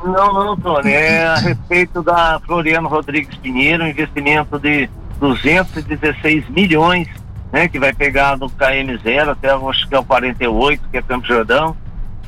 Não, 0.02 0.34
não, 0.34 0.56
Tony. 0.56 0.90
É 0.92 1.26
a 1.26 1.36
respeito 1.36 2.02
da 2.02 2.40
Floriano 2.44 2.88
Rodrigues 2.88 3.36
Pinheiro, 3.38 3.86
investimento 3.86 4.58
de 4.58 4.88
216 5.18 6.48
milhões 6.50 7.08
né, 7.54 7.68
que 7.68 7.78
vai 7.78 7.92
pegar 7.92 8.34
do 8.34 8.46
KM0 8.46 9.28
até 9.28 9.52
acho 9.52 9.88
que 9.88 9.94
é 9.94 9.98
o 10.00 10.04
48, 10.04 10.88
que 10.90 10.96
é 10.96 11.02
Campo 11.02 11.24
Jordão. 11.24 11.76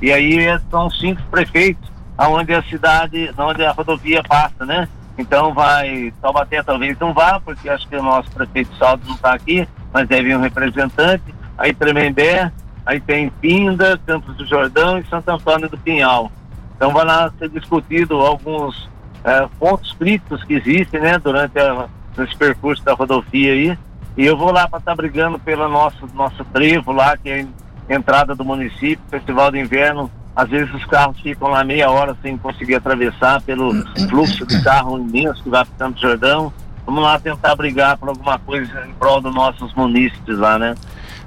E 0.01 0.12
aí 0.12 0.47
são 0.71 0.89
cinco 0.89 1.21
prefeitos, 1.29 1.91
aonde 2.17 2.55
a 2.55 2.62
cidade, 2.62 3.29
onde 3.37 3.65
a 3.65 3.73
rodovia 3.73 4.23
passa, 4.23 4.65
né? 4.65 4.89
Então 5.19 5.53
vai, 5.53 6.12
Taubaté 6.23 6.62
talvez 6.62 6.97
não 7.01 7.12
vá, 7.12 7.41
porque 7.41 7.69
acho 7.69 7.89
que 7.89 7.97
o 7.97 8.03
nosso 8.05 8.31
prefeito 8.31 8.73
Saldo 8.77 9.05
não 9.05 9.17
está 9.17 9.35
aqui, 9.35 9.67
mas 9.93 10.07
deve 10.07 10.29
ir 10.29 10.37
um 10.37 10.41
representante. 10.41 11.35
Aí 11.59 11.75
Tremembé, 11.75 12.53
aí 12.85 13.01
tem 13.01 13.29
Pinda, 13.29 13.99
Campos 14.07 14.37
do 14.37 14.47
Jordão 14.47 14.97
e 14.97 15.07
Santo 15.09 15.29
Antônio 15.29 15.69
do 15.69 15.77
Pinhal. 15.77 16.31
Então 16.77 16.93
vai 16.93 17.05
lá 17.05 17.33
ser 17.37 17.49
discutido 17.49 18.15
alguns 18.21 18.89
é, 19.25 19.49
pontos 19.59 19.93
críticos 19.95 20.45
que 20.45 20.55
existem, 20.55 21.01
né, 21.01 21.19
durante 21.19 21.59
a, 21.59 21.89
esse 22.17 22.37
percurso 22.37 22.85
da 22.85 22.95
rodovia 22.95 23.53
aí, 23.53 23.79
e 24.16 24.24
eu 24.24 24.37
vou 24.37 24.50
lá 24.50 24.66
para 24.66 24.79
estar 24.79 24.92
tá 24.92 24.96
brigando 24.96 25.38
pelo 25.38 25.68
nosso, 25.68 26.09
nosso 26.14 26.44
trevo 26.46 26.92
lá, 26.92 27.16
que 27.16 27.29
é 27.29 27.46
a 27.88 27.94
entrada 27.94 28.35
do 28.35 28.44
município, 28.44 29.00
Festival 29.11 29.50
de 29.50 29.59
Inverno. 29.59 30.11
Às 30.35 30.48
vezes 30.48 30.72
os 30.74 30.85
carros 30.87 31.18
ficam 31.20 31.48
lá 31.48 31.64
meia 31.64 31.90
hora 31.90 32.16
sem 32.22 32.37
conseguir 32.37 32.74
atravessar 32.74 33.40
pelo 33.42 33.72
fluxo 34.09 34.46
de 34.46 34.62
carro 34.62 34.98
imenso 34.98 35.42
que 35.42 35.50
vai 35.50 35.64
para 35.64 35.87
Campo 35.87 36.00
Jordão. 36.00 36.52
Vamos 36.85 37.02
lá 37.02 37.18
tentar 37.18 37.57
brigar 37.57 37.96
por 37.96 38.09
alguma 38.09 38.38
coisa 38.38 38.87
em 38.87 38.92
prol 38.92 39.20
dos 39.20 39.35
nossos 39.35 39.74
munícipes 39.74 40.38
lá, 40.38 40.59
né? 40.59 40.74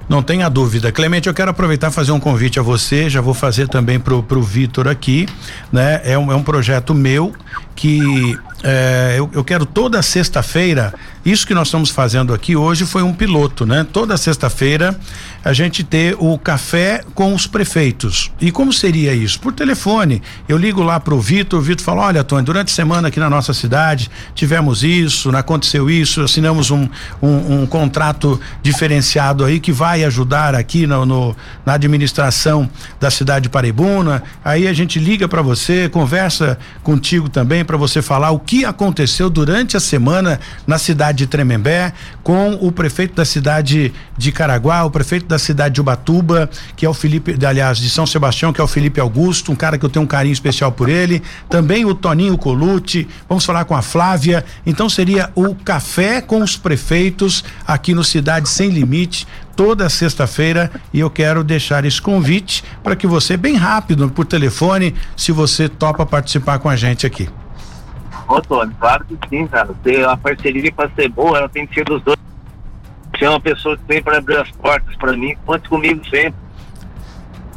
Não 0.08 0.22
tenha 0.22 0.48
dúvida. 0.48 0.90
Clemente, 0.90 1.28
eu 1.28 1.34
quero 1.34 1.52
aproveitar 1.52 1.88
e 1.88 1.92
fazer 1.92 2.10
um 2.10 2.18
convite 2.18 2.58
a 2.58 2.62
você, 2.62 3.08
já 3.08 3.20
vou 3.20 3.34
fazer 3.34 3.68
também 3.68 4.00
pro, 4.00 4.22
pro 4.22 4.42
Vitor 4.42 4.88
aqui, 4.88 5.28
né? 5.72 6.00
É 6.02 6.18
um, 6.18 6.32
é 6.32 6.34
um 6.34 6.42
projeto 6.42 6.92
meu 6.92 7.32
que 7.76 8.36
é, 8.62 9.14
eu, 9.16 9.30
eu, 9.32 9.42
quero 9.42 9.64
toda 9.64 10.02
sexta-feira, 10.02 10.92
isso 11.24 11.46
que 11.46 11.54
nós 11.54 11.68
estamos 11.68 11.88
fazendo 11.88 12.34
aqui 12.34 12.54
hoje 12.54 12.84
foi 12.84 13.02
um 13.02 13.12
piloto, 13.12 13.64
né? 13.64 13.86
Toda 13.90 14.16
sexta-feira 14.16 14.98
a 15.42 15.52
gente 15.54 15.82
ter 15.82 16.14
o 16.18 16.38
café 16.38 17.02
com 17.14 17.34
os 17.34 17.46
prefeitos. 17.46 18.30
E 18.38 18.50
como 18.50 18.70
seria 18.72 19.14
isso? 19.14 19.40
Por 19.40 19.54
telefone. 19.54 20.22
Eu 20.46 20.58
ligo 20.58 20.82
lá 20.82 21.00
pro 21.00 21.18
Vitor, 21.18 21.58
o 21.58 21.62
Vitor 21.62 21.84
fala: 21.84 22.02
olha, 22.02 22.22
Tony, 22.22 22.42
durante 22.42 22.70
a 22.70 22.74
semana 22.74 23.08
aqui 23.08 23.18
na 23.18 23.30
nossa 23.30 23.54
cidade 23.54 24.10
tivemos 24.34 24.82
isso, 24.82 25.34
aconteceu 25.34 25.88
isso, 25.88 26.20
assinamos 26.20 26.70
um, 26.70 26.86
um, 27.22 27.62
um 27.62 27.66
contrato 27.66 28.38
diferenciado 28.62 29.44
aí 29.44 29.58
que 29.58 29.72
vai 29.72 30.04
ajudar 30.04 30.54
aqui 30.54 30.86
no, 30.86 31.06
no, 31.06 31.36
na 31.64 31.74
administração 31.74 32.68
da 32.98 33.10
cidade 33.10 33.44
de 33.44 33.48
Paraibuna. 33.48 34.22
Aí 34.44 34.68
a 34.68 34.72
gente 34.74 34.98
liga 34.98 35.26
para 35.26 35.40
você, 35.40 35.88
conversa 35.88 36.58
contigo 36.82 37.28
também 37.28 37.64
para 37.64 37.78
você 37.78 38.02
falar 38.02 38.30
o 38.32 38.38
que 38.50 38.64
aconteceu 38.64 39.30
durante 39.30 39.76
a 39.76 39.80
semana 39.80 40.40
na 40.66 40.76
cidade 40.76 41.18
de 41.18 41.28
Tremembé 41.28 41.92
com 42.20 42.54
o 42.54 42.72
prefeito 42.72 43.14
da 43.14 43.24
cidade 43.24 43.92
de 44.18 44.32
Caraguá, 44.32 44.82
o 44.82 44.90
prefeito 44.90 45.26
da 45.26 45.38
cidade 45.38 45.76
de 45.76 45.80
Ubatuba, 45.80 46.50
que 46.74 46.84
é 46.84 46.88
o 46.88 46.92
Felipe, 46.92 47.38
aliás, 47.46 47.78
de 47.78 47.88
São 47.88 48.04
Sebastião, 48.04 48.52
que 48.52 48.60
é 48.60 48.64
o 48.64 48.66
Felipe 48.66 48.98
Augusto, 48.98 49.52
um 49.52 49.54
cara 49.54 49.78
que 49.78 49.86
eu 49.86 49.88
tenho 49.88 50.04
um 50.04 50.08
carinho 50.08 50.32
especial 50.32 50.72
por 50.72 50.88
ele, 50.88 51.22
também 51.48 51.84
o 51.84 51.94
Toninho 51.94 52.36
Colucci, 52.36 53.06
vamos 53.28 53.44
falar 53.44 53.64
com 53.66 53.76
a 53.76 53.82
Flávia, 53.82 54.44
então 54.66 54.88
seria 54.88 55.30
o 55.36 55.54
café 55.54 56.20
com 56.20 56.42
os 56.42 56.56
prefeitos 56.56 57.44
aqui 57.64 57.94
no 57.94 58.02
Cidade 58.02 58.48
Sem 58.48 58.70
Limite, 58.70 59.28
toda 59.54 59.88
sexta-feira. 59.88 60.72
E 60.92 60.98
eu 60.98 61.08
quero 61.08 61.44
deixar 61.44 61.84
esse 61.84 62.02
convite 62.02 62.64
para 62.82 62.96
que 62.96 63.06
você, 63.06 63.36
bem 63.36 63.54
rápido, 63.54 64.10
por 64.10 64.26
telefone, 64.26 64.92
se 65.16 65.30
você 65.30 65.68
topa 65.68 66.04
participar 66.04 66.58
com 66.58 66.68
a 66.68 66.74
gente 66.74 67.06
aqui. 67.06 67.28
Ô, 68.28 68.40
Tony, 68.40 68.72
claro 68.78 69.04
que 69.04 69.16
sim, 69.28 69.46
cara. 69.46 69.70
Ter 69.82 70.04
a 70.06 70.16
parceria 70.16 70.72
para 70.72 70.90
ser 70.90 71.08
boa, 71.08 71.38
ela 71.38 71.48
tem 71.48 71.66
que 71.66 71.74
ser 71.74 71.84
dos 71.84 72.02
dois. 72.02 72.18
Você 73.14 73.24
é 73.24 73.30
uma 73.30 73.40
pessoa 73.40 73.76
que 73.76 73.84
tem 73.84 74.02
para 74.02 74.18
abrir 74.18 74.36
as 74.36 74.50
portas 74.52 74.96
para 74.96 75.16
mim, 75.16 75.36
conte 75.44 75.68
comigo 75.68 76.02
sempre. 76.08 76.34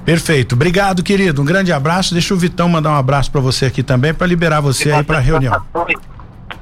Perfeito. 0.03 0.55
Obrigado, 0.55 1.01
querido. 1.01 1.41
Um 1.41 1.45
grande 1.45 1.71
abraço. 1.71 2.13
Deixa 2.13 2.33
o 2.33 2.37
Vitão 2.37 2.67
mandar 2.67 2.91
um 2.91 2.95
abraço 2.95 3.31
para 3.31 3.39
você 3.39 3.65
aqui 3.65 3.81
também, 3.81 4.13
para 4.13 4.27
liberar 4.27 4.59
você 4.59 4.91
aí 4.91 5.03
para 5.03 5.17
a 5.17 5.21
reunião. 5.21 5.63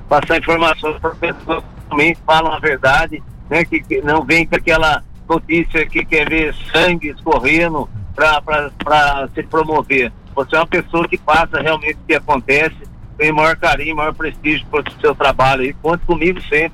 Passar 0.08 0.38
informações 0.38 1.00
para 1.00 1.12
pessoas 1.12 1.64
que 1.64 1.89
também 1.89 2.16
falam 2.26 2.54
a 2.54 2.60
verdade, 2.60 3.24
né? 3.50 3.66
Que, 3.66 3.82
que, 3.82 4.02
não 4.02 4.24
vem 4.24 4.46
com 4.46 4.56
aquela 4.56 5.04
notícia 5.28 5.86
que 5.88 6.06
quer 6.06 6.30
ver 6.30 6.54
sangue 6.72 7.10
escorrendo 7.10 7.89
para 8.14 9.28
se 9.34 9.42
promover. 9.44 10.12
Você 10.36 10.56
é 10.56 10.60
uma 10.60 10.68
pessoa 10.68 11.08
que 11.08 11.18
passa 11.18 11.60
realmente 11.62 11.96
o 11.96 12.08
que 12.08 12.14
acontece 12.14 12.91
tenho 13.22 13.36
maior 13.36 13.56
carinho, 13.56 13.96
maior 13.96 14.16
prestígio 14.16 14.66
por 14.66 14.84
seu 15.00 15.14
trabalho 15.14 15.62
aí. 15.62 15.74
Conte 15.74 16.04
comigo 16.06 16.42
sempre. 16.42 16.74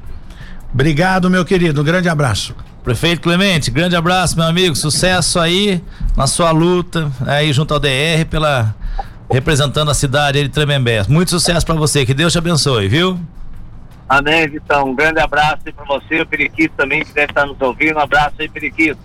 Obrigado, 0.73 1.29
meu 1.29 1.43
querido. 1.43 1.81
Um 1.81 1.83
grande 1.83 2.07
abraço. 2.07 2.55
Prefeito 2.85 3.19
Clemente, 3.19 3.69
grande 3.69 3.97
abraço, 3.97 4.37
meu 4.37 4.47
amigo. 4.47 4.73
Sucesso 4.73 5.41
aí 5.41 5.83
na 6.15 6.25
sua 6.25 6.51
luta 6.51 7.11
aí 7.25 7.51
junto 7.51 7.73
ao 7.73 7.81
DR 7.81 8.23
pela 8.29 8.73
representando 9.29 9.91
a 9.91 9.93
cidade 9.93 10.41
de 10.41 10.47
Tremembé. 10.47 11.03
Muito 11.09 11.31
sucesso 11.31 11.65
para 11.65 11.75
você. 11.75 12.05
Que 12.05 12.13
Deus 12.13 12.31
te 12.31 12.37
abençoe, 12.37 12.87
viu? 12.87 13.19
Amém, 14.07 14.47
Vitão. 14.47 14.85
Um 14.91 14.95
grande 14.95 15.19
abraço 15.19 15.63
aí 15.65 15.73
para 15.73 15.83
você, 15.83 16.21
o 16.21 16.25
Periquito 16.25 16.73
também 16.77 17.03
que 17.03 17.11
deve 17.11 17.29
estar 17.29 17.45
nos 17.45 17.59
ouvindo. 17.59 17.97
Um 17.97 18.03
abraço 18.03 18.35
aí, 18.39 18.47
Periquito. 18.47 18.97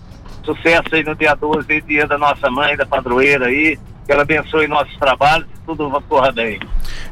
Sucesso 0.45 0.95
aí 0.95 1.03
no 1.03 1.16
dia 1.16 1.34
12, 1.34 1.80
dia 1.80 2.07
da 2.07 2.16
nossa 2.16 2.49
mãe, 2.49 2.76
da 2.76 2.86
padroeira 2.86 3.47
aí. 3.47 3.76
Que 4.07 4.12
ela 4.12 4.22
abençoe 4.22 4.68
nossos 4.68 4.97
trabalhos 4.97 5.49
e 5.57 5.66
tudo 5.66 5.90
corra 6.09 6.30
bem. 6.30 6.61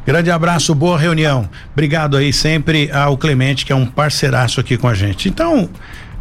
Grande 0.06 0.30
abraço, 0.30 0.74
boa 0.74 0.98
reunião. 0.98 1.48
Obrigado 1.72 2.16
aí 2.16 2.32
sempre 2.32 2.90
ao 2.90 3.18
Clemente, 3.18 3.66
que 3.66 3.72
é 3.72 3.76
um 3.76 3.86
parceiraço 3.86 4.58
aqui 4.58 4.76
com 4.76 4.88
a 4.88 4.94
gente. 4.94 5.28
Então, 5.28 5.68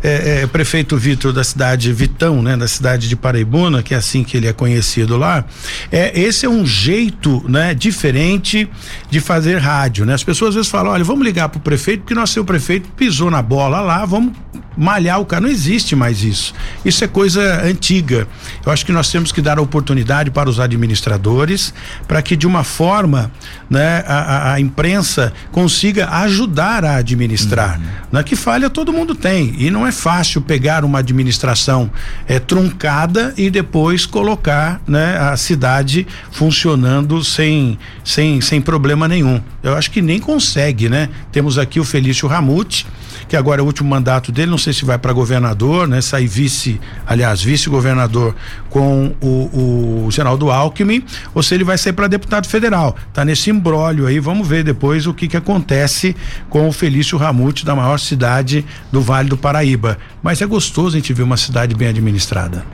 é, 0.04 0.42
é, 0.42 0.48
prefeito 0.48 0.98
Vitor 0.98 1.34
da 1.34 1.44
cidade 1.44 1.92
Vitão, 1.92 2.42
né, 2.42 2.56
da 2.56 2.68
cidade 2.68 3.08
de 3.08 3.16
Paraibuna, 3.16 3.84
que 3.84 3.94
é 3.94 3.98
assim 3.98 4.24
que 4.24 4.38
ele 4.38 4.48
é 4.48 4.54
conhecido 4.54 5.18
lá. 5.18 5.46
É, 5.92 6.18
esse 6.20 6.46
é 6.46 6.50
um 6.50 6.66
jeito, 6.66 7.44
né, 7.48 7.74
diferente 7.74 8.70
de 9.10 9.20
fazer 9.20 9.58
rádio, 9.58 10.06
né? 10.06 10.14
As 10.14 10.24
pessoas 10.24 10.50
às 10.50 10.56
vezes 10.56 10.72
falam, 10.72 10.92
olha, 10.92 11.04
vamos 11.04 11.26
ligar 11.26 11.50
pro 11.50 11.60
prefeito 11.60 12.02
porque 12.02 12.14
nosso 12.14 12.44
prefeito 12.44 12.90
pisou 12.96 13.30
na 13.30 13.42
bola 13.42 13.82
lá, 13.82 14.06
vamos 14.06 14.34
malhar 14.80 15.20
o 15.20 15.26
cara. 15.26 15.42
Não 15.42 15.50
existe 15.50 15.96
mais 15.96 16.24
isso. 16.24 16.54
Isso 16.86 17.04
é 17.04 17.08
coisa 17.08 17.64
antiga. 17.64 18.28
Eu 18.66 18.72
acho 18.72 18.86
que 18.86 18.92
nós 18.92 19.12
temos 19.12 19.32
que 19.32 19.42
dar 19.42 19.60
a 19.60 19.62
oportunidade 19.62 20.32
para 20.32 20.50
os 20.50 20.60
administradores 20.60 21.74
para 22.08 22.22
que 22.22 22.36
de 22.36 22.48
uma 22.48 22.64
forma, 22.64 23.32
né, 23.70 24.04
a, 24.08 24.54
a, 24.54 24.60
imprensa 24.60 25.34
consiga 25.52 26.10
ajudar 26.10 26.86
a 26.86 26.96
administrar. 26.96 27.78
Uhum. 27.78 27.86
Né? 28.14 28.24
Que 28.24 28.36
falha 28.36 28.70
todo 28.70 28.94
mundo 28.94 29.14
tem 29.14 29.54
e 29.58 29.70
não 29.70 29.86
é 29.86 29.89
fácil 29.92 30.42
pegar 30.42 30.84
uma 30.84 31.00
administração 31.00 31.90
é, 32.28 32.40
truncada 32.40 33.34
e 33.38 33.50
depois 33.50 34.06
colocar, 34.06 34.82
né, 34.88 35.18
a 35.18 35.36
cidade 35.38 36.08
funcionando 36.32 37.24
sem, 37.24 37.78
sem, 38.04 38.42
sem 38.42 38.62
problema 38.62 39.08
nenhum. 39.08 39.42
Eu 39.62 39.76
acho 39.76 39.92
que 39.92 40.02
nem 40.02 40.20
consegue, 40.20 40.90
né? 40.90 41.10
Temos 41.32 41.58
aqui 41.58 41.80
o 41.80 41.84
Felício 41.84 42.28
Ramute 42.28 42.86
que 43.30 43.38
agora 43.38 43.62
é 43.62 43.64
o 43.64 43.66
último 43.66 43.88
mandato 43.88 44.32
dele, 44.32 44.50
não 44.50 44.58
sei 44.58 44.74
se 44.74 44.84
vai 44.84 44.98
para 44.98 45.14
governador, 45.14 45.88
né? 45.88 46.02
Sair 46.02 46.28
vice, 46.28 46.82
aliás, 47.06 47.42
vice-governador 47.42 48.36
com 48.70 49.16
o, 49.22 50.06
o 50.06 50.12
Geraldo 50.12 50.50
Alckmin, 50.50 51.04
ou 51.34 51.44
se 51.44 51.54
ele 51.54 51.64
vai 51.64 51.78
sair 51.78 51.94
para 51.94 52.08
deputado 52.08 52.48
federal. 52.48 52.96
Tá 53.14 53.24
nesse 53.24 53.52
embrólio 53.52 54.08
aí, 54.08 54.20
vamos 54.20 54.48
ver 54.48 54.64
depois 54.64 55.06
o 55.06 55.14
que 55.14 55.28
que 55.28 55.38
acontece 55.38 56.16
com 56.50 56.68
o 56.68 56.72
Felício 56.72 57.18
Ramute 57.20 57.64
da 57.64 57.76
maior 57.76 58.00
cidade 58.00 58.66
do 58.92 59.00
Vale 59.00 59.30
do 59.30 59.38
Paraíba. 59.38 60.00
Mas 60.24 60.42
é 60.42 60.48
gostoso 60.48 60.98
a 60.98 61.00
gente 61.00 61.14
ver 61.14 61.24
uma 61.24 61.38
cidade 61.38 61.76
bem 61.76 61.88
administrada. 61.88 62.66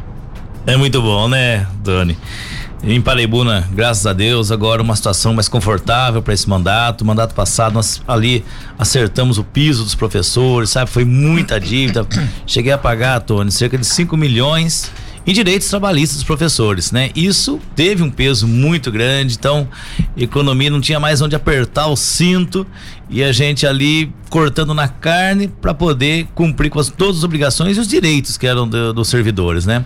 É 0.66 0.78
muito 0.78 1.02
bom, 1.02 1.28
né, 1.28 1.68
Dani? 1.84 2.18
Em 2.84 3.02
Paraibuna, 3.02 3.68
graças 3.72 4.06
a 4.06 4.14
Deus, 4.14 4.52
agora 4.52 4.82
uma 4.82 4.96
situação 4.96 5.34
mais 5.34 5.48
confortável 5.48 6.22
para 6.22 6.34
esse 6.34 6.48
mandato. 6.48 7.02
O 7.02 7.06
mandato 7.06 7.34
passado 7.34 7.74
nós 7.74 8.02
ali 8.08 8.46
acertamos 8.78 9.38
o 9.38 9.44
piso 9.44 9.84
dos 9.84 9.96
professores, 9.96 10.70
sabe? 10.70 10.92
Foi 10.92 11.04
muita 11.04 11.60
dívida. 11.60 12.06
Cheguei 12.46 12.72
a 12.72 12.78
pagar, 12.78 13.20
Tony, 13.22 13.52
cerca 13.52 13.78
de 13.78 13.86
5 13.86 14.16
milhões 14.16 14.92
em 15.28 15.34
direitos 15.34 15.68
trabalhistas 15.68 16.18
dos 16.18 16.24
professores, 16.24 16.92
né? 16.92 17.10
Isso 17.16 17.60
teve 17.76 18.04
um 18.04 18.12
peso 18.12 18.48
muito 18.48 18.92
grande, 18.92 19.36
então 19.36 19.68
economia 20.16 20.70
não 20.70 20.80
tinha 20.80 21.00
mais 21.00 21.20
onde 21.22 21.36
apertar 21.36 21.88
o 21.88 21.96
cinto 21.96 22.68
e 23.10 23.24
a 23.24 23.32
gente 23.32 23.66
ali 23.66 24.14
cortando 24.30 24.74
na 24.74 24.88
carne 24.88 25.48
para 25.48 25.74
poder 25.74 26.28
cumprir 26.36 26.70
com 26.70 26.80
as, 26.80 26.90
todas 26.90 27.18
as 27.18 27.24
obrigações 27.24 27.78
e 27.78 27.80
os 27.80 27.88
direitos 27.88 28.38
que 28.38 28.46
eram 28.46 28.68
do, 28.68 28.94
dos 28.94 29.08
servidores, 29.08 29.66
né? 29.66 29.84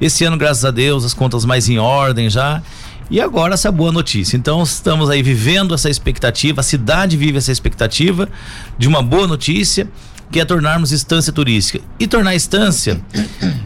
Esse 0.00 0.24
ano, 0.24 0.36
graças 0.36 0.64
a 0.64 0.70
Deus, 0.70 1.04
as 1.04 1.12
contas 1.12 1.44
mais 1.44 1.68
em 1.68 1.78
ordem 1.78 2.30
já. 2.30 2.62
E 3.10 3.20
agora 3.20 3.54
essa 3.54 3.72
boa 3.72 3.90
notícia. 3.90 4.36
Então 4.36 4.62
estamos 4.62 5.08
aí 5.08 5.22
vivendo 5.22 5.74
essa 5.74 5.88
expectativa, 5.88 6.60
a 6.60 6.64
cidade 6.64 7.16
vive 7.16 7.38
essa 7.38 7.50
expectativa 7.50 8.28
de 8.76 8.86
uma 8.86 9.02
boa 9.02 9.26
notícia, 9.26 9.88
que 10.30 10.38
é 10.38 10.44
tornarmos 10.44 10.92
instância 10.92 11.32
turística. 11.32 11.80
E 11.98 12.06
tornar 12.06 12.34
instância 12.34 13.00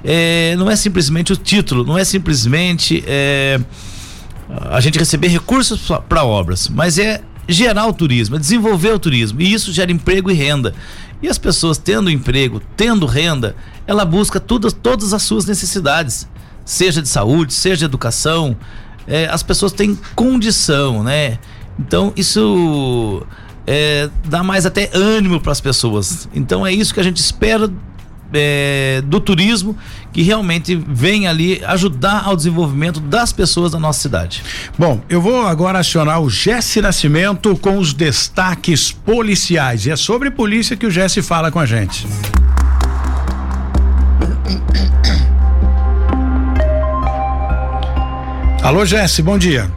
é, 0.04 0.54
não 0.56 0.70
é 0.70 0.76
simplesmente 0.76 1.32
o 1.32 1.36
título, 1.36 1.84
não 1.84 1.98
é 1.98 2.04
simplesmente 2.04 3.02
é, 3.06 3.60
a 4.70 4.80
gente 4.80 4.98
receber 4.98 5.28
recursos 5.28 5.88
para 6.08 6.24
obras, 6.24 6.68
mas 6.68 6.98
é 6.98 7.20
gerar 7.48 7.86
o 7.86 7.92
turismo, 7.92 8.36
é 8.36 8.38
desenvolver 8.38 8.92
o 8.92 8.98
turismo. 8.98 9.40
E 9.42 9.52
isso 9.52 9.72
gera 9.72 9.90
emprego 9.90 10.30
e 10.30 10.34
renda. 10.34 10.72
E 11.20 11.28
as 11.28 11.38
pessoas 11.38 11.78
tendo 11.78 12.10
emprego, 12.10 12.60
tendo 12.76 13.06
renda, 13.06 13.56
ela 13.86 14.04
busca 14.04 14.38
tudo, 14.38 14.70
todas 14.70 15.12
as 15.12 15.22
suas 15.22 15.44
necessidades, 15.46 16.28
seja 16.64 17.02
de 17.02 17.08
saúde, 17.08 17.52
seja 17.52 17.78
de 17.78 17.84
educação. 17.84 18.56
É, 19.06 19.26
as 19.26 19.42
pessoas 19.42 19.72
têm 19.72 19.98
condição, 20.14 21.02
né? 21.02 21.38
Então 21.78 22.12
isso 22.16 23.24
é, 23.66 24.08
dá 24.28 24.42
mais 24.42 24.66
até 24.66 24.90
ânimo 24.94 25.40
para 25.40 25.52
as 25.52 25.60
pessoas. 25.60 26.28
Então 26.34 26.66
é 26.66 26.72
isso 26.72 26.94
que 26.94 27.00
a 27.00 27.02
gente 27.02 27.16
espera 27.16 27.70
é, 28.32 29.02
do 29.04 29.20
turismo 29.20 29.76
que 30.12 30.22
realmente 30.22 30.74
vem 30.74 31.26
ali 31.26 31.62
ajudar 31.64 32.22
ao 32.24 32.36
desenvolvimento 32.36 33.00
das 33.00 33.32
pessoas 33.32 33.72
da 33.72 33.78
nossa 33.78 34.00
cidade. 34.00 34.42
Bom, 34.78 35.00
eu 35.08 35.20
vou 35.20 35.46
agora 35.46 35.78
acionar 35.78 36.20
o 36.20 36.30
Jesse 36.30 36.80
Nascimento 36.80 37.56
com 37.56 37.78
os 37.78 37.92
destaques 37.92 38.92
policiais. 38.92 39.86
E 39.86 39.90
é 39.90 39.96
sobre 39.96 40.30
polícia 40.30 40.76
que 40.76 40.86
o 40.86 40.90
Jesse 40.90 41.22
fala 41.22 41.50
com 41.50 41.58
a 41.58 41.66
gente. 41.66 42.06
Alô, 48.62 48.84
Jesse, 48.84 49.22
bom 49.22 49.36
dia. 49.36 49.70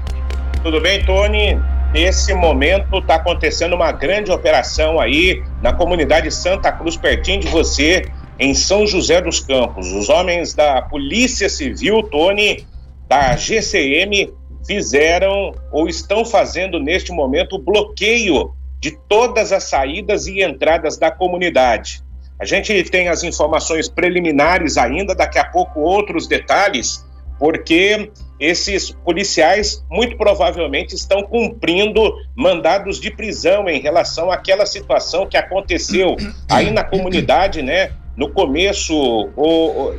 Tudo 0.64 0.80
bem, 0.80 1.04
Tony? 1.04 1.60
Nesse 1.92 2.34
momento 2.34 2.98
está 3.00 3.16
acontecendo 3.16 3.74
uma 3.74 3.92
grande 3.92 4.32
operação 4.32 5.00
aí 5.00 5.44
na 5.62 5.74
comunidade 5.74 6.30
Santa 6.30 6.72
Cruz, 6.72 6.98
pertinho 6.98 7.40
de 7.40 7.48
você, 7.48 8.06
em 8.38 8.54
São 8.54 8.86
José 8.86 9.22
dos 9.22 9.40
Campos. 9.40 9.92
Os 9.92 10.10
homens 10.10 10.54
da 10.54 10.82
Polícia 10.82 11.50
Civil, 11.50 12.04
Tony, 12.04 12.68
da 13.08 13.36
GCM, 13.36 14.32
fizeram 14.68 15.54
ou 15.72 15.88
estão 15.88 16.26
fazendo 16.26 16.80
neste 16.80 17.12
momento 17.12 17.56
o 17.56 17.60
bloqueio 17.60 18.52
de 18.80 18.92
todas 19.08 19.52
as 19.52 19.64
saídas 19.64 20.28
e 20.28 20.44
entradas 20.44 20.98
da 20.98 21.10
comunidade. 21.10 22.05
A 22.40 22.46
gente 22.46 22.84
tem 22.86 23.08
as 23.08 23.24
informações 23.24 23.88
preliminares 23.88 24.78
ainda, 24.78 25.16
daqui 25.16 25.40
a 25.40 25.46
pouco 25.46 25.80
outros 25.80 26.28
detalhes, 26.28 27.06
porque 27.40 28.12
esses 28.40 28.92
policiais 28.92 29.84
muito 29.90 30.18
provavelmente 30.18 30.94
estão 30.94 31.24
cumprindo 31.24 32.14
mandados 32.36 33.00
de 33.00 33.10
prisão 33.10 33.70
em 33.70 33.80
relação 33.80 34.30
àquela 34.30 34.66
situação 34.66 35.26
que 35.28 35.38
aconteceu 35.38 36.16
aí 36.50 36.72
na 36.72 36.84
comunidade, 36.84 37.62
né, 37.62 37.92
no 38.18 38.30
começo 38.30 39.30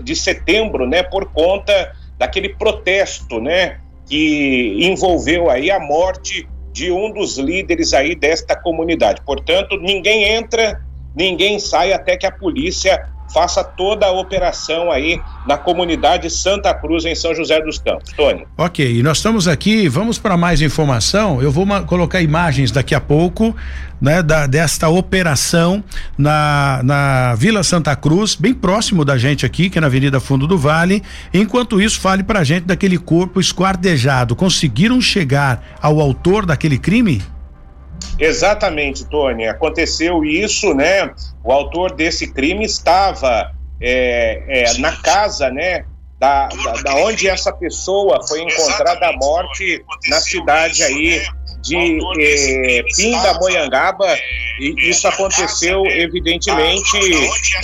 de 0.02 0.14
setembro, 0.14 0.86
né, 0.86 1.02
por 1.02 1.26
conta 1.32 1.92
daquele 2.18 2.50
protesto, 2.50 3.40
né, 3.40 3.80
que 4.06 4.76
envolveu 4.80 5.50
aí 5.50 5.70
a 5.70 5.80
morte 5.80 6.46
de 6.72 6.90
um 6.90 7.10
dos 7.10 7.38
líderes 7.38 7.94
aí 7.94 8.14
desta 8.14 8.54
comunidade. 8.54 9.22
Portanto, 9.24 9.78
ninguém 9.78 10.24
entra, 10.24 10.82
ninguém 11.16 11.58
sai 11.58 11.92
até 11.92 12.16
que 12.16 12.26
a 12.26 12.30
polícia 12.30 13.08
faça 13.32 13.62
toda 13.64 14.06
a 14.06 14.12
operação 14.12 14.90
aí 14.90 15.20
na 15.46 15.56
comunidade 15.56 16.30
Santa 16.30 16.72
Cruz, 16.72 17.04
em 17.04 17.14
São 17.14 17.34
José 17.34 17.60
dos 17.60 17.78
Campos. 17.78 18.12
Tony. 18.12 18.46
Ok, 18.56 19.02
nós 19.02 19.18
estamos 19.18 19.48
aqui, 19.48 19.88
vamos 19.88 20.18
para 20.18 20.36
mais 20.36 20.62
informação. 20.62 21.42
Eu 21.42 21.50
vou 21.50 21.66
colocar 21.86 22.20
imagens 22.20 22.70
daqui 22.70 22.94
a 22.94 23.00
pouco, 23.00 23.54
né, 24.00 24.22
da, 24.22 24.46
desta 24.46 24.88
operação 24.88 25.82
na, 26.16 26.80
na 26.84 27.34
Vila 27.34 27.62
Santa 27.62 27.96
Cruz, 27.96 28.34
bem 28.34 28.54
próximo 28.54 29.04
da 29.04 29.18
gente 29.18 29.44
aqui, 29.44 29.68
que 29.68 29.78
é 29.78 29.80
na 29.80 29.86
Avenida 29.86 30.20
Fundo 30.20 30.46
do 30.46 30.56
Vale. 30.56 31.02
Enquanto 31.32 31.80
isso, 31.80 32.00
fale 32.00 32.22
para 32.22 32.40
a 32.40 32.44
gente 32.44 32.64
daquele 32.64 32.98
corpo 32.98 33.40
esquartejado. 33.40 34.36
Conseguiram 34.36 35.00
chegar 35.00 35.76
ao 35.80 36.00
autor 36.00 36.46
daquele 36.46 36.78
crime? 36.78 37.22
Exatamente, 38.18 39.04
Tony. 39.06 39.46
Aconteceu 39.46 40.24
isso, 40.24 40.74
né? 40.74 41.12
O 41.44 41.52
autor 41.52 41.92
desse 41.92 42.32
crime 42.32 42.64
estava 42.64 43.52
é, 43.80 44.42
é, 44.48 44.78
na 44.78 44.96
casa, 44.96 45.50
né? 45.50 45.84
Da, 46.18 46.48
da, 46.48 46.72
da, 46.82 46.94
onde 46.96 47.28
essa 47.28 47.52
pessoa 47.52 48.26
foi 48.26 48.40
encontrada 48.40 49.06
a 49.06 49.12
morte 49.18 49.84
na 50.08 50.18
cidade 50.18 50.82
aí 50.82 51.22
de 51.60 51.98
eh, 52.18 52.82
Pindamonhangaba 52.96 54.16
e 54.58 54.88
isso 54.88 55.06
aconteceu 55.06 55.84
evidentemente 55.84 56.96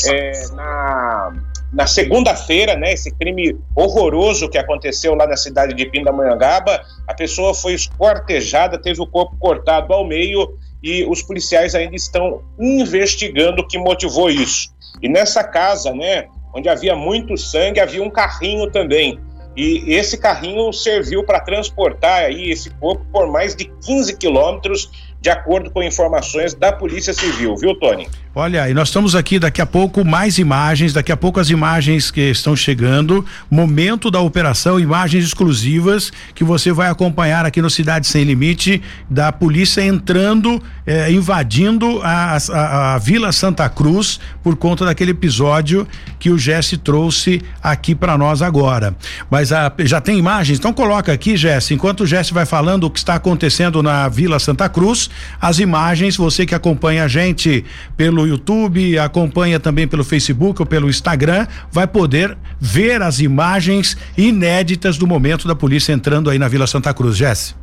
eh, 0.06 0.48
na 0.52 1.32
na 1.72 1.86
segunda-feira, 1.86 2.76
né, 2.76 2.92
esse 2.92 3.10
crime 3.10 3.56
horroroso 3.74 4.48
que 4.48 4.58
aconteceu 4.58 5.14
lá 5.14 5.26
na 5.26 5.36
cidade 5.36 5.72
de 5.72 5.86
Pindamonhangaba, 5.86 6.82
a 7.08 7.14
pessoa 7.14 7.54
foi 7.54 7.72
esquartejada, 7.72 8.76
teve 8.76 9.00
o 9.00 9.06
corpo 9.06 9.34
cortado 9.38 9.92
ao 9.94 10.06
meio 10.06 10.58
e 10.82 11.02
os 11.04 11.22
policiais 11.22 11.74
ainda 11.74 11.96
estão 11.96 12.42
investigando 12.60 13.62
o 13.62 13.66
que 13.66 13.78
motivou 13.78 14.28
isso. 14.28 14.70
E 15.00 15.08
nessa 15.08 15.42
casa, 15.42 15.94
né, 15.94 16.26
onde 16.54 16.68
havia 16.68 16.94
muito 16.94 17.38
sangue, 17.38 17.80
havia 17.80 18.02
um 18.02 18.10
carrinho 18.10 18.70
também. 18.70 19.18
E 19.56 19.94
esse 19.94 20.18
carrinho 20.18 20.72
serviu 20.72 21.24
para 21.24 21.40
transportar 21.40 22.24
aí 22.24 22.50
esse 22.50 22.68
corpo 22.70 23.04
por 23.10 23.30
mais 23.30 23.54
de 23.54 23.64
15 23.86 24.16
quilômetros 24.16 25.11
de 25.22 25.30
acordo 25.30 25.70
com 25.70 25.80
informações 25.80 26.52
da 26.52 26.72
Polícia 26.72 27.14
Civil, 27.14 27.56
viu, 27.56 27.76
Tony? 27.76 28.08
Olha, 28.34 28.68
e 28.68 28.72
nós 28.72 28.88
estamos 28.88 29.14
aqui 29.14 29.38
daqui 29.38 29.60
a 29.60 29.66
pouco 29.66 30.04
mais 30.04 30.38
imagens, 30.38 30.94
daqui 30.94 31.12
a 31.12 31.16
pouco 31.16 31.38
as 31.38 31.50
imagens 31.50 32.10
que 32.10 32.30
estão 32.30 32.56
chegando, 32.56 33.24
momento 33.50 34.10
da 34.10 34.20
operação, 34.20 34.80
imagens 34.80 35.26
exclusivas 35.26 36.10
que 36.34 36.42
você 36.42 36.72
vai 36.72 36.88
acompanhar 36.88 37.44
aqui 37.44 37.60
no 37.60 37.68
Cidade 37.68 38.06
Sem 38.06 38.24
Limite, 38.24 38.82
da 39.08 39.30
polícia 39.30 39.84
entrando, 39.84 40.60
eh, 40.86 41.12
invadindo 41.12 42.00
a, 42.02 42.38
a, 42.38 42.94
a, 42.94 42.98
Vila 42.98 43.30
Santa 43.32 43.68
Cruz 43.68 44.18
por 44.42 44.56
conta 44.56 44.86
daquele 44.86 45.10
episódio 45.10 45.86
que 46.18 46.30
o 46.30 46.38
Jesse 46.38 46.78
trouxe 46.78 47.42
aqui 47.62 47.94
para 47.94 48.16
nós 48.16 48.40
agora. 48.40 48.96
Mas 49.30 49.52
a, 49.52 49.70
já 49.80 50.00
tem 50.00 50.18
imagens? 50.18 50.58
Então 50.58 50.72
coloca 50.72 51.12
aqui, 51.12 51.36
Jesse, 51.36 51.74
enquanto 51.74 52.00
o 52.00 52.06
Jesse 52.06 52.32
vai 52.32 52.46
falando 52.46 52.84
o 52.84 52.90
que 52.90 52.98
está 52.98 53.16
acontecendo 53.16 53.82
na 53.82 54.08
Vila 54.08 54.38
Santa 54.38 54.70
Cruz, 54.70 55.10
as 55.40 55.58
imagens, 55.58 56.16
você 56.16 56.46
que 56.46 56.54
acompanha 56.54 57.04
a 57.04 57.08
gente 57.08 57.64
pelo 57.96 58.26
YouTube, 58.26 58.98
acompanha 58.98 59.58
também 59.58 59.86
pelo 59.86 60.04
Facebook 60.04 60.60
ou 60.60 60.66
pelo 60.66 60.88
Instagram, 60.88 61.46
vai 61.70 61.86
poder 61.86 62.36
ver 62.60 63.02
as 63.02 63.20
imagens 63.20 63.96
inéditas 64.16 64.96
do 64.96 65.06
momento 65.06 65.46
da 65.48 65.54
polícia 65.54 65.92
entrando 65.92 66.30
aí 66.30 66.38
na 66.38 66.48
Vila 66.48 66.66
Santa 66.66 66.92
Cruz, 66.94 67.16
Jesse. 67.16 67.54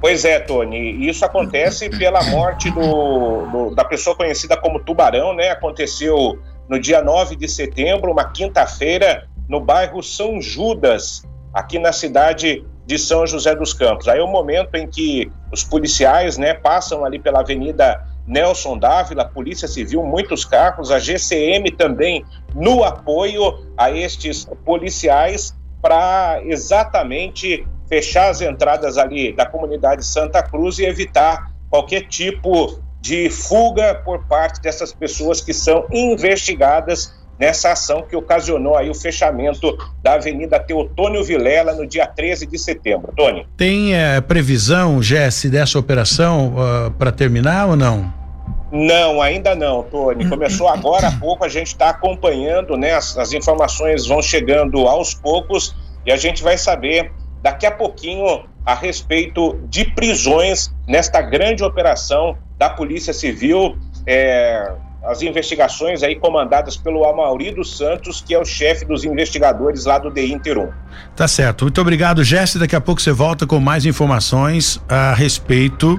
Pois 0.00 0.24
é, 0.24 0.38
Tony. 0.38 1.08
Isso 1.08 1.24
acontece 1.24 1.90
pela 1.90 2.22
morte 2.24 2.70
do, 2.70 3.46
do, 3.46 3.74
da 3.74 3.84
pessoa 3.84 4.14
conhecida 4.14 4.56
como 4.56 4.78
Tubarão, 4.78 5.34
né? 5.34 5.50
Aconteceu 5.50 6.38
no 6.68 6.78
dia 6.78 7.02
9 7.02 7.34
de 7.34 7.48
setembro, 7.48 8.12
uma 8.12 8.30
quinta-feira, 8.30 9.26
no 9.48 9.60
bairro 9.60 10.02
São 10.02 10.40
Judas, 10.40 11.22
aqui 11.52 11.78
na 11.78 11.92
cidade 11.92 12.64
de 12.88 12.98
São 12.98 13.26
José 13.26 13.54
dos 13.54 13.74
Campos. 13.74 14.08
Aí 14.08 14.18
é 14.18 14.22
o 14.22 14.26
momento 14.26 14.74
em 14.74 14.86
que 14.86 15.30
os 15.52 15.62
policiais, 15.62 16.38
né, 16.38 16.54
passam 16.54 17.04
ali 17.04 17.18
pela 17.18 17.40
Avenida 17.40 18.02
Nelson 18.26 18.78
Dávila, 18.78 19.26
Polícia 19.26 19.68
Civil, 19.68 20.02
muitos 20.02 20.42
carros, 20.42 20.90
a 20.90 20.98
GCM 20.98 21.70
também 21.72 22.24
no 22.54 22.82
apoio 22.82 23.62
a 23.76 23.90
estes 23.90 24.48
policiais 24.64 25.54
para 25.82 26.40
exatamente 26.44 27.66
fechar 27.86 28.30
as 28.30 28.40
entradas 28.40 28.96
ali 28.96 29.34
da 29.34 29.44
comunidade 29.44 30.02
Santa 30.02 30.42
Cruz 30.42 30.78
e 30.78 30.86
evitar 30.86 31.52
qualquer 31.68 32.08
tipo 32.08 32.80
de 33.02 33.28
fuga 33.28 33.96
por 34.02 34.24
parte 34.26 34.62
dessas 34.62 34.94
pessoas 34.94 35.42
que 35.42 35.52
são 35.52 35.86
investigadas 35.92 37.14
nessa 37.38 37.72
ação 37.72 38.02
que 38.02 38.16
ocasionou 38.16 38.76
aí 38.76 38.90
o 38.90 38.94
fechamento 38.94 39.76
da 40.02 40.14
Avenida 40.14 40.58
Teotônio 40.58 41.22
Vilela 41.22 41.72
no 41.72 41.86
dia 41.86 42.06
13 42.06 42.46
de 42.46 42.58
setembro. 42.58 43.12
Tony. 43.16 43.46
Tem 43.56 43.94
é, 43.94 44.20
previsão, 44.20 45.02
Jesse, 45.02 45.48
dessa 45.48 45.78
operação 45.78 46.54
uh, 46.54 46.60
ah, 46.60 46.92
para 46.98 47.12
terminar 47.12 47.68
ou 47.68 47.76
não? 47.76 48.12
Não, 48.70 49.22
ainda 49.22 49.54
não, 49.54 49.82
Tony. 49.82 50.28
Começou 50.28 50.68
agora 50.68 51.08
há 51.08 51.12
pouco, 51.12 51.44
a 51.44 51.48
gente 51.48 51.68
está 51.68 51.90
acompanhando, 51.90 52.76
né? 52.76 52.92
As, 52.92 53.16
as 53.16 53.32
informações 53.32 54.06
vão 54.06 54.20
chegando 54.20 54.86
aos 54.86 55.14
poucos 55.14 55.74
e 56.04 56.12
a 56.12 56.16
gente 56.16 56.42
vai 56.42 56.58
saber 56.58 57.12
daqui 57.42 57.64
a 57.64 57.70
pouquinho 57.70 58.44
a 58.66 58.74
respeito 58.74 59.58
de 59.68 59.86
prisões 59.86 60.70
nesta 60.86 61.22
grande 61.22 61.64
operação 61.64 62.36
da 62.58 62.68
Polícia 62.68 63.14
Civil. 63.14 63.78
É, 64.06 64.70
as 65.02 65.22
investigações 65.22 66.02
aí 66.02 66.16
comandadas 66.16 66.76
pelo 66.76 67.04
Amauri 67.04 67.52
dos 67.52 67.76
Santos, 67.76 68.20
que 68.20 68.34
é 68.34 68.38
o 68.38 68.44
chefe 68.44 68.84
dos 68.84 69.04
investigadores 69.04 69.84
lá 69.84 69.98
do 69.98 70.10
DI 70.10 70.32
Interum. 70.32 70.70
Tá 71.14 71.26
certo. 71.26 71.64
Muito 71.64 71.80
obrigado, 71.80 72.22
Jesse. 72.22 72.58
Daqui 72.58 72.76
a 72.76 72.80
pouco 72.80 73.00
você 73.00 73.12
volta 73.12 73.46
com 73.46 73.58
mais 73.60 73.86
informações 73.86 74.80
a 74.88 75.14
respeito 75.14 75.98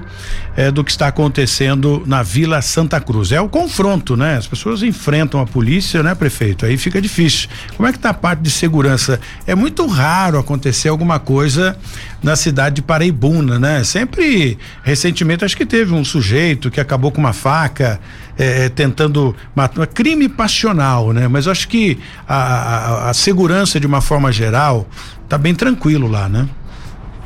eh, 0.56 0.70
do 0.70 0.84
que 0.84 0.90
está 0.90 1.08
acontecendo 1.08 2.02
na 2.06 2.22
Vila 2.22 2.60
Santa 2.62 3.00
Cruz. 3.00 3.32
É 3.32 3.40
o 3.40 3.48
confronto, 3.48 4.16
né? 4.16 4.36
As 4.36 4.46
pessoas 4.46 4.82
enfrentam 4.82 5.40
a 5.40 5.46
polícia, 5.46 6.02
né, 6.02 6.14
prefeito? 6.14 6.64
Aí 6.64 6.76
fica 6.76 7.00
difícil. 7.00 7.48
Como 7.76 7.88
é 7.88 7.92
que 7.92 7.98
tá 7.98 8.10
a 8.10 8.14
parte 8.14 8.40
de 8.40 8.50
segurança? 8.50 9.20
É 9.46 9.54
muito 9.54 9.86
raro 9.86 10.38
acontecer 10.38 10.88
alguma 10.88 11.18
coisa 11.18 11.76
na 12.22 12.36
cidade 12.36 12.76
de 12.76 12.82
Paraibuna, 12.82 13.58
né? 13.58 13.82
Sempre, 13.82 14.58
recentemente, 14.82 15.44
acho 15.44 15.56
que 15.56 15.64
teve 15.64 15.92
um 15.94 16.04
sujeito 16.04 16.70
que 16.70 16.80
acabou 16.80 17.10
com 17.10 17.20
uma 17.20 17.32
faca 17.32 17.98
é, 18.38 18.68
tentando 18.68 19.34
matar. 19.54 19.86
Crime 19.86 20.28
passional, 20.28 21.12
né? 21.12 21.28
Mas 21.28 21.48
acho 21.48 21.68
que 21.68 21.98
a, 22.28 22.36
a, 22.36 23.10
a 23.10 23.14
segurança, 23.14 23.80
de 23.80 23.86
uma 23.86 24.00
forma 24.00 24.30
geral, 24.30 24.86
tá 25.28 25.38
bem 25.38 25.54
tranquilo 25.54 26.08
lá, 26.08 26.28
né? 26.28 26.48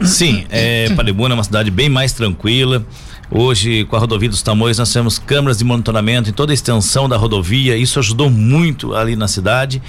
Sim, 0.01 0.45
é, 0.51 0.91
Palibuna 0.91 1.35
é 1.35 1.37
uma 1.37 1.45
cidade 1.45 1.71
bem 1.71 1.89
mais 1.89 2.13
tranquila. 2.13 2.85
Hoje, 3.31 3.85
com 3.87 3.97
a 3.97 3.99
rodovia 3.99 4.29
dos 4.29 4.43
Tamoios, 4.43 4.79
nós 4.79 4.93
temos 4.93 5.19
câmeras 5.19 5.59
de 5.59 5.65
monitoramento 5.65 6.31
em 6.31 6.33
toda 6.33 6.53
a 6.53 6.55
extensão 6.55 7.09
da 7.09 7.17
rodovia. 7.17 7.77
Isso 7.77 7.99
ajudou 7.99 8.31
muito 8.31 8.95
ali 8.95 9.17
na 9.17 9.27
cidade. 9.27 9.83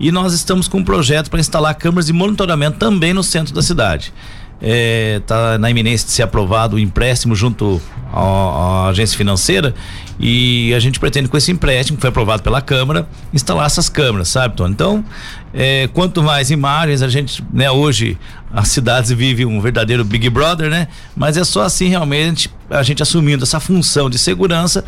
E 0.00 0.10
nós 0.10 0.32
estamos 0.32 0.68
com 0.68 0.78
um 0.78 0.84
projeto 0.84 1.28
para 1.28 1.38
instalar 1.38 1.74
câmeras 1.74 2.06
de 2.06 2.12
monitoramento 2.12 2.78
também 2.78 3.12
no 3.12 3.22
centro 3.22 3.54
da 3.54 3.62
cidade 3.62 4.12
está 4.60 4.66
é, 4.68 5.20
tá 5.20 5.58
na 5.58 5.70
iminência 5.70 6.06
de 6.06 6.12
ser 6.12 6.22
aprovado 6.22 6.76
o 6.76 6.78
empréstimo 6.78 7.34
junto 7.34 7.80
à, 8.12 8.20
à, 8.20 8.88
agência 8.88 9.16
financeira 9.16 9.74
e 10.18 10.74
a 10.74 10.80
gente 10.80 10.98
pretende 10.98 11.28
com 11.28 11.36
esse 11.36 11.52
empréstimo 11.52 11.96
que 11.96 12.00
foi 12.00 12.10
aprovado 12.10 12.42
pela 12.42 12.60
Câmara 12.60 13.08
instalar 13.32 13.66
essas 13.66 13.88
câmeras, 13.88 14.28
sabe, 14.28 14.56
Tony? 14.56 14.72
Então, 14.72 15.04
é, 15.54 15.88
quanto 15.94 16.22
mais 16.22 16.50
imagens 16.50 17.02
a 17.02 17.08
gente, 17.08 17.42
né, 17.52 17.70
hoje 17.70 18.18
as 18.52 18.68
cidades 18.68 19.12
vivem 19.12 19.46
um 19.46 19.60
verdadeiro 19.60 20.04
Big 20.04 20.28
Brother, 20.28 20.68
né? 20.68 20.88
Mas 21.16 21.36
é 21.36 21.44
só 21.44 21.62
assim 21.62 21.88
realmente 21.88 22.50
a 22.68 22.82
gente 22.82 23.02
assumindo 23.02 23.44
essa 23.44 23.60
função 23.60 24.10
de 24.10 24.18
segurança 24.18 24.84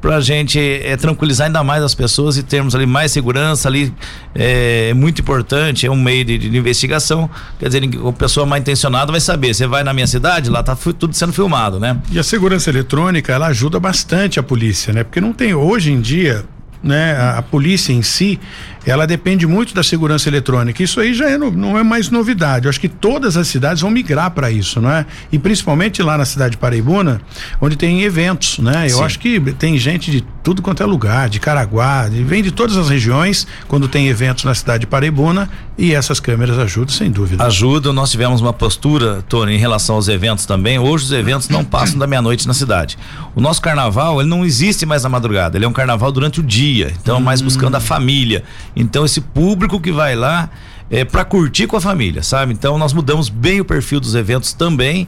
para 0.00 0.16
a 0.16 0.20
gente 0.20 0.58
é, 0.58 0.96
tranquilizar 0.96 1.46
ainda 1.46 1.62
mais 1.62 1.82
as 1.82 1.94
pessoas 1.94 2.36
e 2.36 2.42
termos 2.42 2.74
ali 2.74 2.86
mais 2.86 3.12
segurança 3.12 3.68
ali 3.68 3.92
é, 4.34 4.94
muito 4.94 5.20
importante, 5.20 5.86
é 5.86 5.90
um 5.90 6.00
meio 6.00 6.24
de, 6.24 6.38
de 6.38 6.56
investigação, 6.56 7.28
quer 7.58 7.68
dizer, 7.68 7.82
a 8.06 8.12
pessoa 8.12 8.46
mal 8.46 8.58
intencionada 8.58 9.12
vai 9.12 9.20
saber, 9.20 9.54
você 9.54 9.66
vai 9.66 9.84
na 9.84 9.92
minha 9.92 10.06
cidade, 10.06 10.48
lá 10.48 10.62
tá 10.62 10.76
tudo 10.76 11.12
sendo 11.12 11.32
filmado, 11.32 11.78
né? 11.78 11.98
E 12.10 12.18
a 12.18 12.22
segurança 12.22 12.70
eletrônica, 12.70 13.32
ela 13.32 13.48
ajuda 13.48 13.78
bastante 13.78 14.40
a 14.40 14.42
polícia, 14.42 14.92
né? 14.92 15.04
Porque 15.04 15.20
não 15.20 15.32
tem, 15.32 15.54
hoje 15.54 15.92
em 15.92 16.00
dia, 16.00 16.44
né, 16.82 17.12
a, 17.12 17.38
a, 17.38 17.42
polícia 17.42 17.92
em 17.92 18.02
si, 18.02 18.40
ela 18.84 19.06
depende 19.06 19.46
muito 19.46 19.74
da 19.74 19.82
segurança 19.82 20.28
eletrônica. 20.28 20.82
Isso 20.82 21.00
aí 21.00 21.14
já 21.14 21.28
é 21.28 21.36
no, 21.36 21.50
não 21.50 21.78
é 21.78 21.82
mais 21.82 22.10
novidade. 22.10 22.66
Eu 22.66 22.70
acho 22.70 22.80
que 22.80 22.88
todas 22.88 23.36
as 23.36 23.48
cidades 23.48 23.82
vão 23.82 23.90
migrar 23.90 24.30
para 24.30 24.50
isso, 24.50 24.80
não 24.80 24.90
é? 24.90 25.06
E 25.30 25.38
principalmente 25.38 26.02
lá 26.02 26.16
na 26.16 26.24
cidade 26.24 26.52
de 26.52 26.56
Paraibuna, 26.56 27.20
onde 27.60 27.76
tem 27.76 28.02
eventos, 28.02 28.58
né? 28.58 28.86
Eu 28.86 28.98
Sim. 28.98 29.04
acho 29.04 29.18
que 29.18 29.40
tem 29.54 29.76
gente 29.78 30.10
de 30.10 30.24
tudo 30.42 30.62
quanto 30.62 30.82
é 30.82 30.86
lugar, 30.86 31.28
de 31.28 31.38
Caraguá, 31.38 32.08
de, 32.08 32.22
vem 32.24 32.42
de 32.42 32.50
todas 32.50 32.76
as 32.76 32.88
regiões 32.88 33.46
quando 33.68 33.88
tem 33.88 34.08
eventos 34.08 34.44
na 34.44 34.54
cidade 34.54 34.80
de 34.80 34.86
Paraibuna 34.86 35.48
e 35.76 35.94
essas 35.94 36.20
câmeras 36.20 36.58
ajudam 36.58 36.94
sem 36.94 37.10
dúvida. 37.10 37.44
Ajudam. 37.44 37.92
Nós 37.92 38.10
tivemos 38.10 38.40
uma 38.40 38.52
postura, 38.52 39.22
Tony, 39.28 39.54
em 39.54 39.58
relação 39.58 39.96
aos 39.96 40.08
eventos 40.08 40.44
também. 40.44 40.78
Hoje 40.78 41.04
os 41.04 41.12
eventos 41.12 41.48
não 41.48 41.64
passam 41.64 41.98
da 41.98 42.06
meia-noite 42.06 42.46
na 42.46 42.54
cidade. 42.54 42.98
O 43.34 43.40
nosso 43.40 43.62
carnaval, 43.62 44.20
ele 44.20 44.28
não 44.28 44.44
existe 44.44 44.84
mais 44.84 45.02
na 45.02 45.08
madrugada. 45.08 45.56
Ele 45.56 45.64
é 45.64 45.68
um 45.68 45.72
carnaval 45.72 46.12
durante 46.12 46.40
o 46.40 46.42
dia. 46.42 46.92
Então, 47.00 47.18
hum. 47.18 47.20
mais 47.20 47.40
buscando 47.40 47.76
a 47.76 47.80
família. 47.80 48.44
Então, 48.74 49.04
esse 49.04 49.20
público 49.20 49.80
que 49.80 49.92
vai 49.92 50.14
lá 50.14 50.50
é 50.90 51.04
para 51.04 51.24
curtir 51.24 51.66
com 51.66 51.76
a 51.76 51.80
família, 51.80 52.22
sabe? 52.22 52.52
Então, 52.52 52.76
nós 52.76 52.92
mudamos 52.92 53.28
bem 53.28 53.60
o 53.60 53.64
perfil 53.64 54.00
dos 54.00 54.14
eventos 54.14 54.52
também. 54.52 55.06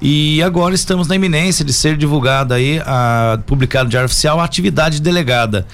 E 0.00 0.42
agora 0.42 0.74
estamos 0.74 1.08
na 1.08 1.16
iminência 1.16 1.64
de 1.64 1.72
ser 1.72 1.96
divulgada 1.96 2.54
aí, 2.54 2.80
a, 2.84 3.38
publicado 3.46 3.84
no 3.84 3.90
Diário 3.90 4.06
Oficial, 4.06 4.38
a 4.40 4.44
atividade 4.44 5.00
delegada. 5.00 5.66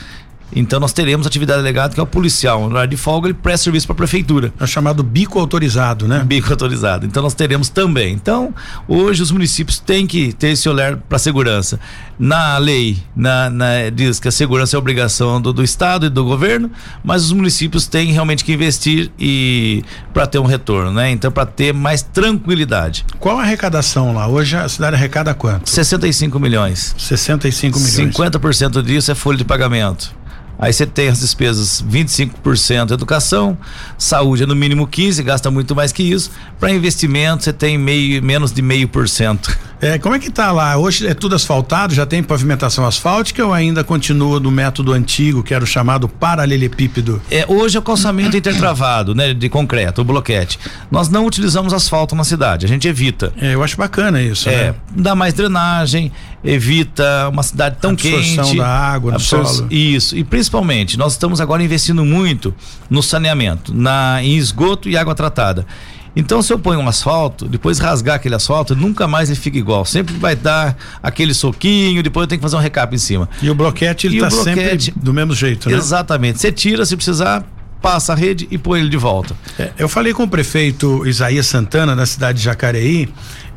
Então 0.54 0.80
nós 0.80 0.92
teremos 0.92 1.26
atividade 1.26 1.60
delegada 1.60 1.94
que 1.94 2.00
é 2.00 2.02
o 2.02 2.06
policial. 2.06 2.60
No 2.60 2.66
horário 2.66 2.90
de 2.90 2.96
folga 2.96 3.28
ele 3.28 3.34
presta 3.34 3.64
serviço 3.64 3.86
para 3.86 3.94
a 3.94 3.96
prefeitura. 3.96 4.52
É 4.60 4.66
chamado 4.66 5.02
bico 5.02 5.38
autorizado, 5.38 6.08
né? 6.08 6.22
Bico 6.24 6.50
autorizado. 6.50 7.06
Então 7.06 7.22
nós 7.22 7.34
teremos 7.34 7.68
também. 7.68 8.12
Então 8.12 8.54
hoje 8.88 9.22
os 9.22 9.30
municípios 9.30 9.78
têm 9.78 10.06
que 10.06 10.32
ter 10.32 10.48
esse 10.48 10.68
olhar 10.68 10.96
para 10.96 11.16
a 11.16 11.18
segurança. 11.18 11.78
Na 12.18 12.58
lei 12.58 12.98
na, 13.16 13.48
na, 13.48 13.90
diz 13.92 14.20
que 14.20 14.28
a 14.28 14.32
segurança 14.32 14.76
é 14.76 14.78
obrigação 14.78 15.40
do, 15.40 15.52
do 15.52 15.62
estado 15.62 16.06
e 16.06 16.08
do 16.08 16.24
governo, 16.24 16.70
mas 17.02 17.24
os 17.24 17.32
municípios 17.32 17.86
têm 17.86 18.12
realmente 18.12 18.44
que 18.44 18.52
investir 18.52 19.10
e 19.18 19.82
para 20.12 20.26
ter 20.26 20.38
um 20.38 20.44
retorno, 20.44 20.92
né? 20.92 21.10
Então 21.10 21.30
para 21.30 21.46
ter 21.46 21.72
mais 21.72 22.02
tranquilidade. 22.02 23.04
Qual 23.18 23.38
a 23.38 23.42
arrecadação 23.42 24.14
lá? 24.14 24.28
Hoje 24.28 24.56
a 24.56 24.68
cidade 24.68 24.96
arrecada 24.96 25.34
quanto? 25.34 25.68
65 25.68 26.38
milhões. 26.38 26.94
65 26.98 27.78
milhões. 27.78 28.14
50% 28.14 28.82
disso 28.82 29.10
é 29.10 29.14
folha 29.14 29.38
de 29.38 29.44
pagamento. 29.44 30.19
Aí 30.60 30.72
você 30.72 30.86
tem 30.86 31.08
as 31.08 31.20
despesas 31.20 31.82
25% 31.82 32.92
educação, 32.92 33.56
saúde 33.96 34.42
é 34.42 34.46
no 34.46 34.54
mínimo 34.54 34.86
15, 34.86 35.22
gasta 35.22 35.50
muito 35.50 35.74
mais 35.74 35.90
que 35.90 36.02
isso. 36.02 36.30
Para 36.58 36.70
investimento 36.70 37.44
você 37.44 37.52
tem 37.52 37.78
meio 37.78 38.22
menos 38.22 38.52
de 38.52 38.60
meio 38.60 38.86
por 38.86 39.08
cento. 39.08 39.56
É, 39.80 39.98
como 39.98 40.14
é 40.14 40.18
que 40.18 40.30
tá 40.30 40.52
lá? 40.52 40.76
Hoje 40.76 41.06
é 41.06 41.14
tudo 41.14 41.34
asfaltado, 41.34 41.94
já 41.94 42.04
tem 42.04 42.22
pavimentação 42.22 42.86
asfáltica 42.86 43.46
ou 43.46 43.52
ainda 43.54 43.82
continua 43.82 44.38
do 44.38 44.50
método 44.50 44.92
antigo, 44.92 45.42
que 45.42 45.54
era 45.54 45.64
o 45.64 45.66
chamado 45.66 46.06
paralelepípedo? 46.06 47.22
É, 47.30 47.46
hoje 47.48 47.78
é 47.78 47.80
o 47.80 47.82
calçamento 47.82 48.36
intertravado, 48.36 49.14
né, 49.14 49.32
de 49.32 49.48
concreto, 49.48 50.02
o 50.02 50.04
bloquete. 50.04 50.58
Nós 50.90 51.08
não 51.08 51.24
utilizamos 51.24 51.72
asfalto 51.72 52.14
na 52.14 52.24
cidade, 52.24 52.66
a 52.66 52.68
gente 52.68 52.86
evita. 52.86 53.32
É, 53.40 53.54
eu 53.54 53.64
acho 53.64 53.78
bacana 53.78 54.20
isso, 54.20 54.50
é, 54.50 54.66
né? 54.66 54.74
dá 54.94 55.14
mais 55.14 55.32
drenagem, 55.32 56.12
evita 56.44 57.28
uma 57.28 57.42
cidade 57.42 57.76
tão 57.80 57.90
Absorção 57.90 58.44
quente. 58.44 58.56
da 58.56 58.68
água 58.68 59.14
Absor 59.14 59.46
solo. 59.46 59.72
Isso, 59.72 60.16
e 60.16 60.24
principalmente, 60.24 60.98
nós 60.98 61.12
estamos 61.12 61.40
agora 61.40 61.62
investindo 61.62 62.04
muito 62.04 62.54
no 62.88 63.02
saneamento, 63.02 63.74
na 63.74 64.22
em 64.22 64.36
esgoto 64.36 64.88
e 64.88 64.96
água 64.96 65.14
tratada. 65.14 65.66
Então, 66.14 66.42
se 66.42 66.52
eu 66.52 66.58
ponho 66.58 66.80
um 66.80 66.88
asfalto, 66.88 67.46
depois 67.46 67.78
rasgar 67.78 68.16
aquele 68.16 68.34
asfalto, 68.34 68.74
nunca 68.74 69.06
mais 69.06 69.30
ele 69.30 69.38
fica 69.38 69.56
igual. 69.56 69.84
Sempre 69.84 70.14
vai 70.16 70.34
dar 70.34 70.76
aquele 71.00 71.32
soquinho, 71.32 72.02
depois 72.02 72.24
eu 72.24 72.28
tenho 72.28 72.40
que 72.40 72.42
fazer 72.42 72.56
um 72.56 72.60
recap 72.60 72.92
em 72.94 72.98
cima. 72.98 73.28
E 73.40 73.48
o 73.48 73.54
bloquete, 73.54 74.08
ele 74.08 74.16
e 74.16 74.20
tá 74.20 74.28
bloquete, 74.28 74.86
sempre 74.86 75.00
do 75.00 75.14
mesmo 75.14 75.34
jeito, 75.34 75.70
né? 75.70 75.76
Exatamente. 75.76 76.40
Você 76.40 76.50
tira, 76.50 76.84
se 76.84 76.96
precisar, 76.96 77.44
passa 77.80 78.12
a 78.12 78.16
rede 78.16 78.48
e 78.50 78.58
põe 78.58 78.80
ele 78.80 78.88
de 78.88 78.96
volta. 78.96 79.36
É, 79.58 79.70
eu 79.78 79.88
falei 79.88 80.12
com 80.12 80.24
o 80.24 80.28
prefeito 80.28 81.06
Isaías 81.06 81.46
Santana, 81.46 81.94
da 81.94 82.04
cidade 82.04 82.38
de 82.38 82.44
Jacareí, 82.44 83.08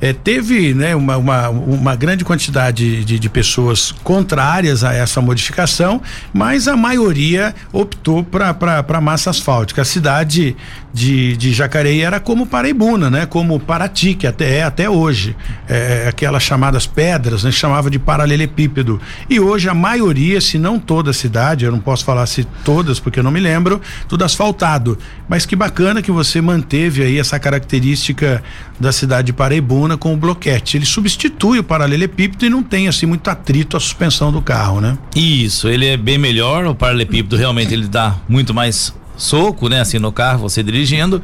é, 0.02 0.14
teve 0.14 0.74
né, 0.74 0.96
uma, 0.96 1.18
uma, 1.18 1.50
uma 1.50 1.96
grande 1.96 2.26
quantidade 2.26 3.04
de, 3.04 3.20
de, 3.20 3.30
pessoas 3.30 3.92
contrárias 4.04 4.84
a 4.84 4.94
essa 4.94 5.22
modificação, 5.22 6.02
mas 6.34 6.68
a 6.68 6.76
maioria 6.76 7.56
optou 7.72 8.24
para 8.24 9.02
massa 9.02 9.30
asfáltica. 9.30 9.82
A 9.82 9.86
cidade 9.86 10.56
de, 10.94 11.36
de 11.36 11.52
Jacareí 11.52 12.02
era 12.02 12.20
como 12.20 12.46
Paraibuna, 12.46 13.10
né? 13.10 13.26
Como 13.26 13.60
Paraty, 13.60 14.14
que 14.14 14.28
até 14.28 14.58
é 14.58 14.64
até 14.64 14.88
hoje. 14.88 15.36
É, 15.68 16.06
aquelas 16.08 16.44
chamadas 16.44 16.86
pedras, 16.86 17.44
né? 17.44 17.52
Chamava 17.52 17.90
de 17.90 17.98
paralelepípedo. 17.98 19.02
E 19.28 19.40
hoje 19.40 19.68
a 19.68 19.74
maioria, 19.74 20.40
se 20.40 20.60
não 20.60 20.80
toda 20.80 21.10
a 21.10 21.14
cidade, 21.14 21.66
eu 21.66 21.72
não 21.72 21.80
posso 21.80 22.06
falar 22.06 22.26
se 22.28 22.44
todas, 22.64 23.00
porque 23.00 23.20
eu 23.20 23.24
não 23.24 23.32
me 23.32 23.40
lembro, 23.40 23.82
tudo 24.08 24.24
asfaltado. 24.24 24.98
Mas 25.28 25.46
que 25.46 25.56
bacana 25.56 26.02
que 26.02 26.12
você 26.12 26.40
manteve 26.40 27.02
aí 27.02 27.18
essa 27.18 27.40
característica 27.40 28.44
da 28.84 28.92
cidade 28.92 29.28
de 29.28 29.34
Paraibuna 29.34 29.98
com 29.98 30.14
o 30.14 30.18
bloquete. 30.18 30.78
Ele 30.78 30.86
substitui 30.86 31.60
o 31.60 31.64
paralelepípedo 31.64 32.46
e 32.46 32.50
não 32.50 32.62
tem 32.62 32.88
assim 32.88 33.06
muito 33.06 33.28
atrito 33.30 33.76
à 33.76 33.80
suspensão 33.80 34.32
do 34.32 34.42
carro, 34.42 34.80
né? 34.80 34.98
Isso, 35.16 35.68
ele 35.68 35.88
é 35.88 35.98
bem 35.98 36.18
melhor, 36.18 36.66
o 36.66 36.76
paralelepípedo 36.76 37.36
realmente 37.36 37.74
ele 37.74 37.88
dá 37.88 38.18
muito 38.30 38.54
mais 38.54 38.94
soco, 39.16 39.70
né, 39.70 39.80
assim 39.80 40.00
no 40.00 40.12
carro, 40.12 40.40
você 40.40 40.62
dirigindo. 40.62 41.22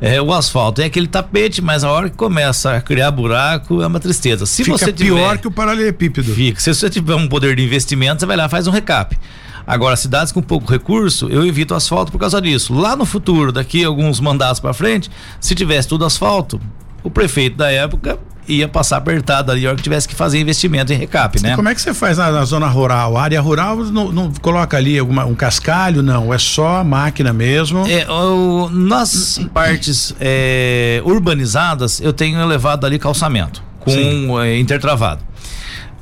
É, 0.00 0.20
o 0.20 0.32
asfalto 0.32 0.80
é 0.82 0.86
aquele 0.86 1.06
tapete, 1.06 1.62
mas 1.62 1.84
a 1.84 1.90
hora 1.90 2.10
que 2.10 2.16
começa 2.16 2.76
a 2.76 2.80
criar 2.80 3.10
buraco 3.12 3.82
é 3.82 3.86
uma 3.86 4.00
tristeza. 4.00 4.46
Se 4.46 4.64
Fica 4.64 4.76
você 4.76 4.92
tiver, 4.92 5.14
pior 5.14 5.38
que 5.38 5.46
o 5.46 5.50
paralelepípedo. 5.50 6.34
Fica. 6.34 6.60
Se 6.60 6.74
você 6.74 6.90
tiver 6.90 7.14
um 7.14 7.28
poder 7.28 7.54
de 7.54 7.62
investimento, 7.62 8.20
você 8.20 8.26
vai 8.26 8.36
lá 8.36 8.48
faz 8.48 8.66
um 8.66 8.72
recap. 8.72 9.16
Agora, 9.64 9.94
cidades 9.94 10.32
com 10.32 10.42
pouco 10.42 10.70
recurso, 10.70 11.28
eu 11.28 11.46
evito 11.46 11.72
asfalto 11.72 12.10
por 12.10 12.18
causa 12.18 12.40
disso. 12.40 12.74
Lá 12.74 12.96
no 12.96 13.04
futuro, 13.04 13.52
daqui 13.52 13.84
alguns 13.84 14.18
mandatos 14.18 14.58
para 14.58 14.74
frente, 14.74 15.08
se 15.40 15.54
tivesse 15.54 15.86
tudo 15.86 16.04
asfalto, 16.04 16.60
o 17.02 17.10
prefeito 17.10 17.56
da 17.56 17.70
época 17.70 18.18
ia 18.46 18.66
passar 18.68 18.96
apertado 18.96 19.52
ali, 19.52 19.64
a 19.64 19.68
hora 19.68 19.76
que 19.76 19.82
tivesse 19.82 20.08
que 20.08 20.14
fazer 20.14 20.40
investimento 20.40 20.92
em 20.92 20.96
recap, 20.96 21.40
né? 21.40 21.52
E 21.52 21.56
como 21.56 21.68
é 21.68 21.74
que 21.74 21.80
você 21.80 21.94
faz 21.94 22.18
na, 22.18 22.30
na, 22.30 22.44
zona 22.44 22.66
rural? 22.66 23.16
A 23.16 23.22
área 23.22 23.40
rural 23.40 23.76
não, 23.76 24.10
não 24.10 24.32
coloca 24.32 24.76
ali 24.76 24.98
alguma, 24.98 25.24
um 25.24 25.34
cascalho, 25.34 26.02
não, 26.02 26.34
é 26.34 26.38
só 26.38 26.78
a 26.78 26.84
máquina 26.84 27.32
mesmo? 27.32 27.86
É, 27.86 28.10
o, 28.10 28.68
nas 28.70 29.40
partes 29.54 30.14
é, 30.20 31.00
urbanizadas, 31.04 32.00
eu 32.00 32.12
tenho 32.12 32.44
levado 32.46 32.84
ali 32.84 32.98
calçamento 32.98 33.62
com 33.78 34.40
é, 34.40 34.58
intertravado. 34.58 35.31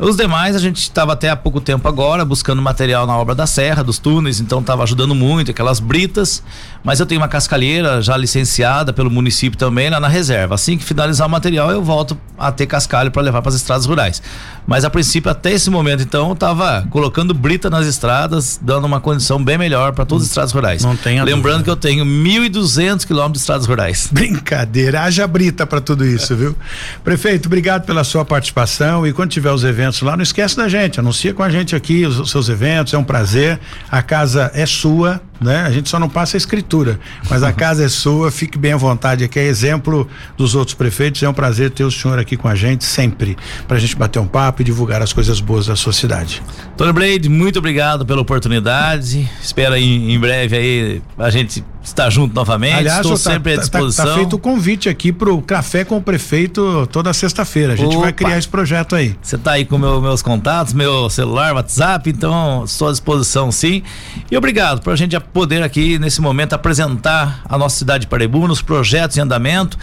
Os 0.03 0.17
demais, 0.17 0.57
a 0.57 0.59
gente 0.59 0.79
estava 0.79 1.13
até 1.13 1.29
há 1.29 1.37
pouco 1.37 1.61
tempo 1.61 1.87
agora 1.87 2.25
buscando 2.25 2.63
material 2.63 3.07
na 3.07 3.15
obra 3.19 3.35
da 3.35 3.47
serra, 3.47 3.85
dos 3.85 3.99
túneis, 3.99 4.41
então 4.41 4.61
estava 4.61 4.83
ajudando 4.83 5.15
muito, 5.15 5.51
aquelas 5.51 5.79
britas. 5.79 6.43
Mas 6.83 7.01
eu 7.01 7.05
tenho 7.05 7.21
uma 7.21 7.29
cascalheira 7.29 8.01
já 8.01 8.17
licenciada 8.17 8.95
pelo 8.95 9.11
município 9.11 9.59
também 9.59 9.91
lá 9.91 10.01
na 10.01 10.09
reserva. 10.09 10.55
Assim 10.55 10.79
que 10.79 10.85
finalizar 10.85 11.27
o 11.27 11.31
material, 11.31 11.71
eu 11.71 11.85
volto 11.85 12.17
a 12.39 12.51
ter 12.51 12.65
cascalho 12.65 13.11
para 13.11 13.21
levar 13.21 13.43
para 13.43 13.51
as 13.51 13.57
estradas 13.57 13.85
rurais. 13.85 14.23
Mas 14.67 14.87
a 14.87 14.89
princípio, 14.89 15.31
até 15.31 15.53
esse 15.53 15.69
momento, 15.69 16.03
então, 16.03 16.29
eu 16.29 16.33
estava 16.33 16.87
colocando 16.89 17.35
brita 17.35 17.69
nas 17.69 17.87
estradas, 17.87 18.59
dando 18.63 18.87
uma 18.87 19.01
condição 19.01 19.43
bem 19.43 19.59
melhor 19.59 19.93
para 19.93 20.07
todas 20.07 20.23
as 20.23 20.29
estradas 20.31 20.53
rurais. 20.53 20.83
Não 20.83 20.97
tem 20.97 21.23
Lembrando 21.23 21.59
dúvida. 21.59 21.65
que 21.65 21.71
eu 21.71 21.77
tenho 21.77 22.07
1.200 22.07 23.05
quilômetros 23.07 23.33
de 23.35 23.39
estradas 23.41 23.67
rurais. 23.67 24.09
Brincadeira, 24.13 25.03
haja 25.03 25.27
brita 25.27 25.67
para 25.67 25.83
tudo 25.83 26.07
isso, 26.07 26.35
viu? 26.35 26.57
Prefeito, 27.05 27.47
obrigado 27.47 27.85
pela 27.85 28.03
sua 28.03 28.25
participação 28.25 29.07
e 29.07 29.13
quando 29.13 29.31
tiver 29.31 29.53
os 29.53 29.63
eventos 29.63 29.90
lá, 30.01 30.17
não 30.17 30.23
esquece 30.23 30.57
da 30.57 30.69
gente, 30.69 31.01
anuncia 31.01 31.35
com 31.35 31.43
a 31.43 31.51
gente 31.51 31.75
aqui 31.75 32.05
os, 32.05 32.19
os 32.19 32.31
seus 32.31 32.49
eventos, 32.49 32.95
é 32.95 32.99
um 32.99 33.05
prazer. 33.05 33.59
A 33.91 34.03
casa 34.03 34.51
é 34.55 34.65
sua, 34.67 35.21
né? 35.41 35.63
A 35.63 35.71
gente 35.71 35.89
só 35.89 35.99
não 35.99 36.09
passa 36.09 36.37
a 36.37 36.39
escritura, 36.39 37.01
mas 37.29 37.43
a 37.43 37.53
casa 37.55 37.85
é 37.85 37.89
sua, 37.89 38.31
fique 38.31 38.59
bem 38.59 38.73
à 38.73 38.77
vontade 38.77 39.25
aqui, 39.25 39.39
é 39.39 39.45
exemplo 39.45 40.09
dos 40.37 40.55
outros 40.55 40.75
prefeitos, 40.75 41.23
é 41.23 41.29
um 41.29 41.35
prazer 41.35 41.71
ter 41.71 41.85
o 41.85 41.91
senhor 41.91 42.19
aqui 42.19 42.37
com 42.37 42.49
a 42.49 42.55
gente 42.55 42.85
sempre, 42.85 43.37
para 43.67 43.77
a 43.77 43.81
gente 43.81 43.97
bater 43.97 44.19
um 44.19 44.27
papo 44.27 44.63
e 44.63 44.65
divulgar 44.65 45.03
as 45.03 45.13
coisas 45.13 45.41
boas 45.41 45.67
da 45.67 45.77
sua 45.77 45.93
cidade. 45.93 46.43
Tony 46.77 46.93
Blade, 46.93 47.29
muito 47.29 47.59
obrigado 47.59 48.05
pela 48.07 48.21
oportunidade, 48.21 49.29
espero 49.43 49.77
em, 49.77 50.13
em 50.13 50.19
breve 50.19 50.57
aí 50.57 51.03
a 51.19 51.31
gente 51.31 51.65
estar 51.83 52.11
junto 52.11 52.35
novamente. 52.35 52.75
Aliás, 52.75 53.01
Estou 53.01 53.13
tá, 53.13 53.33
sempre 53.33 53.55
à 53.55 53.57
disposição. 53.57 54.05
Tá, 54.05 54.11
tá, 54.13 54.17
feito 54.17 54.37
o 54.37 54.39
convite 54.39 54.89
aqui 54.89 55.13
pro 55.13 55.41
café 55.43 55.85
com 55.85 55.97
o 55.97 56.03
prefeito 56.03 56.87
toda 56.93 57.13
sexta-feira. 57.13 57.73
A 57.73 57.77
gente 57.77 57.95
Opa. 57.95 58.05
vai 58.05 58.13
criar 58.13 58.39
esse 58.39 58.49
projeto 58.49 58.95
aí. 58.95 59.17
Você 59.23 59.39
tá 59.39 59.53
aí 59.53 59.65
com 59.65 59.79
meu, 59.79 60.01
meus 60.01 60.23
contatos, 60.23 60.73
meu 60.73 61.09
celular, 61.09 61.55
WhatsApp, 61.55 62.11
então 62.11 62.65
estou 62.65 62.89
à 62.89 62.91
disposição 62.91 63.51
sim. 63.51 63.83
E 64.31 64.37
obrigado 64.37 64.83
por 64.83 64.93
a 64.93 64.97
gente 64.97 65.19
poder 65.19 65.63
aqui 65.63 65.99
nesse 65.99 66.21
momento 66.21 66.53
apresentar 66.53 67.43
a 67.49 67.57
nossa 67.57 67.77
cidade 67.77 68.03
de 68.03 68.07
Paraibuna, 68.09 68.53
os 68.53 68.63
projetos 68.63 69.17
em 69.17 69.21
andamento. 69.21 69.79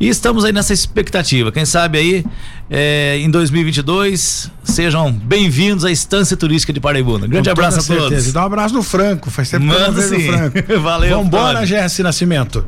E 0.00 0.08
estamos 0.08 0.46
aí 0.46 0.52
nessa 0.52 0.72
expectativa. 0.72 1.52
Quem 1.52 1.66
sabe 1.66 1.98
aí 1.98 2.24
é, 2.70 3.18
em 3.18 3.30
2022 3.30 4.50
sejam 4.64 5.12
bem-vindos 5.12 5.84
à 5.84 5.90
Estância 5.90 6.34
Turística 6.38 6.72
de 6.72 6.80
Paraibuna. 6.80 7.26
Grande 7.26 7.48
Com 7.50 7.52
abraço 7.52 7.80
a 7.80 7.82
toda 7.82 7.94
todos. 7.98 8.08
certeza. 8.08 8.30
E 8.30 8.32
dá 8.32 8.42
um 8.42 8.46
abraço 8.46 8.74
no 8.74 8.82
Franco, 8.82 9.30
faz 9.30 9.50
tempo 9.50 9.66
que 9.66 9.70
eu 9.74 9.78
não 9.78 9.92
Manda. 9.92 10.02
Franco. 10.02 10.72
Valeu, 10.80 11.18
Vambora. 11.22 11.66
Gerson 11.66 12.02
Nascimento. 12.02 12.66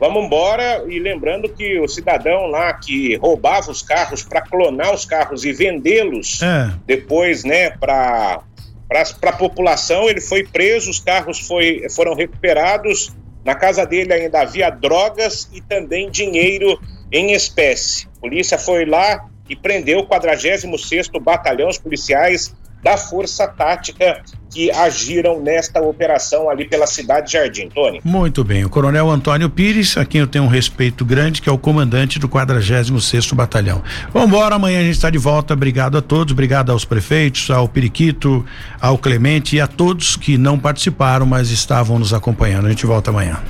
Vamos 0.00 0.24
embora 0.24 0.82
e 0.88 0.98
lembrando 0.98 1.48
que 1.48 1.78
o 1.78 1.86
cidadão 1.86 2.46
lá 2.46 2.72
que 2.72 3.16
roubava 3.18 3.70
os 3.70 3.82
carros 3.82 4.22
para 4.24 4.40
clonar 4.40 4.92
os 4.92 5.04
carros 5.04 5.44
e 5.44 5.52
vendê-los 5.52 6.40
É. 6.42 6.70
depois, 6.86 7.44
né, 7.44 7.70
para 7.70 8.40
para 8.88 9.30
a 9.30 9.32
população, 9.34 10.08
ele 10.08 10.20
foi 10.20 10.42
preso, 10.42 10.90
os 10.90 10.98
carros 10.98 11.38
foi, 11.46 11.86
foram 11.94 12.12
recuperados. 12.16 13.12
Na 13.44 13.54
casa 13.54 13.86
dele 13.86 14.12
ainda 14.12 14.42
havia 14.42 14.70
drogas 14.70 15.48
e 15.52 15.60
também 15.60 16.10
dinheiro 16.10 16.78
em 17.10 17.32
espécie. 17.32 18.06
A 18.16 18.20
polícia 18.20 18.58
foi 18.58 18.84
lá 18.84 19.28
e 19.48 19.56
prendeu 19.56 20.00
o 20.00 20.06
46º 20.06 21.20
Batalhão, 21.20 21.68
os 21.68 21.78
policiais 21.78 22.54
da 22.82 22.96
Força 22.96 23.46
Tática 23.46 24.22
que 24.50 24.70
agiram 24.70 25.40
nesta 25.40 25.80
operação 25.80 26.50
ali 26.50 26.68
pela 26.68 26.86
cidade 26.86 27.28
de 27.28 27.32
Jardim. 27.34 27.68
Tony. 27.68 28.00
Muito 28.04 28.42
bem. 28.42 28.64
O 28.64 28.68
Coronel 28.68 29.08
Antônio 29.08 29.48
Pires, 29.48 29.96
a 29.96 30.04
quem 30.04 30.20
eu 30.20 30.26
tenho 30.26 30.44
um 30.44 30.48
respeito 30.48 31.04
grande, 31.04 31.40
que 31.40 31.48
é 31.48 31.52
o 31.52 31.58
comandante 31.58 32.18
do 32.18 32.28
46º 32.28 33.34
Batalhão. 33.34 33.82
Vambora, 34.12 34.56
amanhã 34.56 34.80
a 34.80 34.82
gente 34.82 34.96
está 34.96 35.08
de 35.08 35.18
volta. 35.18 35.54
Obrigado 35.54 35.96
a 35.96 36.02
todos, 36.02 36.32
obrigado 36.32 36.70
aos 36.72 36.84
prefeitos, 36.84 37.50
ao 37.50 37.68
Periquito, 37.68 38.44
ao 38.80 38.98
Clemente 38.98 39.56
e 39.56 39.60
a 39.60 39.66
todos 39.66 40.16
que 40.16 40.36
não 40.36 40.58
participaram, 40.58 41.24
mas 41.24 41.50
estavam 41.50 41.98
nos 41.98 42.12
acompanhando. 42.12 42.66
A 42.66 42.70
gente 42.70 42.84
volta 42.84 43.10
amanhã. 43.10 43.40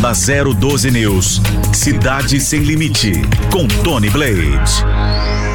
Na 0.00 0.12
012 0.12 0.90
News, 0.90 1.40
Cidade 1.72 2.40
Sem 2.40 2.60
Limite, 2.60 3.12
com 3.50 3.66
Tony 3.82 4.10
Blade. 4.10 5.53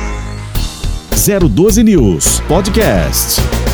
012 1.29 1.83
News 1.83 2.41
Podcast. 2.47 3.68